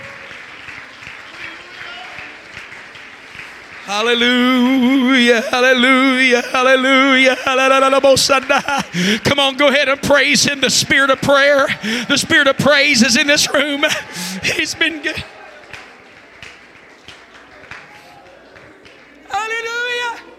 Hallelujah, 3.85 5.41
hallelujah, 5.41 6.43
hallelujah, 6.43 7.37
hallelujah. 7.37 9.21
Come 9.25 9.39
on, 9.39 9.57
go 9.57 9.69
ahead 9.69 9.89
and 9.89 10.03
praise 10.03 10.45
him. 10.45 10.61
The 10.61 10.69
spirit 10.69 11.09
of 11.09 11.23
prayer, 11.23 11.69
the 12.07 12.19
spirit 12.19 12.49
of 12.49 12.59
praise 12.59 13.03
is 13.03 13.17
in 13.17 13.27
this 13.27 13.51
room. 13.55 13.87
He's 14.43 14.75
been 14.75 15.01
good. 15.01 15.25
Hallelujah. 19.33 20.33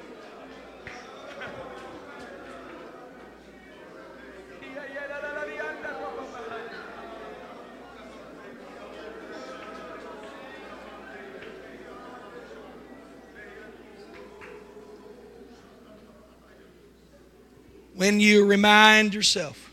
When 18.04 18.20
you 18.20 18.46
remind 18.46 19.14
yourself 19.14 19.72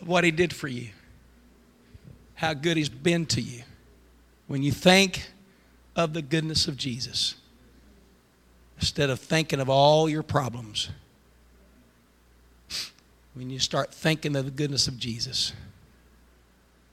of 0.00 0.08
what 0.08 0.24
He 0.24 0.30
did 0.30 0.50
for 0.50 0.66
you, 0.66 0.88
how 2.36 2.54
good 2.54 2.78
He's 2.78 2.88
been 2.88 3.26
to 3.26 3.42
you, 3.42 3.64
when 4.46 4.62
you 4.62 4.72
think 4.72 5.30
of 5.94 6.14
the 6.14 6.22
goodness 6.22 6.68
of 6.68 6.78
Jesus, 6.78 7.34
instead 8.78 9.10
of 9.10 9.20
thinking 9.20 9.60
of 9.60 9.68
all 9.68 10.08
your 10.08 10.22
problems, 10.22 10.88
when 13.34 13.50
you 13.50 13.58
start 13.58 13.92
thinking 13.92 14.34
of 14.34 14.46
the 14.46 14.50
goodness 14.50 14.88
of 14.88 14.96
Jesus, 14.98 15.52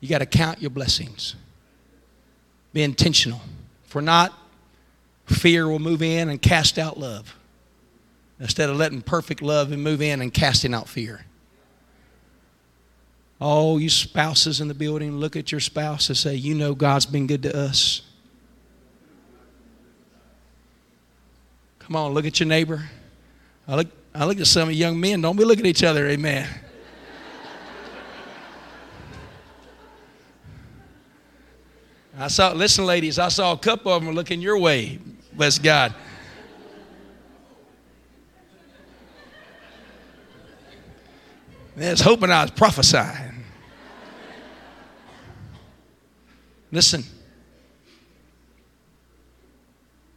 you 0.02 0.10
got 0.10 0.20
to 0.20 0.26
count 0.26 0.62
your 0.62 0.70
blessings. 0.70 1.34
Be 2.74 2.84
intentional. 2.84 3.40
For 3.86 4.02
not, 4.02 4.38
fear 5.28 5.66
will 5.70 5.80
move 5.80 6.02
in 6.02 6.28
and 6.28 6.42
cast 6.42 6.78
out 6.78 7.00
love. 7.00 7.38
Instead 8.40 8.70
of 8.70 8.78
letting 8.78 9.02
perfect 9.02 9.42
love 9.42 9.72
move 9.72 10.02
in 10.02 10.22
and 10.22 10.34
casting 10.34 10.74
out 10.74 10.88
fear. 10.88 11.26
Oh, 13.40 13.78
you 13.78 13.90
spouses 13.90 14.62
in 14.62 14.68
the 14.68 14.74
building, 14.74 15.18
look 15.18 15.36
at 15.36 15.52
your 15.52 15.62
spouse 15.62 16.10
and 16.10 16.18
say, 16.18 16.36
You 16.36 16.56
know 16.56 16.74
God's 16.74 17.06
been 17.06 17.28
good 17.28 17.44
to 17.44 17.56
us. 17.56 18.02
Come 21.80 21.96
on, 21.96 22.14
look 22.14 22.26
at 22.26 22.40
your 22.40 22.48
neighbor. 22.48 22.90
I 23.68 23.76
look, 23.76 23.88
I 24.14 24.26
look 24.26 24.40
at 24.40 24.48
some 24.48 24.72
young 24.72 25.00
men. 25.00 25.22
Don't 25.22 25.38
be 25.38 25.46
looking 25.46 25.66
at 25.66 25.70
each 25.70 25.84
other, 25.84 26.08
amen. 26.08 26.48
I 32.20 32.28
saw, 32.30 32.52
listen, 32.52 32.84
ladies, 32.86 33.20
I 33.20 33.28
saw 33.28 33.52
a 33.52 33.58
couple 33.58 33.94
of 33.94 34.04
them 34.04 34.16
looking 34.16 34.42
your 34.42 34.58
way. 34.58 35.00
Bless 35.34 35.60
God. 35.60 35.94
Was 41.78 42.02
hoping 42.02 42.32
I 42.32 42.42
was 42.42 42.52
prophesying. 42.52 43.44
Listen, 46.72 47.04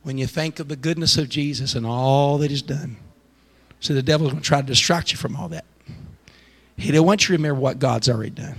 when 0.03 0.17
you 0.17 0.27
think 0.27 0.59
of 0.59 0.69
the 0.69 0.77
goodness 0.77 1.19
of 1.19 1.29
Jesus 1.29 1.75
and 1.75 1.85
all 1.85 2.39
that 2.39 2.51
He's 2.51 2.63
done, 2.63 2.97
so 3.79 3.93
the 3.93 4.03
devil's 4.03 4.31
going 4.33 4.43
to 4.43 4.47
try 4.47 4.63
to 4.63 4.67
distract 4.67 5.13
you 5.13 5.19
from 5.19 5.37
all 5.37 5.49
that. 5.51 5.67
He 6.77 6.91
don't 6.91 7.07
want 7.07 7.23
you 7.23 7.27
to 7.29 7.33
remember 7.35 7.61
what 7.61 7.79
God's 7.79 8.09
already 8.09 8.31
done. 8.31 8.57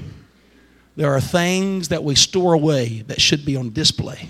There 0.95 1.11
are 1.11 1.21
things 1.21 1.87
that 1.87 2.03
we 2.03 2.13
store 2.13 2.53
away 2.53 3.03
that 3.07 3.19
should 3.19 3.43
be 3.45 3.55
on 3.55 3.73
display. 3.73 4.29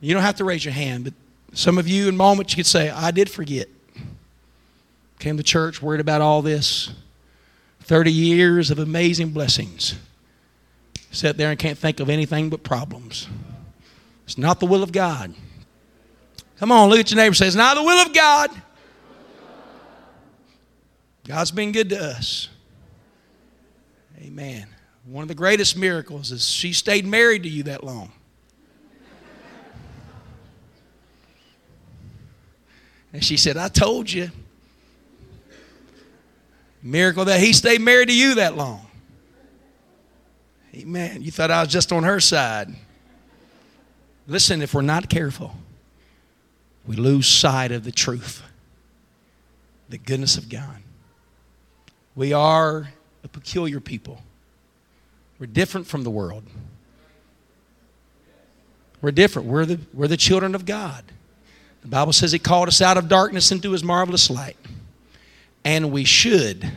You 0.00 0.12
don't 0.12 0.22
have 0.22 0.36
to 0.36 0.44
raise 0.44 0.62
your 0.62 0.74
hand, 0.74 1.04
but 1.04 1.14
some 1.54 1.78
of 1.78 1.88
you 1.88 2.08
in 2.08 2.16
moments 2.18 2.52
you 2.52 2.56
could 2.56 2.66
say, 2.66 2.90
I 2.90 3.10
did 3.12 3.30
forget. 3.30 3.68
Came 5.24 5.38
to 5.38 5.42
church, 5.42 5.80
worried 5.80 6.02
about 6.02 6.20
all 6.20 6.42
this. 6.42 6.92
30 7.80 8.12
years 8.12 8.70
of 8.70 8.78
amazing 8.78 9.30
blessings. 9.30 9.94
Sat 11.12 11.38
there 11.38 11.48
and 11.48 11.58
can't 11.58 11.78
think 11.78 11.98
of 11.98 12.10
anything 12.10 12.50
but 12.50 12.62
problems. 12.62 13.26
It's 14.24 14.36
not 14.36 14.60
the 14.60 14.66
will 14.66 14.82
of 14.82 14.92
God. 14.92 15.34
Come 16.58 16.70
on, 16.70 16.90
look 16.90 16.98
at 17.00 17.10
your 17.10 17.16
neighbor 17.16 17.34
say, 17.34 17.46
It's 17.46 17.56
not 17.56 17.74
the 17.76 17.82
will 17.82 18.06
of 18.06 18.12
God. 18.12 18.50
God's 21.26 21.52
been 21.52 21.72
good 21.72 21.88
to 21.88 22.04
us. 22.04 22.50
Amen. 24.20 24.66
One 25.06 25.22
of 25.22 25.28
the 25.28 25.34
greatest 25.34 25.74
miracles 25.74 26.32
is 26.32 26.46
she 26.46 26.74
stayed 26.74 27.06
married 27.06 27.44
to 27.44 27.48
you 27.48 27.62
that 27.62 27.82
long. 27.82 28.12
And 33.14 33.24
she 33.24 33.38
said, 33.38 33.56
I 33.56 33.68
told 33.68 34.12
you. 34.12 34.30
Miracle 36.84 37.24
that 37.24 37.40
he 37.40 37.54
stayed 37.54 37.80
married 37.80 38.08
to 38.08 38.14
you 38.14 38.34
that 38.34 38.56
long. 38.56 38.86
Amen. 40.74 41.22
You 41.22 41.30
thought 41.30 41.50
I 41.50 41.62
was 41.62 41.72
just 41.72 41.92
on 41.92 42.02
her 42.02 42.20
side. 42.20 42.68
Listen, 44.26 44.60
if 44.60 44.74
we're 44.74 44.82
not 44.82 45.08
careful, 45.08 45.54
we 46.86 46.96
lose 46.96 47.26
sight 47.26 47.72
of 47.72 47.84
the 47.84 47.90
truth, 47.90 48.42
the 49.88 49.96
goodness 49.96 50.36
of 50.36 50.50
God. 50.50 50.82
We 52.14 52.34
are 52.34 52.88
a 53.22 53.28
peculiar 53.28 53.80
people. 53.80 54.20
We're 55.38 55.46
different 55.46 55.86
from 55.86 56.04
the 56.04 56.10
world. 56.10 56.44
We're 59.00 59.10
different. 59.10 59.48
We're 59.48 59.64
the, 59.64 59.80
we're 59.94 60.08
the 60.08 60.18
children 60.18 60.54
of 60.54 60.66
God. 60.66 61.04
The 61.80 61.88
Bible 61.88 62.12
says 62.12 62.32
He 62.32 62.38
called 62.38 62.68
us 62.68 62.82
out 62.82 62.98
of 62.98 63.08
darkness 63.08 63.50
into 63.52 63.72
His 63.72 63.82
marvelous 63.82 64.28
light. 64.28 64.56
And 65.64 65.90
we 65.90 66.04
should 66.04 66.70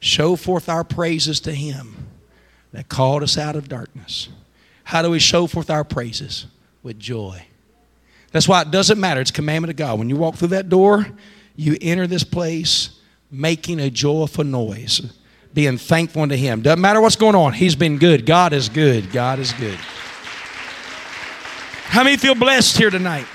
show 0.00 0.36
forth 0.36 0.68
our 0.68 0.84
praises 0.84 1.40
to 1.40 1.52
Him 1.52 2.08
that 2.72 2.88
called 2.88 3.22
us 3.22 3.38
out 3.38 3.56
of 3.56 3.68
darkness. 3.68 4.28
How 4.84 5.02
do 5.02 5.10
we 5.10 5.18
show 5.18 5.46
forth 5.46 5.70
our 5.70 5.84
praises? 5.84 6.46
With 6.82 6.98
joy. 6.98 7.46
That's 8.32 8.46
why 8.46 8.60
it 8.60 8.70
doesn't 8.70 9.00
matter. 9.00 9.20
It's 9.20 9.30
commandment 9.30 9.70
of 9.70 9.76
God. 9.76 9.98
When 9.98 10.10
you 10.10 10.16
walk 10.16 10.34
through 10.34 10.48
that 10.48 10.68
door, 10.68 11.06
you 11.56 11.78
enter 11.80 12.06
this 12.06 12.24
place 12.24 13.00
making 13.30 13.80
a 13.80 13.88
joyful 13.88 14.44
noise, 14.44 15.12
being 15.54 15.78
thankful 15.78 16.22
unto 16.22 16.34
Him. 16.34 16.60
Doesn't 16.60 16.80
matter 16.80 17.00
what's 17.00 17.16
going 17.16 17.34
on. 17.34 17.52
He's 17.52 17.74
been 17.74 17.96
good. 17.96 18.26
God 18.26 18.52
is 18.52 18.68
good. 18.68 19.12
God 19.12 19.38
is 19.38 19.52
good. 19.52 19.78
How 21.84 22.02
many 22.02 22.16
feel 22.16 22.34
blessed 22.34 22.76
here 22.76 22.90
tonight? 22.90 23.26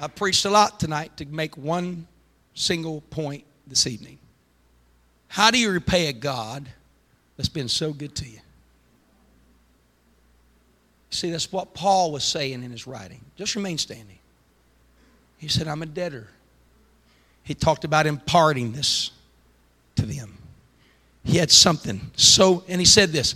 I 0.00 0.08
preached 0.08 0.46
a 0.46 0.50
lot 0.50 0.80
tonight 0.80 1.18
to 1.18 1.26
make 1.26 1.58
one 1.58 2.06
single 2.54 3.02
point 3.10 3.44
this 3.66 3.86
evening. 3.86 4.18
How 5.28 5.50
do 5.50 5.58
you 5.58 5.70
repay 5.70 6.08
a 6.08 6.12
God 6.14 6.66
that's 7.36 7.50
been 7.50 7.68
so 7.68 7.92
good 7.92 8.14
to 8.16 8.26
you? 8.26 8.38
See, 11.10 11.30
that's 11.30 11.52
what 11.52 11.74
Paul 11.74 12.12
was 12.12 12.24
saying 12.24 12.62
in 12.62 12.70
his 12.70 12.86
writing. 12.86 13.20
Just 13.36 13.54
remain 13.56 13.76
standing. 13.76 14.18
He 15.36 15.48
said, 15.48 15.68
I'm 15.68 15.82
a 15.82 15.86
debtor. 15.86 16.28
He 17.42 17.54
talked 17.54 17.84
about 17.84 18.06
imparting 18.06 18.72
this 18.72 19.10
to 19.96 20.06
them. 20.06 20.38
He 21.24 21.36
had 21.36 21.50
something 21.50 22.10
so, 22.16 22.64
and 22.68 22.80
he 22.80 22.86
said 22.86 23.10
this 23.10 23.34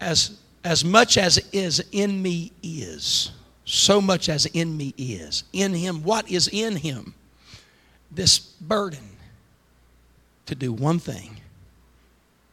as, 0.00 0.38
as 0.64 0.84
much 0.84 1.16
as 1.18 1.38
is 1.52 1.84
in 1.92 2.20
me 2.20 2.50
is 2.64 3.30
so 3.64 4.00
much 4.00 4.28
as 4.28 4.46
in 4.46 4.76
me 4.76 4.94
is. 4.98 5.44
In 5.52 5.74
him, 5.74 6.02
what 6.02 6.30
is 6.30 6.48
in 6.48 6.76
him? 6.76 7.14
This 8.10 8.38
burden 8.38 9.16
to 10.46 10.54
do 10.54 10.72
one 10.72 10.98
thing. 10.98 11.36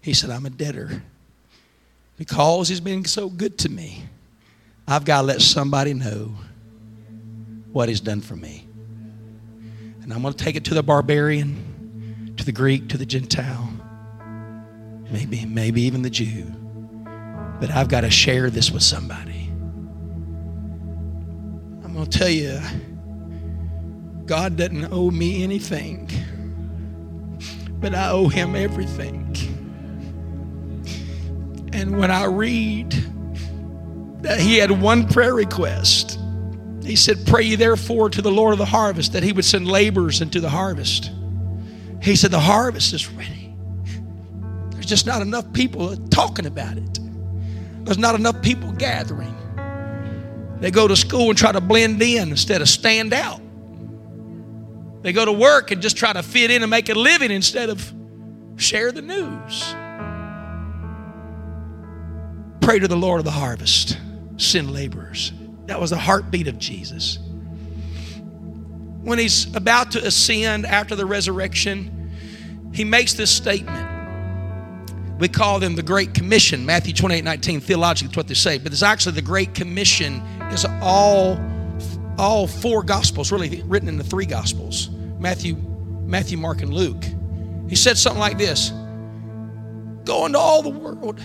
He 0.02 0.14
said, 0.14 0.30
I'm 0.30 0.46
a 0.46 0.50
debtor. 0.50 1.04
Because 2.18 2.70
he's 2.70 2.80
been 2.80 3.06
so 3.06 3.30
good 3.30 3.58
to 3.60 3.70
me, 3.70 4.04
I've 4.88 5.06
got 5.06 5.22
to 5.22 5.28
let 5.28 5.42
somebody 5.42 5.94
know 5.94 6.34
what 7.72 7.90
he's 7.90 8.02
done 8.02 8.22
for 8.22 8.36
me. 8.36 8.68
And 10.02 10.14
I'm 10.14 10.22
going 10.22 10.34
to 10.34 10.44
take 10.44 10.56
it 10.56 10.66
to 10.66 10.74
the 10.74 10.84
barbarian, 10.84 12.34
to 12.38 12.46
the 12.46 12.52
Greek, 12.52 12.90
to 12.90 12.98
the 12.98 13.06
Gentile, 13.06 13.70
maybe, 15.12 15.46
maybe 15.46 15.82
even 15.84 16.02
the 16.02 16.10
Jew. 16.10 16.46
But 17.60 17.70
I've 17.72 17.88
got 17.88 18.02
to 18.02 18.10
share 18.10 18.50
this 18.50 18.72
with 18.72 18.84
somebody. 18.84 19.31
To 22.02 22.10
tell 22.10 22.30
you, 22.30 22.60
God 24.26 24.58
doesn't 24.58 24.92
owe 24.92 25.12
me 25.12 25.44
anything, 25.44 26.10
but 27.80 27.94
I 27.94 28.10
owe 28.10 28.28
Him 28.28 28.56
everything. 28.56 29.28
And 31.74 32.00
when 32.00 32.10
I 32.10 32.26
read 32.26 32.92
that 34.24 34.40
He 34.40 34.58
had 34.58 34.72
one 34.72 35.08
prayer 35.08 35.36
request, 35.36 36.20
He 36.84 36.96
said, 36.96 37.24
Pray 37.28 37.44
ye 37.44 37.56
therefore 37.56 38.10
to 38.10 38.22
the 38.24 38.32
Lord 38.32 38.54
of 38.54 38.58
the 38.58 38.66
harvest 38.66 39.14
that 39.14 39.22
He 39.22 39.32
would 39.32 39.46
send 39.46 39.68
laborers 39.68 40.22
into 40.22 40.40
the 40.40 40.50
harvest. 40.50 41.12
He 42.02 42.16
said, 42.16 42.32
The 42.32 42.40
harvest 42.40 42.94
is 42.94 43.12
ready. 43.12 43.56
There's 44.72 44.88
just 44.88 45.06
not 45.06 45.22
enough 45.22 45.54
people 45.54 45.96
talking 46.08 46.48
about 46.48 46.78
it, 46.78 47.00
there's 47.86 48.00
not 48.00 48.16
enough 48.16 48.42
people 48.42 48.72
gathering. 48.72 49.36
They 50.62 50.70
go 50.70 50.88
to 50.88 50.96
school 50.96 51.30
and 51.30 51.38
try 51.38 51.52
to 51.52 51.60
blend 51.60 52.02
in 52.02 52.30
instead 52.30 52.62
of 52.62 52.70
stand 52.70 53.14
out. 53.14 53.42
They 55.02 55.12
go 55.12 55.26
to 55.26 55.32
work 55.32 55.72
and 55.72 55.82
just 55.82 55.98
try 55.98 56.14
to 56.14 56.22
fit 56.22 56.52
in 56.52 56.62
and 56.62 56.70
make 56.70 56.88
a 56.90 56.94
living 56.94 57.32
instead 57.32 57.70
of 57.70 57.92
share 58.58 58.92
the 58.92 59.02
news. 59.02 59.74
Pray 62.62 62.78
to 62.78 62.88
the 62.88 62.96
Lord 62.96 63.18
of 63.18 63.26
the 63.26 63.32
harvest, 63.32 63.98
send 64.38 64.72
laborers. 64.72 65.34
That 65.66 65.82
was 65.82 65.90
the 65.90 65.98
heartbeat 65.98 66.48
of 66.48 66.60
Jesus. 66.60 67.18
When 69.02 69.18
he's 69.18 69.54
about 69.56 69.92
to 69.94 70.06
ascend 70.06 70.68
after 70.68 70.96
the 70.96 71.08
resurrection, 71.08 72.12
he 72.72 72.84
makes 72.84 73.14
this 73.14 73.32
statement. 73.32 73.88
We 75.18 75.28
call 75.28 75.60
them 75.60 75.76
the 75.76 75.84
Great 75.84 76.14
Commission. 76.14 76.68
Matthew 76.68 76.94
28 76.94 77.24
19, 77.24 77.62
theologically, 77.62 78.10
it's 78.10 78.18
what 78.18 78.28
they 78.28 78.36
say. 78.36 78.60
But 78.60 78.74
it's 78.74 78.84
actually 78.84 79.14
the 79.14 79.24
Great 79.24 79.56
Commission 79.56 80.22
is 80.52 80.66
all, 80.82 81.40
all 82.18 82.48
four 82.48 82.84
Gospels, 82.84 83.32
really 83.32 83.62
written 83.64 83.88
in 83.88 83.98
the 83.98 84.04
three 84.04 84.26
Gospels 84.26 84.90
Matthew, 85.20 85.56
Matthew, 85.56 86.38
Mark, 86.38 86.62
and 86.62 86.74
Luke. 86.74 87.04
He 87.70 87.76
said 87.76 87.98
something 87.98 88.20
like 88.20 88.38
this 88.38 88.72
Go 90.04 90.26
into 90.26 90.40
all 90.40 90.62
the 90.62 90.70
world 90.70 91.20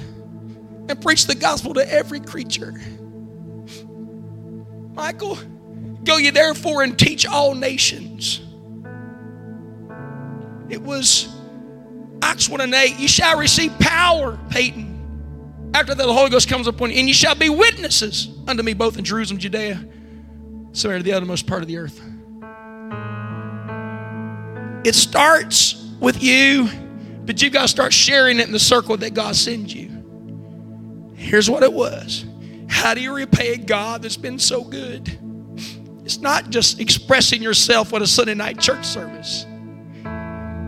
and 0.88 1.02
preach 1.02 1.26
the 1.26 1.34
gospel 1.34 1.74
to 1.74 1.92
every 1.92 2.20
creature. 2.20 2.74
Michael, 4.94 5.38
go 6.04 6.16
ye 6.16 6.30
therefore 6.30 6.82
and 6.82 6.98
teach 6.98 7.26
all 7.26 7.54
nations. 7.54 8.40
It 10.68 10.82
was 10.82 11.28
Acts 12.22 12.48
1 12.48 12.60
and 12.60 12.74
8, 12.74 12.98
you 12.98 13.08
shall 13.08 13.38
receive 13.38 13.76
power, 13.78 14.38
Peyton, 14.50 14.95
after 15.74 15.94
that, 15.94 16.06
the 16.06 16.12
Holy 16.12 16.30
Ghost 16.30 16.48
comes 16.48 16.66
upon 16.66 16.90
you, 16.90 16.98
and 16.98 17.08
you 17.08 17.14
shall 17.14 17.34
be 17.34 17.48
witnesses 17.48 18.28
unto 18.46 18.62
me 18.62 18.74
both 18.74 18.98
in 18.98 19.04
Jerusalem, 19.04 19.38
Judea, 19.38 19.84
Samaria, 20.72 21.02
the 21.02 21.12
uttermost 21.12 21.46
part 21.46 21.62
of 21.62 21.68
the 21.68 21.78
earth. 21.78 22.00
It 24.86 24.94
starts 24.94 25.92
with 26.00 26.22
you, 26.22 26.68
but 27.24 27.42
you've 27.42 27.52
got 27.52 27.62
to 27.62 27.68
start 27.68 27.92
sharing 27.92 28.38
it 28.38 28.46
in 28.46 28.52
the 28.52 28.58
circle 28.58 28.96
that 28.98 29.14
God 29.14 29.34
sends 29.34 29.74
you. 29.74 29.90
Here's 31.16 31.50
what 31.50 31.62
it 31.62 31.72
was 31.72 32.24
How 32.68 32.94
do 32.94 33.00
you 33.00 33.12
repay 33.14 33.56
God 33.56 34.02
that's 34.02 34.16
been 34.16 34.38
so 34.38 34.62
good? 34.62 35.18
It's 36.04 36.20
not 36.20 36.50
just 36.50 36.78
expressing 36.78 37.42
yourself 37.42 37.92
at 37.92 38.00
a 38.00 38.06
Sunday 38.06 38.34
night 38.34 38.60
church 38.60 38.84
service. 38.84 39.44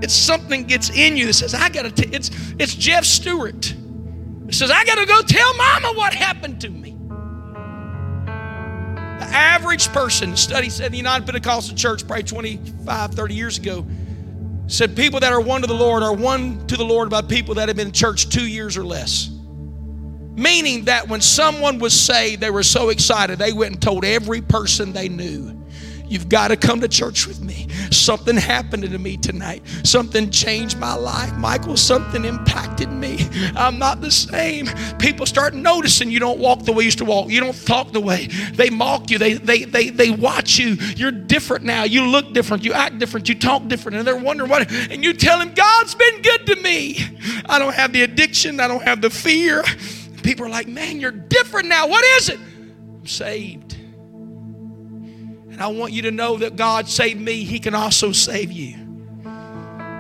It's 0.03 0.15
something 0.15 0.65
gets 0.65 0.91
in 0.91 1.17
you 1.17 1.27
that 1.27 1.35
says, 1.35 1.55
I 1.55 1.69
gotta, 1.69 1.93
t-. 1.93 2.09
it's 2.13 2.31
it's 2.59 2.75
Jeff 2.75 3.05
Stewart. 3.05 3.73
Says, 4.51 4.71
I 4.71 4.85
gotta 4.85 5.07
go 5.07 5.21
tell 5.23 5.55
mama 5.55 5.93
what 5.93 6.15
happened 6.15 6.63
to 6.63 6.71
me. 6.71 6.97
The 8.25 9.25
average 9.25 9.89
person, 9.89 10.37
study 10.37 10.71
said 10.71 10.93
the 10.93 10.97
United 10.97 11.27
Pentecostal 11.27 11.77
Church 11.77 12.07
probably 12.07 12.25
25, 12.25 13.13
30 13.13 13.35
years 13.35 13.59
ago, 13.59 13.87
said 14.67 14.97
people 14.97 15.21
that 15.21 15.33
are 15.33 15.41
won 15.41 15.61
to 15.61 15.67
the 15.67 15.75
Lord 15.75 16.03
are 16.03 16.15
won 16.15 16.67
to 16.67 16.77
the 16.77 16.85
Lord 16.85 17.11
by 17.11 17.23
people 17.23 17.55
that 17.57 17.69
have 17.69 17.77
been 17.77 17.89
in 17.89 17.93
church 17.93 18.31
two 18.31 18.47
years 18.47 18.77
or 18.77 18.85
less. 18.85 19.31
Meaning 20.35 20.85
that 20.85 21.09
when 21.09 21.21
someone 21.21 21.79
was 21.79 21.99
saved, 21.99 22.41
they 22.41 22.51
were 22.51 22.63
so 22.63 22.91
excited, 22.91 23.39
they 23.39 23.53
went 23.53 23.73
and 23.73 23.83
told 23.83 24.05
every 24.05 24.41
person 24.41 24.93
they 24.93 25.09
knew. 25.09 25.58
You've 26.09 26.29
got 26.29 26.49
to 26.49 26.57
come 26.57 26.81
to 26.81 26.89
church 26.89 27.27
with 27.27 27.41
me. 27.41 27.69
Something 27.91 28.37
happened 28.37 28.83
to 28.85 28.99
me 28.99 29.17
tonight. 29.17 29.63
Something 29.85 30.31
changed 30.31 30.79
my 30.79 30.95
life. 30.95 31.35
Michael, 31.37 31.77
something 31.77 32.25
impacted 32.25 32.91
me. 32.91 33.29
I'm 33.55 33.79
not 33.79 34.01
the 34.01 34.11
same. 34.11 34.69
People 34.99 35.27
start 35.27 35.55
noticing 35.55 36.11
you 36.11 36.21
don't 36.21 36.39
walk 36.39 36.65
the 36.65 36.73
way 36.73 36.85
you 36.85 36.87
used 36.87 36.99
to 36.99 37.05
walk. 37.05 37.29
You 37.29 37.41
don't 37.41 37.67
talk 37.67 37.93
the 37.93 38.01
way. 38.01 38.27
They 38.27 38.71
mock 38.71 39.11
you. 39.11 39.19
They, 39.19 39.35
they, 39.35 39.65
they, 39.65 39.91
they 39.91 40.11
watch 40.11 40.59
you. 40.59 40.75
You're 40.97 41.11
different 41.11 41.65
now. 41.65 41.85
You 41.85 42.07
look 42.07 42.33
different. 42.33 42.65
You 42.65 42.73
act 42.73 42.99
different. 42.99 43.29
You 43.29 43.35
talk 43.35 43.69
different. 43.69 43.99
And 43.99 44.07
they're 44.07 44.17
wondering 44.17 44.51
what. 44.51 44.71
And 44.73 45.05
you 45.05 45.13
tell 45.13 45.39
them, 45.39 45.53
God's 45.55 45.95
been 45.95 46.23
good 46.23 46.47
to 46.47 46.57
me. 46.57 46.99
I 47.47 47.59
don't 47.59 47.75
have 47.75 47.93
the 47.93 48.03
addiction. 48.03 48.61
I 48.61 48.69
don't 48.69 48.83
have 48.83 49.01
the 49.01 49.11
fear. 49.11 49.63
People 50.23 50.47
are 50.47 50.51
like, 50.51 50.69
man, 50.69 51.01
you're 51.01 51.11
different 51.11 51.69
now. 51.69 51.87
What 51.89 52.05
is 52.05 52.29
it? 52.29 52.39
I'm 52.39 53.07
saved. 53.07 53.78
And 55.59 55.65
I 55.65 55.67
want 55.67 55.93
you 55.93 56.03
to 56.03 56.13
know 56.13 56.37
that 56.37 56.55
God 56.55 56.89
saved 56.89 57.21
me, 57.21 57.43
He 57.43 57.59
can 57.59 57.75
also 57.75 58.13
save 58.13 58.53
you. 58.53 58.77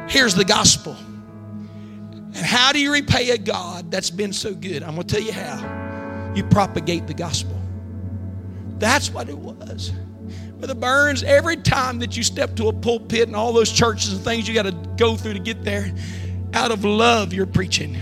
Here's 0.08 0.36
the 0.36 0.44
gospel. 0.44 0.94
And 0.94 2.36
how 2.36 2.70
do 2.70 2.78
you 2.78 2.92
repay 2.92 3.30
a 3.30 3.38
God 3.38 3.90
that's 3.90 4.08
been 4.08 4.32
so 4.32 4.54
good? 4.54 4.84
I'm 4.84 4.94
going 4.94 5.08
to 5.08 5.14
tell 5.16 5.24
you 5.24 5.32
how. 5.32 6.32
You 6.36 6.44
propagate 6.44 7.08
the 7.08 7.14
gospel. 7.14 7.60
That's 8.78 9.10
what 9.10 9.28
it 9.28 9.36
was. 9.36 9.90
Brother 10.58 10.76
Burns, 10.76 11.24
every 11.24 11.56
time 11.56 11.98
that 11.98 12.16
you 12.16 12.22
step 12.22 12.54
to 12.54 12.68
a 12.68 12.72
pulpit 12.72 13.26
and 13.26 13.34
all 13.34 13.52
those 13.52 13.72
churches 13.72 14.12
and 14.12 14.22
things 14.22 14.46
you 14.46 14.54
got 14.54 14.66
to 14.66 14.94
go 14.96 15.16
through 15.16 15.34
to 15.34 15.40
get 15.40 15.64
there, 15.64 15.92
out 16.54 16.70
of 16.70 16.84
love, 16.84 17.32
you're 17.32 17.46
preaching. 17.46 17.96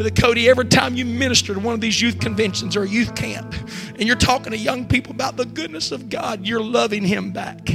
Brother 0.00 0.18
Cody, 0.18 0.48
every 0.48 0.64
time 0.64 0.94
you 0.94 1.04
minister 1.04 1.52
to 1.52 1.60
one 1.60 1.74
of 1.74 1.82
these 1.82 2.00
youth 2.00 2.20
conventions 2.20 2.74
or 2.74 2.84
a 2.84 2.88
youth 2.88 3.14
camp 3.14 3.54
and 3.98 4.04
you're 4.04 4.16
talking 4.16 4.50
to 4.50 4.56
young 4.56 4.86
people 4.86 5.12
about 5.12 5.36
the 5.36 5.44
goodness 5.44 5.92
of 5.92 6.08
God, 6.08 6.46
you're 6.46 6.62
loving 6.62 7.04
Him 7.04 7.32
back. 7.32 7.68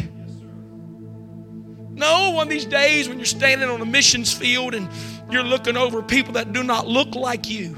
No, 1.91 2.31
one 2.31 2.47
of 2.47 2.49
these 2.49 2.65
days 2.65 3.07
when 3.07 3.19
you're 3.19 3.27
standing 3.27 3.69
on 3.69 3.79
a 3.79 3.85
missions 3.85 4.33
field 4.33 4.73
and 4.73 4.89
you're 5.29 5.43
looking 5.43 5.77
over 5.77 6.01
people 6.01 6.33
that 6.33 6.51
do 6.51 6.63
not 6.63 6.87
look 6.87 7.13
like 7.13 7.47
you, 7.47 7.77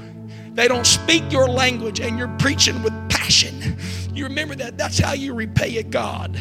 they 0.54 0.66
don't 0.66 0.86
speak 0.86 1.30
your 1.30 1.46
language, 1.46 2.00
and 2.00 2.16
you're 2.16 2.34
preaching 2.38 2.82
with 2.82 2.94
passion. 3.10 3.76
You 4.14 4.24
remember 4.24 4.54
that? 4.54 4.78
That's 4.78 4.98
how 4.98 5.12
you 5.12 5.34
repay 5.34 5.76
a 5.76 5.82
God 5.82 6.40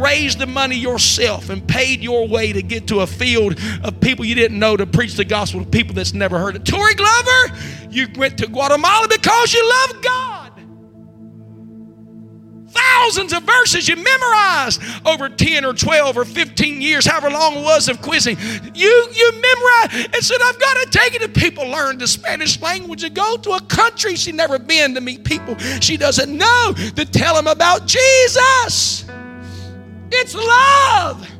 raised 0.00 0.38
the 0.38 0.46
money 0.46 0.76
yourself 0.76 1.50
and 1.50 1.66
paid 1.66 2.00
your 2.00 2.26
way 2.28 2.52
to 2.52 2.62
get 2.62 2.86
to 2.88 3.00
a 3.00 3.06
field 3.06 3.58
of 3.82 4.00
people 4.00 4.24
you 4.24 4.34
didn't 4.34 4.58
know 4.58 4.76
to 4.76 4.86
preach 4.86 5.14
the 5.14 5.24
gospel 5.24 5.60
to 5.60 5.66
people 5.66 5.94
that's 5.94 6.14
never 6.14 6.38
heard 6.38 6.56
it. 6.56 6.64
Tory 6.64 6.94
Glover, 6.94 7.56
you 7.90 8.08
went 8.16 8.38
to 8.38 8.46
Guatemala 8.46 9.08
because 9.08 9.52
you 9.54 9.68
love 9.68 10.02
God. 10.02 10.44
Thousands 12.74 13.32
of 13.32 13.44
verses 13.44 13.88
you 13.88 13.94
memorized 13.94 14.82
over 15.06 15.28
10 15.28 15.64
or 15.64 15.74
12 15.74 16.16
or 16.16 16.24
15 16.24 16.82
years, 16.82 17.06
however 17.06 17.30
long 17.30 17.58
it 17.58 17.62
was 17.62 17.88
of 17.88 18.02
quizzing. 18.02 18.36
You 18.74 19.08
you 19.12 19.32
memorized 19.32 20.14
and 20.14 20.24
said, 20.24 20.38
I've 20.42 20.58
got 20.58 20.74
to 20.82 20.98
take 20.98 21.14
it 21.14 21.22
to 21.22 21.28
people 21.28 21.68
learn 21.68 21.98
the 21.98 22.08
Spanish 22.08 22.60
language 22.60 23.04
and 23.04 23.14
go 23.14 23.36
to 23.36 23.52
a 23.52 23.60
country 23.60 24.16
she's 24.16 24.34
never 24.34 24.58
been 24.58 24.94
to 24.94 25.00
meet 25.00 25.22
people 25.22 25.56
she 25.80 25.96
doesn't 25.96 26.36
know 26.36 26.74
to 26.96 27.04
tell 27.04 27.34
them 27.34 27.46
about 27.46 27.86
Jesus. 27.86 29.04
It's 30.10 30.34
love. 30.34 31.30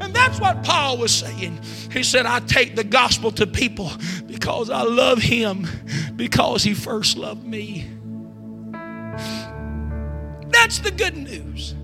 And 0.00 0.14
that's 0.14 0.38
what 0.40 0.62
Paul 0.62 0.98
was 0.98 1.12
saying. 1.12 1.60
He 1.92 2.02
said, 2.02 2.26
I 2.26 2.40
take 2.40 2.76
the 2.76 2.84
gospel 2.84 3.32
to 3.32 3.46
people 3.46 3.90
because 4.26 4.70
I 4.70 4.82
love 4.82 5.18
him, 5.18 5.66
because 6.14 6.62
he 6.62 6.74
first 6.74 7.16
loved 7.16 7.44
me. 7.44 7.88
That's 10.50 10.78
the 10.78 10.90
good 10.90 11.16
news. 11.16 11.74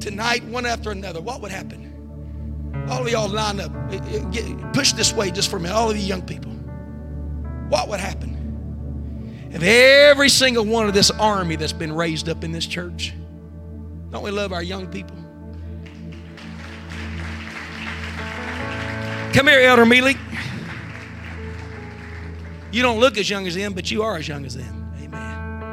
Tonight, 0.00 0.44
one 0.44 0.66
after 0.66 0.90
another, 0.90 1.20
what 1.20 1.40
would 1.40 1.50
happen? 1.50 1.86
All 2.90 3.02
of 3.02 3.10
y'all 3.10 3.28
line 3.28 3.60
up. 3.60 3.72
Eh, 3.90 3.98
eh, 4.34 4.54
push 4.72 4.92
this 4.92 5.12
way 5.12 5.30
just 5.30 5.50
for 5.50 5.56
a 5.56 5.60
minute. 5.60 5.74
All 5.74 5.90
of 5.90 5.96
you 5.96 6.02
young 6.04 6.22
people. 6.22 6.52
What 7.68 7.88
would 7.88 8.00
happen 8.00 8.38
if 9.50 9.62
every 9.62 10.28
single 10.28 10.64
one 10.64 10.86
of 10.86 10.94
this 10.94 11.10
army 11.10 11.56
that's 11.56 11.72
been 11.72 11.92
raised 11.92 12.28
up 12.28 12.44
in 12.44 12.52
this 12.52 12.66
church 12.66 13.14
don't 14.10 14.22
we 14.22 14.30
love 14.30 14.52
our 14.52 14.62
young 14.62 14.86
people? 14.88 15.16
Come 19.34 19.46
here, 19.46 19.60
Elder 19.60 19.84
Mealy. 19.84 20.16
You 22.72 22.82
don't 22.82 22.98
look 22.98 23.18
as 23.18 23.30
young 23.30 23.46
as 23.46 23.54
them, 23.54 23.72
but 23.72 23.90
you 23.90 24.02
are 24.02 24.16
as 24.16 24.26
young 24.26 24.44
as 24.44 24.54
them. 24.56 24.92
Amen. 25.00 25.68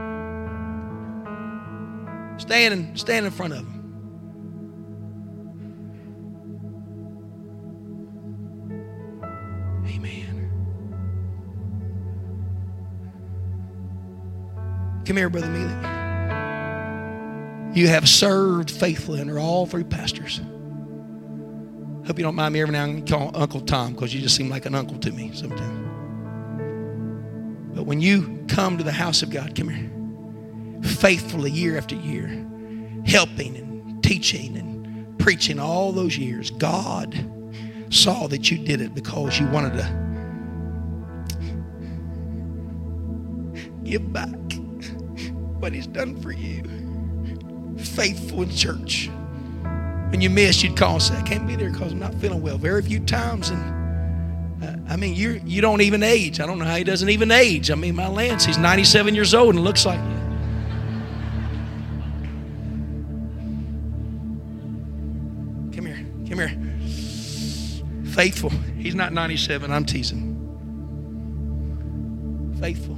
Stand, 2.38 2.74
and, 2.74 3.00
stand 3.00 3.26
in 3.26 3.32
front 3.32 3.54
of 3.54 3.60
them. 3.60 3.72
Amen. 9.88 10.52
Come 15.06 15.18
here, 15.18 15.30
Brother 15.30 15.48
Mealy. 15.48 15.95
You 17.76 17.90
have 17.90 18.08
served 18.08 18.72
faithfully 18.72 19.20
under 19.20 19.38
all 19.38 19.66
three 19.66 19.84
pastors. 19.84 20.40
Hope 22.08 22.18
you 22.18 22.24
don't 22.24 22.36
mind 22.36 22.54
me 22.54 22.62
every 22.62 22.72
now 22.72 22.86
and 22.86 23.00
then 23.00 23.06
call 23.06 23.32
Uncle 23.36 23.60
Tom 23.60 23.94
because 23.94 24.14
you 24.14 24.22
just 24.22 24.38
seem 24.38 24.48
like 24.48 24.66
an 24.66 24.74
uncle 24.74 24.98
to 25.00 25.12
me 25.12 25.32
sometimes. 25.34 25.82
But 27.76 27.84
when 27.84 28.00
you 28.00 28.46
come 28.48 28.78
to 28.78 28.84
the 28.86 28.94
house 28.94 29.24
of 29.24 29.30
God, 29.30 29.56
come 29.56 29.68
here, 29.68 29.92
faithfully 30.84 31.52
year 31.52 31.78
after 31.78 31.96
year, 31.96 32.28
helping 33.06 33.58
and 33.58 34.02
teaching 34.02 34.56
and 34.56 35.20
preaching 35.20 35.60
all 35.60 35.92
those 35.92 36.18
years, 36.18 36.52
God 36.52 37.30
saw 37.90 38.28
that 38.28 38.50
you 38.50 38.58
did 38.58 38.80
it 38.80 38.96
because 38.96 39.38
you 39.38 39.48
wanted 39.48 39.74
to 39.74 39.84
give 43.84 44.14
back 44.14 44.30
what 45.60 45.74
He's 45.74 45.88
done 45.88 46.22
for 46.22 46.32
you. 46.32 46.85
Faithful 47.78 48.44
in 48.44 48.50
church. 48.50 49.10
When 50.10 50.22
you 50.22 50.30
miss, 50.30 50.64
you'd 50.64 50.78
call 50.78 50.94
and 50.94 51.02
say, 51.04 51.16
I 51.16 51.22
can't 51.24 51.48
be 51.48 51.56
there 51.56 51.70
because 51.72 51.92
I'm 51.92 52.00
not 52.00 52.14
feeling 52.16 52.42
well. 52.42 52.58
Very 52.58 52.82
few 52.82 53.00
times. 53.02 53.50
And 53.50 54.64
uh, 54.64 54.94
I 54.94 54.96
mean, 54.96 55.14
you 55.16 55.42
you 55.46 55.62
don't 55.62 55.82
even 55.82 56.04
age. 56.04 56.40
I 56.40 56.46
don't 56.46 56.58
know 56.58 56.66
how 56.66 56.76
he 56.76 56.84
doesn't 56.84 57.10
even 57.10 57.32
age. 57.32 57.70
I 57.70 57.76
mean, 57.76 57.96
my 57.96 58.08
Lance, 58.08 58.46
he's 58.46 58.58
97 58.58 59.14
years 59.14 59.34
old 59.34 59.56
and 59.56 59.64
looks 59.64 59.86
like. 59.86 60.00
Come 65.76 65.86
here. 65.86 66.06
Come 66.30 66.40
here. 66.40 68.12
Faithful. 68.14 68.52
He's 68.78 68.96
not 68.96 69.12
97. 69.12 69.72
I'm 69.72 69.86
teasing. 69.86 70.32
Faithful. 72.62 72.96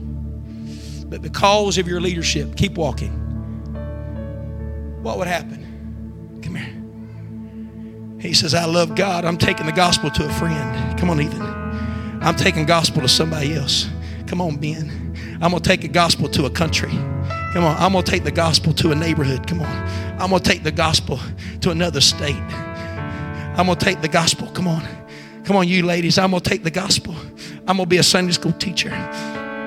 But 1.08 1.22
because 1.22 1.78
of 1.80 1.88
your 1.88 2.00
leadership, 2.02 2.56
keep 2.56 2.74
walking. 2.74 3.27
What 5.02 5.18
would 5.18 5.28
happen? 5.28 6.40
Come 6.44 6.56
here. 6.56 8.20
He 8.20 8.34
says, 8.34 8.54
I 8.54 8.66
love 8.66 8.96
God. 8.96 9.26
I'm 9.26 9.38
taking 9.38 9.66
the 9.66 9.72
gospel 9.72 10.10
to 10.12 10.26
a 10.26 10.34
friend. 10.34 11.00
Come 11.00 11.10
on, 11.10 11.22
Ethan. 11.22 11.42
I'm 12.22 12.36
taking 12.36 12.66
gospel 12.66 13.02
to 13.02 13.08
somebody 13.08 13.54
else. 13.56 13.88
Come 14.26 14.42
on, 14.42 14.58
Ben. 14.58 15.16
I'm 15.42 15.52
going 15.52 15.62
to 15.62 15.70
take 15.70 15.82
the 15.82 15.88
gospel 15.88 16.28
to 16.30 16.46
a 16.46 16.50
country. 16.50 16.90
Come 16.90 17.64
on. 17.64 17.78
I'm 17.78 17.94
going 17.94 18.04
to 18.04 18.12
take 18.12 18.24
the 18.24 18.32
gospel 18.32 18.74
to 18.74 18.92
a 18.92 18.96
neighborhood. 18.96 19.48
Come 19.48 19.62
on. 19.62 19.88
I'm 20.20 20.32
going 20.32 20.42
to 20.42 20.50
take 20.50 20.64
the 20.64 20.72
gospel 20.72 21.20
to 21.62 21.70
another 21.70 22.02
state. 22.02 22.36
I'm 22.36 23.68
going 23.68 23.78
to 23.78 23.86
take 23.86 24.02
the 24.02 24.08
gospel. 24.08 24.48
Come 24.48 24.68
on. 24.68 24.84
Come 25.44 25.56
on, 25.56 25.68
you 25.68 25.84
ladies. 25.84 26.18
I'm 26.18 26.32
going 26.32 26.42
to 26.42 26.50
take 26.50 26.64
the 26.64 26.72
gospel. 26.72 27.16
I'm 27.68 27.78
going 27.78 27.86
to 27.86 27.86
be 27.86 27.98
a 27.98 28.04
Sunday 28.04 28.34
school 28.34 28.52
teacher. 28.54 28.90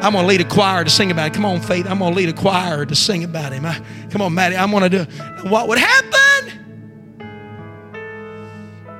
I'm 0.03 0.13
going 0.13 0.25
to 0.25 0.29
lead 0.29 0.41
a 0.41 0.45
choir 0.45 0.83
to 0.83 0.89
sing 0.91 1.11
about 1.11 1.29
it. 1.29 1.35
Come 1.35 1.45
on, 1.45 1.61
Faith. 1.61 1.87
I'm 1.87 1.99
going 1.99 2.13
to 2.13 2.17
lead 2.17 2.31
a 2.31 2.33
choir 2.33 2.87
to 2.87 2.95
sing 2.95 3.23
about 3.23 3.53
him. 3.53 3.67
I, 3.67 3.81
come 4.09 4.23
on, 4.23 4.33
Maddie. 4.33 4.57
I'm 4.57 4.71
going 4.71 4.91
to 4.91 5.05
do 5.05 5.05
What 5.49 5.69
would 5.69 5.79
happen 5.79 6.59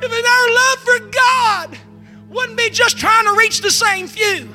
if 0.03 0.13
in 0.13 0.25
our 0.27 0.55
love 0.55 0.79
for 0.79 0.99
God 1.11 1.79
wouldn't 2.29 2.59
be 2.59 2.69
just 2.71 2.99
trying 2.99 3.25
to 3.25 3.33
reach 3.33 3.63
the 3.63 3.71
same 3.71 4.07
few? 4.09 4.55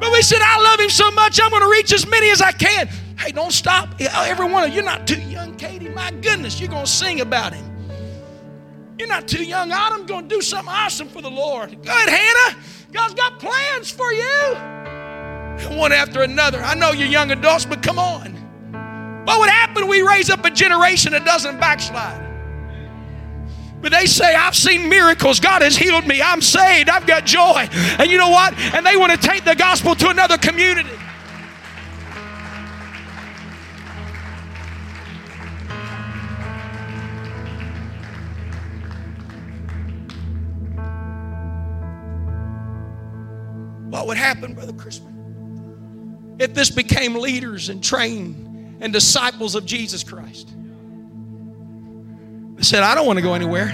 But 0.00 0.10
we 0.12 0.22
said, 0.22 0.40
I 0.42 0.60
love 0.60 0.80
him 0.80 0.90
so 0.90 1.10
much, 1.12 1.40
I'm 1.40 1.50
going 1.50 1.62
to 1.62 1.68
reach 1.68 1.92
as 1.92 2.06
many 2.08 2.30
as 2.30 2.40
I 2.40 2.52
can. 2.52 2.88
Hey, 3.18 3.32
don't 3.32 3.52
stop. 3.52 4.00
Every 4.00 4.50
one 4.50 4.64
of 4.64 4.70
you, 4.70 4.76
you're 4.76 4.84
not 4.84 5.06
too 5.06 5.20
young, 5.20 5.54
Katie. 5.56 5.90
My 5.90 6.10
goodness, 6.10 6.58
you're 6.58 6.70
going 6.70 6.86
to 6.86 6.90
sing 6.90 7.20
about 7.20 7.52
him. 7.52 7.66
You're 8.98 9.08
not 9.08 9.28
too 9.28 9.44
young. 9.44 9.70
I'm 9.72 10.06
going 10.06 10.28
to 10.28 10.34
do 10.34 10.40
something 10.40 10.72
awesome 10.72 11.08
for 11.08 11.22
the 11.22 11.30
Lord. 11.30 11.70
Good, 11.70 12.08
Hannah. 12.08 12.56
God's 12.92 13.14
got 13.14 13.38
plans 13.38 13.90
for 13.90 14.12
you. 14.12 14.79
One 15.76 15.92
after 15.92 16.22
another. 16.22 16.60
I 16.62 16.74
know 16.74 16.92
you're 16.92 17.08
young 17.08 17.30
adults, 17.30 17.64
but 17.64 17.82
come 17.82 17.98
on. 17.98 18.34
What 19.24 19.40
would 19.40 19.50
happen 19.50 19.84
if 19.84 19.88
we 19.88 20.02
raise 20.02 20.30
up 20.30 20.44
a 20.44 20.50
generation 20.50 21.12
that 21.12 21.24
doesn't 21.24 21.60
backslide? 21.60 22.28
But 23.80 23.92
they 23.92 24.06
say, 24.06 24.34
I've 24.34 24.56
seen 24.56 24.88
miracles. 24.88 25.40
God 25.40 25.62
has 25.62 25.76
healed 25.76 26.06
me. 26.06 26.20
I'm 26.20 26.42
saved. 26.42 26.90
I've 26.90 27.06
got 27.06 27.24
joy. 27.24 27.68
And 27.98 28.10
you 28.10 28.18
know 28.18 28.28
what? 28.28 28.58
And 28.74 28.84
they 28.84 28.96
want 28.96 29.12
to 29.12 29.18
take 29.18 29.44
the 29.44 29.54
gospel 29.54 29.94
to 29.94 30.08
another 30.10 30.36
community. 30.36 30.90
What 43.88 44.06
would 44.06 44.16
happen, 44.16 44.54
Brother 44.54 44.72
Crispin, 44.72 45.09
if 46.40 46.54
this 46.54 46.70
became 46.70 47.14
leaders 47.14 47.68
and 47.68 47.84
trained 47.84 48.78
and 48.80 48.92
disciples 48.92 49.54
of 49.54 49.66
Jesus 49.66 50.02
Christ? 50.02 50.48
They 52.56 52.62
said, 52.62 52.82
I 52.82 52.94
don't 52.94 53.06
want 53.06 53.18
to 53.18 53.22
go 53.22 53.34
anywhere. 53.34 53.68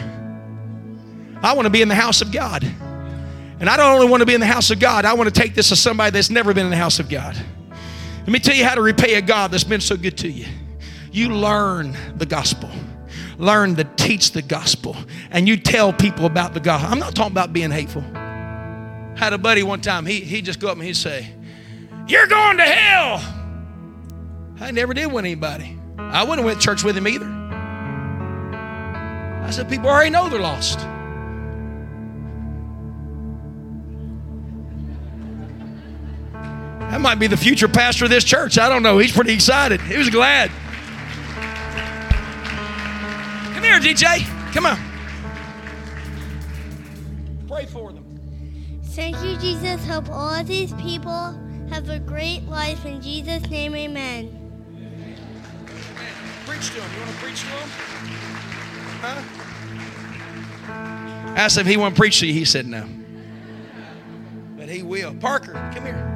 I 1.42 1.54
want 1.54 1.66
to 1.66 1.70
be 1.70 1.80
in 1.80 1.88
the 1.88 1.94
house 1.94 2.22
of 2.22 2.32
God. 2.32 2.64
And 3.58 3.70
I 3.70 3.76
don't 3.76 3.94
only 3.94 4.08
want 4.08 4.20
to 4.20 4.26
be 4.26 4.34
in 4.34 4.40
the 4.40 4.46
house 4.46 4.70
of 4.70 4.80
God, 4.80 5.04
I 5.04 5.14
want 5.14 5.32
to 5.32 5.40
take 5.40 5.54
this 5.54 5.70
to 5.70 5.76
somebody 5.76 6.10
that's 6.10 6.28
never 6.28 6.52
been 6.52 6.66
in 6.66 6.70
the 6.70 6.76
house 6.76 6.98
of 6.98 7.08
God. 7.08 7.36
Let 8.18 8.28
me 8.28 8.40
tell 8.40 8.56
you 8.56 8.64
how 8.64 8.74
to 8.74 8.82
repay 8.82 9.14
a 9.14 9.22
God 9.22 9.52
that's 9.52 9.64
been 9.64 9.80
so 9.80 9.96
good 9.96 10.18
to 10.18 10.28
you. 10.28 10.46
You 11.12 11.30
learn 11.30 11.96
the 12.16 12.26
gospel, 12.26 12.68
learn 13.38 13.76
to 13.76 13.84
teach 13.84 14.32
the 14.32 14.42
gospel, 14.42 14.96
and 15.30 15.48
you 15.48 15.56
tell 15.56 15.92
people 15.92 16.26
about 16.26 16.52
the 16.52 16.60
gospel. 16.60 16.92
I'm 16.92 16.98
not 16.98 17.14
talking 17.14 17.32
about 17.32 17.52
being 17.52 17.70
hateful. 17.70 18.04
I 18.14 19.14
had 19.16 19.32
a 19.32 19.38
buddy 19.38 19.62
one 19.62 19.80
time, 19.80 20.04
he, 20.04 20.20
he'd 20.20 20.44
just 20.44 20.60
go 20.60 20.68
up 20.68 20.74
and 20.74 20.82
he'd 20.82 20.96
say, 20.96 21.32
You're 22.06 22.26
going 22.26 22.56
to 22.58 22.62
hell. 22.62 23.34
I 24.60 24.70
never 24.70 24.94
did 24.94 25.10
win 25.12 25.24
anybody. 25.24 25.76
I 25.98 26.22
wouldn't 26.22 26.38
have 26.38 26.46
went 26.46 26.60
to 26.60 26.64
church 26.64 26.84
with 26.84 26.96
him 26.96 27.08
either. 27.08 27.26
I 29.44 29.50
said, 29.50 29.68
People 29.68 29.88
already 29.88 30.10
know 30.10 30.28
they're 30.28 30.40
lost. 30.40 30.78
That 36.90 37.00
might 37.00 37.18
be 37.18 37.26
the 37.26 37.36
future 37.36 37.68
pastor 37.68 38.04
of 38.04 38.10
this 38.10 38.24
church. 38.24 38.58
I 38.58 38.68
don't 38.68 38.82
know. 38.82 38.98
He's 38.98 39.12
pretty 39.12 39.32
excited. 39.32 39.80
He 39.80 39.96
was 39.98 40.08
glad. 40.08 40.50
Come 43.54 43.64
here, 43.64 43.80
DJ. 43.80 44.24
Come 44.52 44.66
on. 44.66 44.78
Pray 47.48 47.66
for 47.66 47.92
them. 47.92 48.04
Thank 48.84 49.16
you, 49.22 49.36
Jesus. 49.38 49.84
Help 49.84 50.08
all 50.10 50.42
these 50.44 50.72
people 50.74 51.38
have 51.70 51.88
a 51.90 51.98
great 51.98 52.46
life. 52.48 52.84
In 52.84 53.00
Jesus' 53.00 53.48
name, 53.50 53.74
amen. 53.74 54.42
Preach 56.46 56.70
to 56.70 56.80
him. 56.80 56.90
You 56.94 57.00
want 57.00 57.12
to 57.12 57.18
preach 57.22 57.40
to 57.40 57.46
him? 57.46 57.68
Huh? 59.02 59.22
Asked 61.36 61.58
if 61.58 61.66
he 61.66 61.76
want 61.76 61.94
to 61.94 62.00
preach 62.00 62.20
to 62.20 62.26
you. 62.26 62.32
He 62.32 62.44
said 62.44 62.66
no. 62.66 62.88
But 64.56 64.68
he 64.68 64.82
will. 64.82 65.14
Parker, 65.14 65.52
come 65.74 65.84
here. 65.84 66.12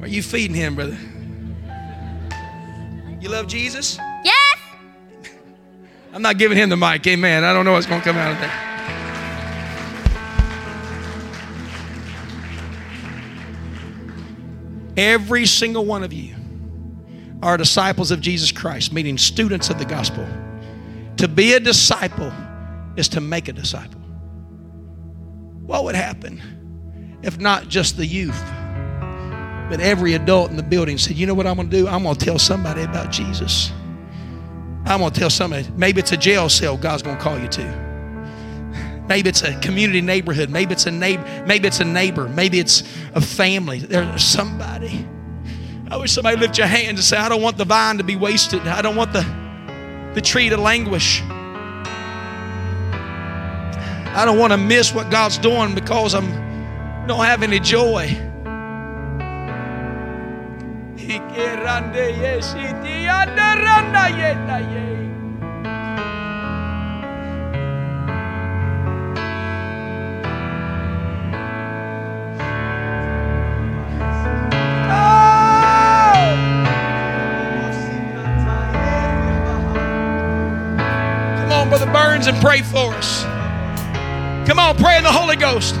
Are 0.00 0.08
you 0.08 0.22
feeding 0.22 0.54
him, 0.54 0.76
brother? 0.76 0.96
You 3.20 3.28
love 3.28 3.48
Jesus? 3.48 3.98
Yes! 4.24 4.58
I'm 6.12 6.22
not 6.22 6.38
giving 6.38 6.56
him 6.56 6.68
the 6.68 6.76
mic. 6.76 7.06
Amen. 7.06 7.42
I 7.42 7.52
don't 7.52 7.64
know 7.64 7.72
what's 7.72 7.86
going 7.86 8.00
to 8.00 8.04
come 8.04 8.16
out 8.16 8.32
of 8.32 8.38
there. 8.38 8.75
Every 14.96 15.46
single 15.46 15.84
one 15.84 16.02
of 16.02 16.12
you 16.12 16.34
are 17.42 17.56
disciples 17.56 18.10
of 18.10 18.20
Jesus 18.20 18.50
Christ, 18.50 18.92
meaning 18.92 19.18
students 19.18 19.68
of 19.68 19.78
the 19.78 19.84
gospel. 19.84 20.26
To 21.18 21.28
be 21.28 21.54
a 21.54 21.60
disciple 21.60 22.32
is 22.96 23.08
to 23.10 23.20
make 23.20 23.48
a 23.48 23.52
disciple. 23.52 24.00
What 25.66 25.84
would 25.84 25.94
happen 25.94 27.18
if 27.22 27.38
not 27.38 27.68
just 27.68 27.96
the 27.96 28.06
youth, 28.06 28.40
but 29.68 29.80
every 29.80 30.14
adult 30.14 30.50
in 30.50 30.56
the 30.56 30.62
building 30.62 30.96
said, 30.96 31.16
You 31.16 31.26
know 31.26 31.34
what 31.34 31.46
I'm 31.46 31.56
going 31.56 31.68
to 31.70 31.76
do? 31.76 31.88
I'm 31.88 32.04
going 32.04 32.14
to 32.14 32.24
tell 32.24 32.38
somebody 32.38 32.82
about 32.82 33.10
Jesus. 33.10 33.72
I'm 34.84 35.00
going 35.00 35.12
to 35.12 35.18
tell 35.18 35.30
somebody. 35.30 35.68
Maybe 35.76 36.00
it's 36.00 36.12
a 36.12 36.16
jail 36.16 36.48
cell 36.48 36.76
God's 36.76 37.02
going 37.02 37.16
to 37.16 37.22
call 37.22 37.38
you 37.38 37.48
to. 37.48 37.85
Maybe 39.08 39.28
it's 39.28 39.42
a 39.42 39.58
community 39.60 40.00
neighborhood. 40.00 40.50
Maybe 40.50 40.72
it's 40.72 40.86
a 40.86 40.90
neighbor. 40.90 41.44
Maybe 41.46 41.68
it's 41.68 41.80
a 41.80 41.84
neighbor. 41.84 42.28
Maybe 42.28 42.58
it's 42.58 42.82
a 43.14 43.20
family. 43.20 43.78
There's 43.78 44.24
somebody. 44.24 45.06
I 45.88 45.96
wish 45.96 46.12
somebody 46.12 46.36
lift 46.36 46.58
your 46.58 46.66
hands 46.66 46.98
and 46.98 47.04
say, 47.04 47.16
I 47.16 47.28
don't 47.28 47.42
want 47.42 47.56
the 47.58 47.64
vine 47.64 47.98
to 47.98 48.04
be 48.04 48.16
wasted. 48.16 48.66
I 48.66 48.82
don't 48.82 48.96
want 48.96 49.12
the, 49.12 49.24
the 50.14 50.20
tree 50.20 50.48
to 50.48 50.56
languish. 50.56 51.22
I 54.16 54.24
don't 54.24 54.38
want 54.38 54.52
to 54.52 54.56
miss 54.56 54.92
what 54.94 55.10
God's 55.10 55.38
doing 55.38 55.74
because 55.74 56.14
I'm 56.14 56.46
don't 57.06 57.24
have 57.24 57.44
any 57.44 57.60
joy. 57.60 58.06
Turns 82.16 82.28
and 82.28 82.36
pray 82.38 82.62
for 82.62 82.94
us. 82.94 83.22
Come 84.46 84.58
on, 84.58 84.76
pray 84.76 84.96
in 84.96 85.02
the 85.04 85.12
Holy 85.12 85.36
Ghost. 85.36 85.74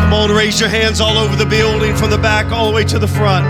Come 0.00 0.12
on, 0.12 0.30
raise 0.30 0.60
your 0.60 0.68
hands 0.68 1.00
all 1.00 1.16
over 1.16 1.36
the 1.36 1.46
building 1.46 1.96
from 1.96 2.10
the 2.10 2.18
back 2.18 2.52
all 2.52 2.68
the 2.68 2.74
way 2.74 2.84
to 2.84 2.98
the 2.98 3.08
front. 3.08 3.46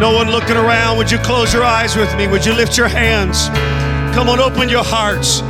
No 0.00 0.12
one 0.14 0.30
looking 0.30 0.56
around. 0.56 0.96
Would 0.96 1.10
you 1.10 1.18
close 1.18 1.52
your 1.52 1.64
eyes 1.64 1.96
with 1.96 2.14
me? 2.16 2.26
Would 2.28 2.46
you 2.46 2.54
lift 2.54 2.78
your 2.78 2.88
hands? 2.88 3.48
Come 4.14 4.28
on, 4.28 4.40
open 4.40 4.68
your 4.68 4.84
hearts. 4.84 5.42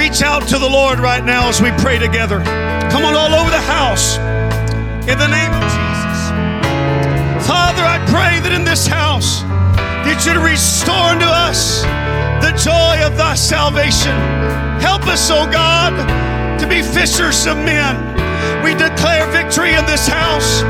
Reach 0.00 0.22
out 0.22 0.48
to 0.48 0.56
the 0.56 0.66
Lord 0.66 0.98
right 0.98 1.22
now 1.22 1.50
as 1.50 1.60
we 1.60 1.70
pray 1.72 1.98
together. 1.98 2.40
Come 2.88 3.04
on, 3.04 3.12
all 3.12 3.34
over 3.34 3.50
the 3.50 3.60
house. 3.60 4.16
In 5.04 5.18
the 5.20 5.28
name 5.28 5.52
of 5.52 5.60
Jesus. 5.60 6.20
Father, 7.44 7.84
I 7.84 8.00
pray 8.08 8.40
that 8.40 8.48
in 8.56 8.64
this 8.64 8.86
house, 8.86 9.42
that 10.08 10.24
you'd 10.24 10.40
restore 10.40 11.12
unto 11.12 11.28
us 11.28 11.84
the 12.40 12.48
joy 12.56 12.96
of 13.04 13.20
thy 13.20 13.36
salvation. 13.36 14.16
Help 14.80 15.04
us, 15.04 15.28
O 15.28 15.44
God, 15.44 15.92
to 16.56 16.66
be 16.66 16.80
fishers 16.80 17.44
of 17.44 17.60
men. 17.60 17.92
We 18.64 18.72
declare 18.72 19.28
victory 19.28 19.76
in 19.76 19.84
this 19.84 20.08
house. 20.08 20.64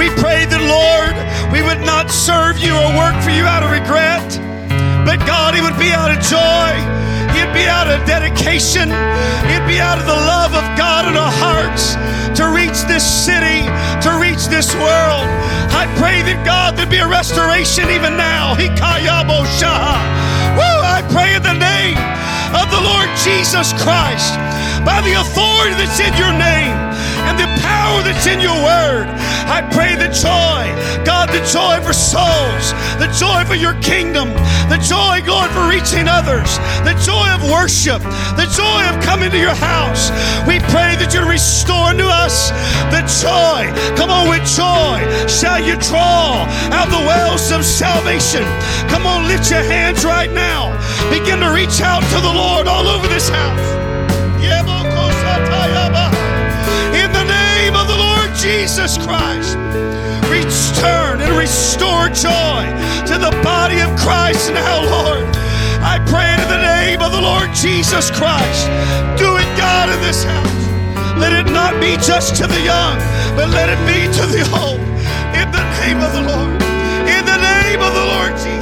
We 0.00 0.08
pray 0.16 0.48
that, 0.48 0.64
Lord, 0.64 1.12
we 1.52 1.60
would 1.60 1.84
not 1.84 2.08
serve 2.08 2.56
you 2.56 2.72
or 2.72 2.88
work 2.96 3.20
for 3.20 3.28
you 3.28 3.44
out 3.44 3.60
of 3.60 3.76
regret, 3.76 4.24
but 5.04 5.20
God, 5.28 5.52
it 5.52 5.60
would 5.60 5.76
be 5.76 5.92
out 5.92 6.08
of 6.08 6.24
joy. 6.24 6.99
It'd 7.40 7.56
be 7.56 7.64
out 7.64 7.88
of 7.88 8.04
dedication. 8.04 8.92
It'd 9.48 9.66
be 9.66 9.80
out 9.80 9.96
of 9.96 10.04
the 10.04 10.20
love 10.28 10.52
of 10.52 10.64
God 10.76 11.08
in 11.08 11.16
our 11.16 11.32
hearts 11.32 11.96
to 12.36 12.52
reach 12.52 12.84
this 12.84 13.00
city, 13.00 13.64
to 14.04 14.20
reach 14.20 14.52
this 14.52 14.68
world. 14.76 15.24
I 15.72 15.88
pray 15.96 16.20
that 16.20 16.44
God, 16.44 16.76
there'd 16.76 16.92
be 16.92 17.00
a 17.00 17.08
restoration 17.08 17.88
even 17.88 18.20
now. 18.20 18.52
Hikayabo 18.60 19.48
Shaha. 19.56 19.96
Woo! 20.52 20.80
I 20.84 21.00
pray 21.08 21.32
in 21.32 21.42
the 21.42 21.56
name 21.56 21.96
of 22.52 22.68
the 22.68 22.82
Lord 22.84 23.08
Jesus 23.24 23.72
Christ, 23.80 24.36
by 24.84 25.00
the 25.02 25.20
authority 25.20 25.74
that's 25.76 26.00
in 26.00 26.12
your 26.16 26.32
name 26.32 26.76
and 27.28 27.36
the 27.38 27.48
power 27.60 28.02
that's 28.02 28.26
in 28.26 28.40
your 28.40 28.56
word. 28.64 29.06
I 29.50 29.66
pray 29.74 29.96
the 29.96 30.08
joy, 30.08 30.62
God, 31.04 31.28
the 31.28 31.42
joy 31.44 31.82
for 31.84 31.92
souls, 31.92 32.72
the 33.02 33.10
joy 33.18 33.44
for 33.44 33.58
your 33.58 33.74
kingdom, 33.82 34.30
the 34.70 34.78
joy, 34.78 35.20
Lord, 35.26 35.50
for 35.50 35.68
reaching 35.68 36.06
others, 36.06 36.58
the 36.86 36.94
joy 37.02 37.28
of 37.34 37.42
worship, 37.50 38.00
the 38.38 38.46
joy 38.54 38.80
of 38.88 39.02
coming 39.02 39.30
to 39.30 39.38
your 39.38 39.54
house. 39.54 40.10
We 40.46 40.60
pray 40.70 40.94
that 41.02 41.10
you 41.12 41.26
restore 41.26 41.92
to 41.92 42.06
us 42.06 42.50
the 42.94 43.02
joy. 43.08 43.66
Come 43.96 44.10
on, 44.10 44.28
with 44.28 44.46
joy 44.46 45.02
shall 45.26 45.58
you 45.58 45.74
draw 45.80 46.46
out 46.70 46.88
the 46.92 47.02
wells 47.02 47.50
of 47.50 47.64
salvation. 47.64 48.44
Come 48.88 49.06
on, 49.06 49.26
lift 49.26 49.50
your 49.50 49.64
hands 49.64 50.04
right 50.04 50.30
now. 50.30 50.76
Begin 51.10 51.40
to 51.40 51.50
reach 51.50 51.80
out 51.80 52.02
to 52.14 52.18
the 52.20 52.32
Lord 52.32 52.68
all 52.68 52.86
over 52.86 53.08
this 53.08 53.28
house. 53.28 53.89
Jesus 58.40 58.96
Christ, 58.96 59.58
return 60.32 61.20
and 61.20 61.36
restore 61.36 62.08
joy 62.08 62.64
to 63.04 63.20
the 63.20 63.38
body 63.44 63.80
of 63.80 63.94
Christ 64.00 64.54
now, 64.54 64.80
Lord. 64.80 65.28
I 65.84 66.00
pray 66.08 66.32
in 66.32 66.48
the 66.48 66.62
name 66.62 67.02
of 67.02 67.12
the 67.12 67.20
Lord 67.20 67.52
Jesus 67.54 68.10
Christ. 68.10 68.64
Do 69.20 69.36
it, 69.36 69.50
God, 69.60 69.90
in 69.92 70.00
this 70.00 70.24
house. 70.24 71.18
Let 71.20 71.34
it 71.34 71.52
not 71.52 71.78
be 71.82 71.96
just 72.00 72.34
to 72.36 72.46
the 72.46 72.60
young, 72.62 72.96
but 73.36 73.50
let 73.50 73.68
it 73.68 73.80
be 73.84 74.08
to 74.08 74.24
the 74.32 74.40
old. 74.56 74.80
In 75.36 75.52
the 75.52 75.64
name 75.84 76.00
of 76.00 76.10
the 76.14 76.22
Lord. 76.24 76.62
In 77.12 77.26
the 77.28 77.36
name 77.36 77.82
of 77.82 77.92
the 77.92 78.06
Lord 78.06 78.32
Jesus 78.38 78.59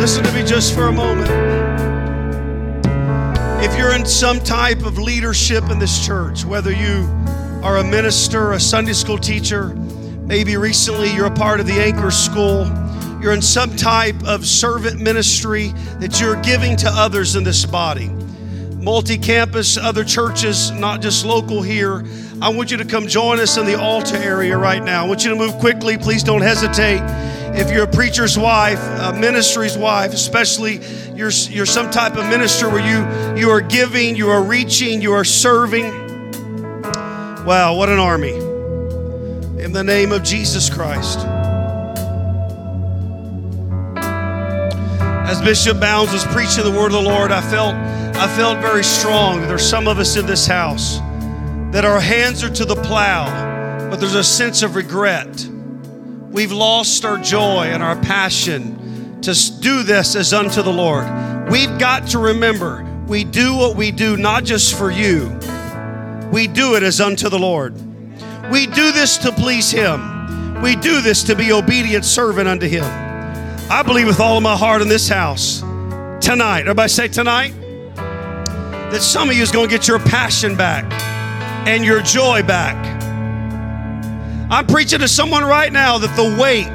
Listen 0.00 0.24
to 0.24 0.32
me 0.32 0.42
just 0.42 0.74
for 0.74 0.86
a 0.86 0.92
moment. 0.92 1.30
If 3.62 3.76
you're 3.76 3.94
in 3.94 4.06
some 4.06 4.40
type 4.40 4.86
of 4.86 4.96
leadership 4.96 5.68
in 5.68 5.78
this 5.78 6.06
church, 6.06 6.42
whether 6.42 6.72
you 6.72 7.06
are 7.62 7.76
a 7.76 7.84
minister, 7.84 8.52
a 8.52 8.60
Sunday 8.60 8.94
school 8.94 9.18
teacher, 9.18 9.74
maybe 10.24 10.56
recently 10.56 11.12
you're 11.12 11.26
a 11.26 11.30
part 11.30 11.60
of 11.60 11.66
the 11.66 11.74
Anchor 11.74 12.10
School, 12.10 12.64
you're 13.20 13.34
in 13.34 13.42
some 13.42 13.76
type 13.76 14.16
of 14.24 14.46
servant 14.46 14.98
ministry 14.98 15.68
that 15.98 16.18
you're 16.18 16.40
giving 16.40 16.78
to 16.78 16.88
others 16.88 17.36
in 17.36 17.44
this 17.44 17.66
body. 17.66 18.08
Multi 18.76 19.18
campus, 19.18 19.76
other 19.76 20.02
churches, 20.02 20.70
not 20.70 21.02
just 21.02 21.26
local 21.26 21.60
here. 21.60 22.06
I 22.40 22.48
want 22.48 22.70
you 22.70 22.78
to 22.78 22.86
come 22.86 23.06
join 23.06 23.38
us 23.38 23.58
in 23.58 23.66
the 23.66 23.78
altar 23.78 24.16
area 24.16 24.56
right 24.56 24.82
now. 24.82 25.04
I 25.04 25.06
want 25.06 25.24
you 25.24 25.28
to 25.28 25.36
move 25.36 25.58
quickly. 25.58 25.98
Please 25.98 26.24
don't 26.24 26.40
hesitate. 26.40 27.02
If 27.54 27.70
you're 27.72 27.84
a 27.84 27.88
preacher's 27.88 28.38
wife, 28.38 28.80
a 28.80 29.12
ministry's 29.12 29.76
wife, 29.76 30.12
especially 30.12 30.80
you're, 31.14 31.30
you're 31.30 31.66
some 31.66 31.90
type 31.90 32.16
of 32.16 32.28
minister 32.28 32.70
where 32.70 32.80
you, 32.80 33.40
you 33.40 33.50
are 33.50 33.60
giving, 33.60 34.16
you 34.16 34.30
are 34.30 34.42
reaching, 34.42 35.02
you 35.02 35.12
are 35.12 35.24
serving. 35.24 35.90
Wow, 37.44 37.76
what 37.76 37.88
an 37.88 37.98
army. 37.98 38.34
In 39.62 39.72
the 39.72 39.82
name 39.84 40.12
of 40.12 40.22
Jesus 40.22 40.70
Christ. 40.70 41.18
As 45.26 45.40
Bishop 45.42 45.80
Bounds 45.80 46.12
was 46.12 46.24
preaching 46.26 46.64
the 46.64 46.70
word 46.70 46.86
of 46.86 46.92
the 46.92 47.02
Lord, 47.02 47.30
I 47.30 47.40
felt 47.40 47.74
I 48.20 48.26
felt 48.36 48.58
very 48.58 48.84
strong. 48.84 49.40
There's 49.40 49.66
some 49.66 49.88
of 49.88 49.98
us 49.98 50.16
in 50.16 50.26
this 50.26 50.46
house 50.46 50.98
that 51.72 51.86
our 51.86 52.00
hands 52.00 52.44
are 52.44 52.50
to 52.50 52.64
the 52.66 52.74
plow, 52.74 53.88
but 53.88 53.98
there's 53.98 54.14
a 54.14 54.22
sense 54.22 54.62
of 54.62 54.76
regret. 54.76 55.49
We've 56.30 56.52
lost 56.52 57.04
our 57.04 57.18
joy 57.18 57.64
and 57.64 57.82
our 57.82 57.96
passion 57.96 59.20
to 59.22 59.34
do 59.60 59.82
this 59.82 60.14
as 60.14 60.32
unto 60.32 60.62
the 60.62 60.72
Lord. 60.72 61.06
We've 61.50 61.76
got 61.78 62.06
to 62.08 62.18
remember 62.18 62.86
we 63.08 63.24
do 63.24 63.56
what 63.56 63.74
we 63.74 63.90
do 63.90 64.16
not 64.16 64.44
just 64.44 64.78
for 64.78 64.92
you, 64.92 65.36
we 66.32 66.46
do 66.46 66.76
it 66.76 66.84
as 66.84 67.00
unto 67.00 67.28
the 67.28 67.38
Lord. 67.38 67.74
We 68.50 68.66
do 68.66 68.92
this 68.92 69.18
to 69.18 69.32
please 69.32 69.70
Him. 69.70 70.62
We 70.62 70.76
do 70.76 71.00
this 71.00 71.24
to 71.24 71.34
be 71.34 71.52
obedient 71.52 72.04
servant 72.04 72.46
unto 72.46 72.68
Him. 72.68 72.84
I 73.68 73.82
believe 73.84 74.06
with 74.06 74.20
all 74.20 74.36
of 74.36 74.42
my 74.42 74.56
heart 74.56 74.82
in 74.82 74.88
this 74.88 75.08
house 75.08 75.60
tonight, 76.20 76.60
everybody 76.60 76.88
say 76.88 77.08
tonight, 77.08 77.52
that 77.94 79.02
some 79.02 79.30
of 79.30 79.36
you 79.36 79.42
is 79.42 79.50
going 79.50 79.68
to 79.68 79.76
get 79.76 79.88
your 79.88 79.98
passion 79.98 80.56
back 80.56 80.84
and 81.66 81.84
your 81.84 82.02
joy 82.02 82.42
back. 82.42 82.99
I'm 84.50 84.66
preaching 84.66 84.98
to 84.98 85.06
someone 85.06 85.44
right 85.44 85.72
now 85.72 85.98
that 85.98 86.16
the 86.16 86.36
weight, 86.40 86.66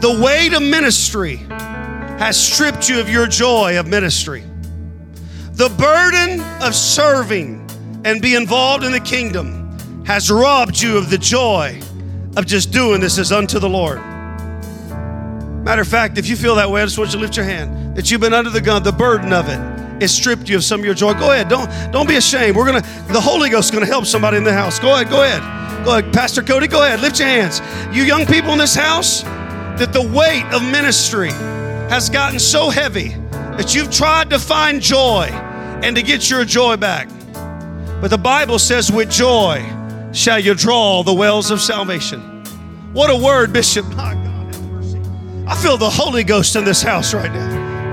the 0.00 0.22
weight 0.22 0.52
of 0.52 0.62
ministry 0.62 1.36
has 2.18 2.40
stripped 2.40 2.88
you 2.88 3.00
of 3.00 3.08
your 3.08 3.26
joy 3.26 3.76
of 3.76 3.88
ministry. 3.88 4.44
The 5.54 5.68
burden 5.68 6.40
of 6.62 6.76
serving 6.76 7.68
and 8.04 8.22
be 8.22 8.36
involved 8.36 8.84
in 8.84 8.92
the 8.92 9.00
kingdom 9.00 9.76
has 10.06 10.30
robbed 10.30 10.80
you 10.80 10.96
of 10.96 11.10
the 11.10 11.18
joy 11.18 11.80
of 12.36 12.46
just 12.46 12.70
doing 12.70 13.00
this 13.00 13.18
as 13.18 13.32
unto 13.32 13.58
the 13.58 13.68
Lord. 13.68 14.00
Matter 15.64 15.82
of 15.82 15.88
fact, 15.88 16.18
if 16.18 16.28
you 16.28 16.36
feel 16.36 16.54
that 16.54 16.70
way, 16.70 16.82
I 16.82 16.84
just 16.84 16.98
want 16.98 17.10
you 17.10 17.18
to 17.18 17.20
lift 17.20 17.36
your 17.36 17.46
hand. 17.46 17.96
That 17.96 18.12
you've 18.12 18.20
been 18.20 18.32
under 18.32 18.50
the 18.50 18.60
gun, 18.60 18.84
the 18.84 18.92
burden 18.92 19.32
of 19.32 19.48
it, 19.48 20.02
it 20.02 20.08
stripped 20.08 20.48
you 20.48 20.56
of 20.56 20.64
some 20.64 20.78
of 20.78 20.86
your 20.86 20.94
joy. 20.94 21.14
Go 21.14 21.32
ahead, 21.32 21.48
don't 21.48 21.68
don't 21.92 22.08
be 22.08 22.16
ashamed. 22.16 22.56
We're 22.56 22.66
gonna 22.66 22.82
the 23.08 23.20
Holy 23.20 23.50
Ghost 23.50 23.66
is 23.66 23.70
gonna 23.72 23.86
help 23.86 24.06
somebody 24.06 24.36
in 24.36 24.44
the 24.44 24.52
house. 24.52 24.78
Go 24.78 24.94
ahead, 24.94 25.10
go 25.10 25.22
ahead, 25.24 25.42
go 25.84 25.98
ahead, 25.98 26.12
Pastor 26.12 26.42
Cody. 26.42 26.66
Go 26.66 26.84
ahead, 26.84 27.00
lift 27.00 27.18
your 27.18 27.28
hands. 27.28 27.60
You 27.94 28.04
young 28.04 28.26
people 28.26 28.52
in 28.52 28.58
this 28.58 28.74
house, 28.74 29.22
that 29.22 29.92
the 29.92 30.02
weight 30.02 30.44
of 30.52 30.62
ministry 30.62 31.30
has 31.90 32.08
gotten 32.08 32.38
so 32.38 32.70
heavy 32.70 33.08
that 33.56 33.74
you've 33.74 33.90
tried 33.90 34.30
to 34.30 34.38
find 34.38 34.80
joy 34.80 35.28
and 35.82 35.96
to 35.96 36.02
get 36.02 36.30
your 36.30 36.44
joy 36.44 36.76
back. 36.76 37.08
But 38.00 38.08
the 38.08 38.18
Bible 38.18 38.58
says, 38.58 38.90
with 38.90 39.10
joy 39.10 39.64
shall 40.12 40.38
you 40.38 40.54
draw 40.54 41.02
the 41.02 41.14
wells 41.14 41.50
of 41.50 41.60
salvation. 41.60 42.20
What 42.92 43.10
a 43.10 43.16
word, 43.16 43.52
Bishop. 43.52 43.86
My 43.94 44.14
God, 44.14 44.54
have 44.54 44.62
mercy. 44.64 45.00
I 45.46 45.56
feel 45.56 45.76
the 45.76 45.90
Holy 45.90 46.24
Ghost 46.24 46.56
in 46.56 46.64
this 46.64 46.82
house 46.82 47.14
right 47.14 47.32
now. 47.32 47.92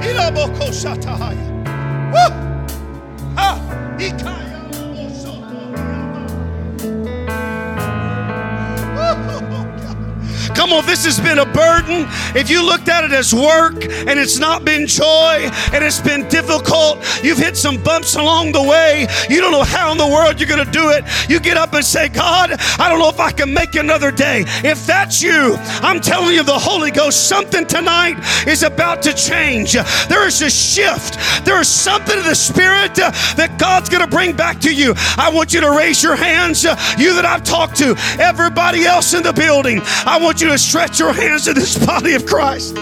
Woo! 2.12 3.36
Ha! 3.36 3.66
Come 10.60 10.74
on, 10.74 10.86
this 10.86 11.05
has 11.05 11.22
been 11.22 11.39
a 11.39 11.45
burden. 11.45 12.05
If 12.36 12.49
you 12.49 12.62
looked 12.62 12.89
at 12.89 13.05
it 13.05 13.14
as 13.14 13.34
work 13.34 13.76
and 13.86 14.20
it's 14.20 14.39
not 14.39 14.66
been 14.66 14.88
joy 14.88 15.49
and 15.72 15.82
it's 15.82 16.01
been 16.01 16.28
difficult, 16.28 16.97
you've 17.24 17.38
hit 17.38 17.55
some 17.55 17.82
bumps 17.82 18.16
along 18.16 18.51
the 18.51 18.62
way. 18.62 19.07
You 19.30 19.39
don't 19.39 19.53
know 19.53 19.64
how 19.64 19.93
in 19.93 19.97
the 19.97 20.05
world 20.05 20.38
you're 20.38 20.49
going 20.49 20.66
to 20.66 20.70
do 20.70 20.89
it. 20.89 21.05
You 21.30 21.39
get 21.39 21.55
up 21.55 21.72
and 21.72 21.86
say, 21.86 22.10
God, 22.10 22.51
I 22.78 22.89
don't 22.89 22.99
know 22.99 23.07
if 23.07 23.22
I 23.22 23.32
can 23.32 23.53
make 23.53 23.76
another 23.76 24.12
day. 24.12 24.43
If 24.62 24.86
that's 24.86 25.22
you, 25.24 25.55
I'm 25.80 26.01
telling 26.01 26.36
you, 26.36 26.43
the 26.43 26.60
Holy 26.60 26.91
Ghost, 26.91 27.30
something 27.30 27.66
tonight 27.66 28.18
is 28.45 28.64
about 28.64 29.01
to 29.03 29.14
change. 29.14 29.78
There 30.10 30.28
is 30.28 30.41
a 30.41 30.49
shift. 30.49 31.45
There 31.45 31.62
is 31.62 31.70
something 31.70 32.18
in 32.18 32.26
the 32.26 32.36
Spirit 32.36 32.95
that 32.95 33.55
God's 33.57 33.88
going 33.88 34.03
to 34.03 34.12
bring 34.14 34.36
back 34.36 34.60
to 34.60 34.76
you. 34.76 34.93
I 35.18 35.32
want 35.34 35.53
you 35.53 35.62
to 35.62 35.72
raise 35.72 36.03
your 36.03 36.18
hands, 36.18 36.66
you 36.66 37.14
that 37.16 37.24
I've 37.26 37.45
talked 37.45 37.78
to, 37.78 37.95
everybody 38.20 38.84
else 38.84 39.14
in 39.14 39.24
the 39.24 39.32
building. 39.32 39.80
I 40.05 40.20
want 40.22 40.41
you 40.41 40.49
to 40.52 40.58
stretch 40.58 41.00
your 41.00 41.14
hands 41.14 41.45
to 41.45 41.54
this 41.54 41.78
body 41.86 42.14
of 42.14 42.26
Christ. 42.26 42.76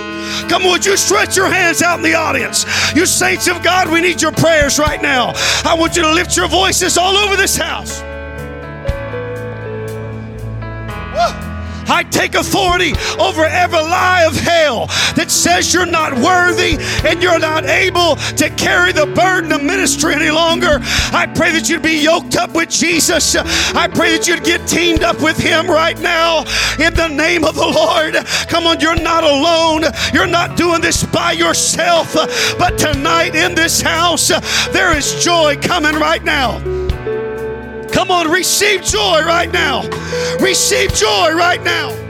Come 0.50 0.64
on, 0.64 0.72
would 0.72 0.86
you 0.86 0.98
stretch 0.98 1.36
your 1.36 1.50
hands 1.50 1.82
out 1.82 2.00
in 2.00 2.04
the 2.04 2.16
audience? 2.16 2.66
You 2.96 3.06
saints 3.06 3.48
of 3.48 3.64
God, 3.64 3.90
we 3.90 4.02
need 4.02 4.22
your 4.22 4.32
prayers 4.32 4.80
right 4.80 5.02
now. 5.02 5.34
I 5.64 5.76
want 5.78 5.96
you 5.96 6.04
to 6.04 6.12
lift 6.12 6.36
your 6.36 6.48
voices 6.48 6.98
all 6.98 7.16
over 7.16 7.36
this 7.36 7.56
house. 7.56 8.02
I 11.88 12.04
take 12.04 12.36
authority 12.36 12.94
over 13.20 13.46
every 13.46 13.80
lie 13.80 14.26
of 14.26 14.36
hell 14.36 14.88
that 15.16 15.32
says 15.32 15.74
you're 15.74 15.86
not 15.86 16.14
worthy 16.14 16.78
and 17.08 17.22
you're 17.22 17.40
not 17.40 17.66
able 17.66 18.16
to 18.16 18.50
carry 18.52 18.92
the 18.92 19.06
burden 19.08 19.52
of 19.52 19.64
ministry 19.64 20.14
any 20.14 20.30
longer. 20.30 20.80
I 21.14 21.32
pray 21.34 21.52
that 21.52 21.70
you'd 21.70 21.82
be 21.82 22.02
yoked 22.02 22.36
up 22.36 22.54
with 22.54 22.70
Jesus. 22.70 23.36
I 23.36 23.88
pray 23.88 24.18
that 24.18 24.28
you'd 24.28 24.44
get 24.44 24.68
teamed 24.68 25.04
up 25.04 25.22
with 25.22 25.38
Him 25.38 25.68
right 25.68 26.00
now 26.00 26.42
in 26.80 26.94
the 26.94 27.08
name 27.08 27.44
of 27.44 27.56
the 27.56 27.68
Lord. 27.68 28.16
Come 28.48 28.68
on, 28.68 28.80
you're 28.80 29.00
not 29.00 29.24
alone. 29.24 29.84
You're 30.14 30.28
not 30.28 30.58
doing 30.58 30.82
this 30.82 31.04
by 31.04 31.32
yourself. 31.34 32.14
But 32.58 32.78
tonight 32.78 33.36
in 33.36 33.56
this 33.56 33.82
house, 33.82 34.30
there 34.72 34.96
is 34.96 35.24
joy 35.24 35.58
coming 35.62 35.96
right 35.96 36.24
now. 36.24 36.87
Come 37.98 38.12
on, 38.12 38.30
receive 38.30 38.84
joy 38.84 39.24
right 39.26 39.52
now. 39.52 39.82
Receive 40.40 40.94
joy 40.94 41.34
right 41.34 41.64
now. 41.64 42.07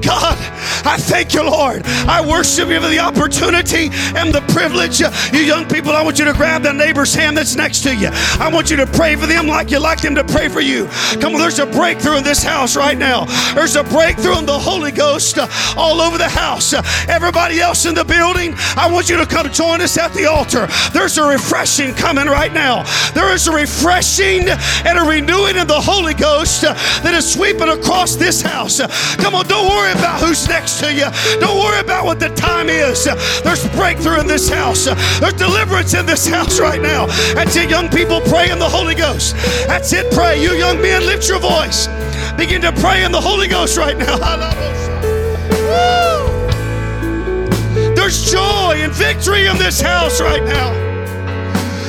God, 0.00 0.38
I 0.86 0.96
thank 0.98 1.34
you, 1.34 1.42
Lord. 1.42 1.82
I 1.86 2.24
worship 2.26 2.68
you 2.68 2.80
for 2.80 2.88
the 2.88 2.98
opportunity 2.98 3.90
and 4.16 4.32
the 4.32 4.42
privilege. 4.52 5.00
You 5.00 5.40
young 5.40 5.66
people, 5.66 5.92
I 5.92 6.02
want 6.02 6.18
you 6.18 6.24
to 6.24 6.32
grab 6.32 6.62
the 6.62 6.72
neighbor's 6.72 7.14
hand 7.14 7.36
that's 7.36 7.56
next 7.56 7.82
to 7.82 7.94
you. 7.94 8.08
I 8.12 8.50
want 8.52 8.70
you 8.70 8.76
to 8.76 8.86
pray 8.86 9.16
for 9.16 9.26
them 9.26 9.46
like 9.46 9.70
you 9.70 9.78
like 9.78 10.00
them 10.00 10.14
to 10.14 10.24
pray 10.24 10.48
for 10.48 10.60
you. 10.60 10.86
Come 11.20 11.34
on, 11.34 11.40
there's 11.40 11.58
a 11.58 11.66
breakthrough 11.66 12.18
in 12.18 12.24
this 12.24 12.42
house 12.42 12.76
right 12.76 12.96
now. 12.96 13.24
There's 13.54 13.76
a 13.76 13.84
breakthrough 13.84 14.38
in 14.38 14.46
the 14.46 14.58
Holy 14.58 14.92
Ghost 14.92 15.38
all 15.76 16.00
over 16.00 16.18
the 16.18 16.28
house. 16.28 16.72
Everybody 17.08 17.60
else 17.60 17.86
in 17.86 17.94
the 17.94 18.04
building, 18.04 18.54
I 18.76 18.88
want 18.90 19.08
you 19.08 19.16
to 19.16 19.26
come 19.26 19.50
join 19.50 19.80
us 19.80 19.98
at 19.98 20.12
the 20.12 20.26
altar. 20.26 20.68
There's 20.92 21.18
a 21.18 21.26
refreshing 21.26 21.94
coming 21.94 22.26
right 22.26 22.52
now. 22.52 22.84
There 23.14 23.32
is 23.34 23.48
a 23.48 23.52
refreshing 23.52 24.48
and 24.48 24.98
a 24.98 25.02
renewing 25.02 25.56
in 25.56 25.66
the 25.66 25.80
Holy 25.80 26.14
Ghost 26.14 26.62
that 26.62 27.14
is 27.14 27.30
sweeping 27.32 27.68
across 27.68 28.16
this 28.16 28.40
house. 28.42 28.80
Come 29.16 29.34
on, 29.34 29.46
don't 29.46 29.68
worry 29.68 29.87
about 29.92 30.20
who's 30.20 30.46
next 30.48 30.80
to 30.80 30.92
you. 30.92 31.06
Don't 31.40 31.58
worry 31.58 31.80
about 31.80 32.04
what 32.04 32.20
the 32.20 32.28
time 32.30 32.68
is. 32.68 33.04
There's 33.42 33.66
breakthrough 33.70 34.20
in 34.20 34.26
this 34.26 34.48
house. 34.48 34.84
There's 34.84 35.34
deliverance 35.34 35.94
in 35.94 36.06
this 36.06 36.26
house 36.26 36.60
right 36.60 36.80
now. 36.80 37.06
That's 37.34 37.56
it, 37.56 37.70
young 37.70 37.88
people, 37.88 38.20
pray 38.20 38.50
in 38.50 38.58
the 38.58 38.68
Holy 38.68 38.94
Ghost. 38.94 39.34
That's 39.66 39.92
it, 39.92 40.12
pray. 40.12 40.42
You 40.42 40.52
young 40.52 40.80
men, 40.80 41.06
lift 41.06 41.28
your 41.28 41.40
voice. 41.40 41.88
Begin 42.36 42.62
to 42.62 42.72
pray 42.72 43.04
in 43.04 43.12
the 43.12 43.20
Holy 43.20 43.48
Ghost 43.48 43.76
right 43.76 43.96
now. 43.96 44.18
There's 47.94 48.30
joy 48.30 48.76
and 48.78 48.92
victory 48.92 49.46
in 49.46 49.58
this 49.58 49.80
house 49.80 50.20
right 50.20 50.42
now. 50.42 50.87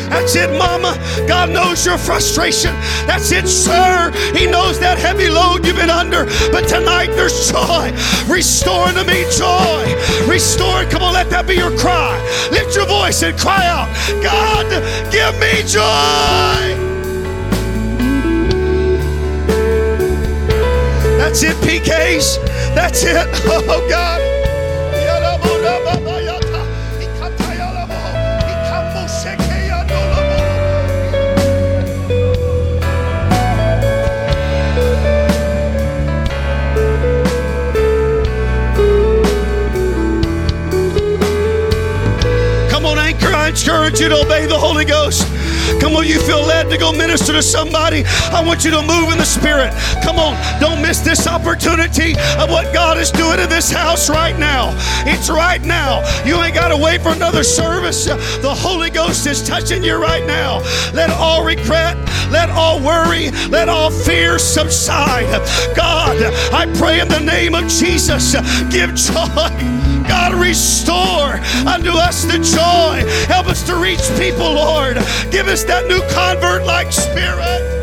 That's 0.09 0.35
it, 0.35 0.51
mama. 0.57 0.97
God 1.27 1.49
knows 1.49 1.85
your 1.85 1.97
frustration. 1.97 2.73
That's 3.05 3.31
it, 3.31 3.47
sir. 3.47 4.11
He 4.35 4.45
knows 4.45 4.79
that 4.79 4.97
heavy 4.97 5.29
load 5.29 5.65
you've 5.65 5.75
been 5.75 5.89
under. 5.89 6.25
But 6.51 6.67
tonight 6.67 7.11
there's 7.13 7.51
joy. 7.51 7.91
Restore 8.27 8.91
to 8.91 9.03
me 9.05 9.25
joy. 9.37 9.85
Restore. 10.27 10.85
Come 10.85 11.03
on, 11.03 11.13
let 11.13 11.29
that 11.29 11.45
be 11.47 11.55
your 11.55 11.75
cry. 11.77 12.17
Lift 12.51 12.75
your 12.75 12.87
voice 12.87 13.21
and 13.23 13.37
cry 13.37 13.65
out, 13.67 13.89
God, 14.23 14.67
give 15.11 15.33
me 15.39 15.61
joy. 15.67 16.89
That's 21.19 21.43
it, 21.43 21.55
PKs. 21.57 22.37
That's 22.73 23.03
it. 23.03 23.27
Oh, 23.71 23.87
God. 23.89 24.38
Encourage 43.49 43.99
you 43.99 44.09
to 44.09 44.21
obey 44.21 44.45
the 44.45 44.57
Holy 44.57 44.85
Ghost. 44.85 45.25
Come 45.81 45.95
on, 45.95 46.05
you 46.05 46.19
feel 46.19 46.41
led 46.45 46.69
to 46.69 46.77
go 46.77 46.91
minister 46.91 47.33
to 47.33 47.41
somebody. 47.41 48.03
I 48.05 48.43
want 48.45 48.63
you 48.63 48.69
to 48.71 48.81
move 48.81 49.11
in 49.11 49.17
the 49.17 49.25
Spirit. 49.25 49.73
Come 50.03 50.19
on, 50.19 50.37
don't 50.59 50.81
miss 50.81 50.99
this 50.99 51.27
opportunity 51.27 52.13
of 52.37 52.49
what 52.49 52.71
God 52.73 52.99
is 52.99 53.09
doing 53.09 53.39
in 53.39 53.49
this 53.49 53.71
house 53.71 54.07
right 54.07 54.37
now. 54.37 54.69
It's 55.05 55.29
right 55.29 55.63
now. 55.63 56.03
You 56.25 56.35
ain't 56.43 56.53
got 56.53 56.69
to 56.69 56.77
wait 56.77 57.01
for 57.01 57.09
another 57.09 57.43
service. 57.43 58.05
The 58.05 58.53
Holy 58.53 58.91
Ghost 58.91 59.25
is 59.25 59.41
touching 59.41 59.83
you 59.83 59.95
right 59.95 60.25
now. 60.27 60.59
Let 60.93 61.09
all 61.09 61.43
regret, 61.43 61.97
let 62.29 62.51
all 62.51 62.79
worry, 62.79 63.31
let 63.49 63.67
all 63.67 63.89
fear 63.89 64.37
subside. 64.37 65.29
God, 65.75 66.17
I 66.53 66.71
pray 66.77 66.99
in 66.99 67.07
the 67.07 67.19
name 67.19 67.55
of 67.55 67.67
Jesus, 67.67 68.35
give 68.69 68.93
joy. 68.93 69.98
God, 70.09 70.33
restore 70.33 71.35
unto 71.67 71.91
us 71.91 72.23
the 72.25 72.39
joy. 72.39 73.07
Help 73.27 73.45
us 73.45 73.61
to 73.67 73.75
reach 73.75 74.01
people, 74.17 74.53
Lord. 74.53 74.95
Give 75.29 75.47
us 75.47 75.63
that 75.65 75.85
new 75.87 76.01
convert 76.09 76.65
like 76.65 76.91
spirit. 76.91 77.78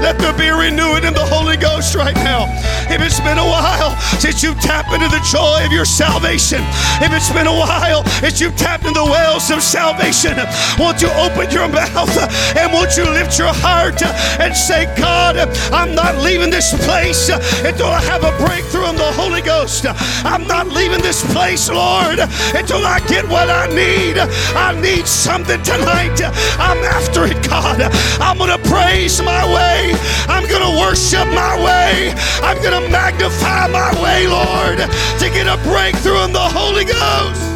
Let 0.00 0.18
there 0.18 0.32
be 0.34 0.50
renewing 0.50 1.04
in 1.04 1.14
the 1.14 1.26
Holy 1.26 1.56
Ghost 1.56 1.94
right 1.94 2.14
now. 2.16 2.46
If 2.88 3.02
it's 3.02 3.20
been 3.20 3.38
a 3.38 3.44
while 3.44 3.96
since 4.18 4.42
you've 4.42 4.60
tapped 4.60 4.92
into 4.92 5.08
the 5.08 5.22
joy 5.30 5.64
of 5.66 5.72
your 5.72 5.84
salvation, 5.84 6.60
if 7.02 7.12
it's 7.12 7.32
been 7.32 7.46
a 7.46 7.52
while 7.52 8.04
since 8.22 8.40
you've 8.40 8.56
tapped 8.56 8.84
into 8.84 9.00
the 9.00 9.04
wells 9.04 9.50
of 9.50 9.62
salvation, 9.62 10.36
won't 10.78 11.02
you 11.02 11.10
open 11.18 11.50
your 11.50 11.68
mouth 11.68 12.14
and 12.56 12.72
won't 12.72 12.96
you 12.96 13.04
lift 13.04 13.38
your 13.38 13.52
heart 13.52 14.02
and 14.40 14.54
say, 14.54 14.86
God, 14.96 15.36
I'm 15.72 15.94
not 15.94 16.16
leaving 16.18 16.50
this 16.50 16.72
place 16.86 17.28
until 17.28 17.88
I 17.88 18.00
have 18.02 18.24
a 18.24 18.32
breakthrough 18.44 18.88
in 18.90 18.96
the 18.96 19.12
Holy 19.12 19.42
Ghost. 19.42 19.84
I'm 20.24 20.46
not 20.46 20.68
leaving 20.68 21.02
this 21.02 21.24
place, 21.32 21.68
Lord, 21.68 22.18
until 22.54 22.86
I 22.86 23.00
get 23.08 23.28
what 23.28 23.50
I 23.50 23.66
need. 23.68 24.18
I 24.54 24.78
need 24.80 25.06
something 25.06 25.62
tonight. 25.62 26.20
I'm 26.58 26.78
after 26.84 27.24
it, 27.26 27.42
God. 27.48 27.80
I'm 28.20 28.38
going 28.38 28.50
to 28.50 28.62
praise 28.70 29.20
my 29.22 29.44
way. 29.44 29.92
I'm 30.28 30.46
going 30.48 30.62
to 30.62 30.80
worship 30.80 31.26
my 31.34 31.56
way. 31.58 32.14
I'm 32.42 32.56
going 32.62 32.75
to 32.80 32.90
magnify 32.90 33.68
my 33.68 33.90
way, 34.02 34.26
Lord, 34.26 34.78
to 34.78 35.30
get 35.30 35.46
a 35.46 35.56
breakthrough 35.62 36.24
in 36.24 36.32
the 36.32 36.38
Holy 36.38 36.84
Ghost. 36.84 37.55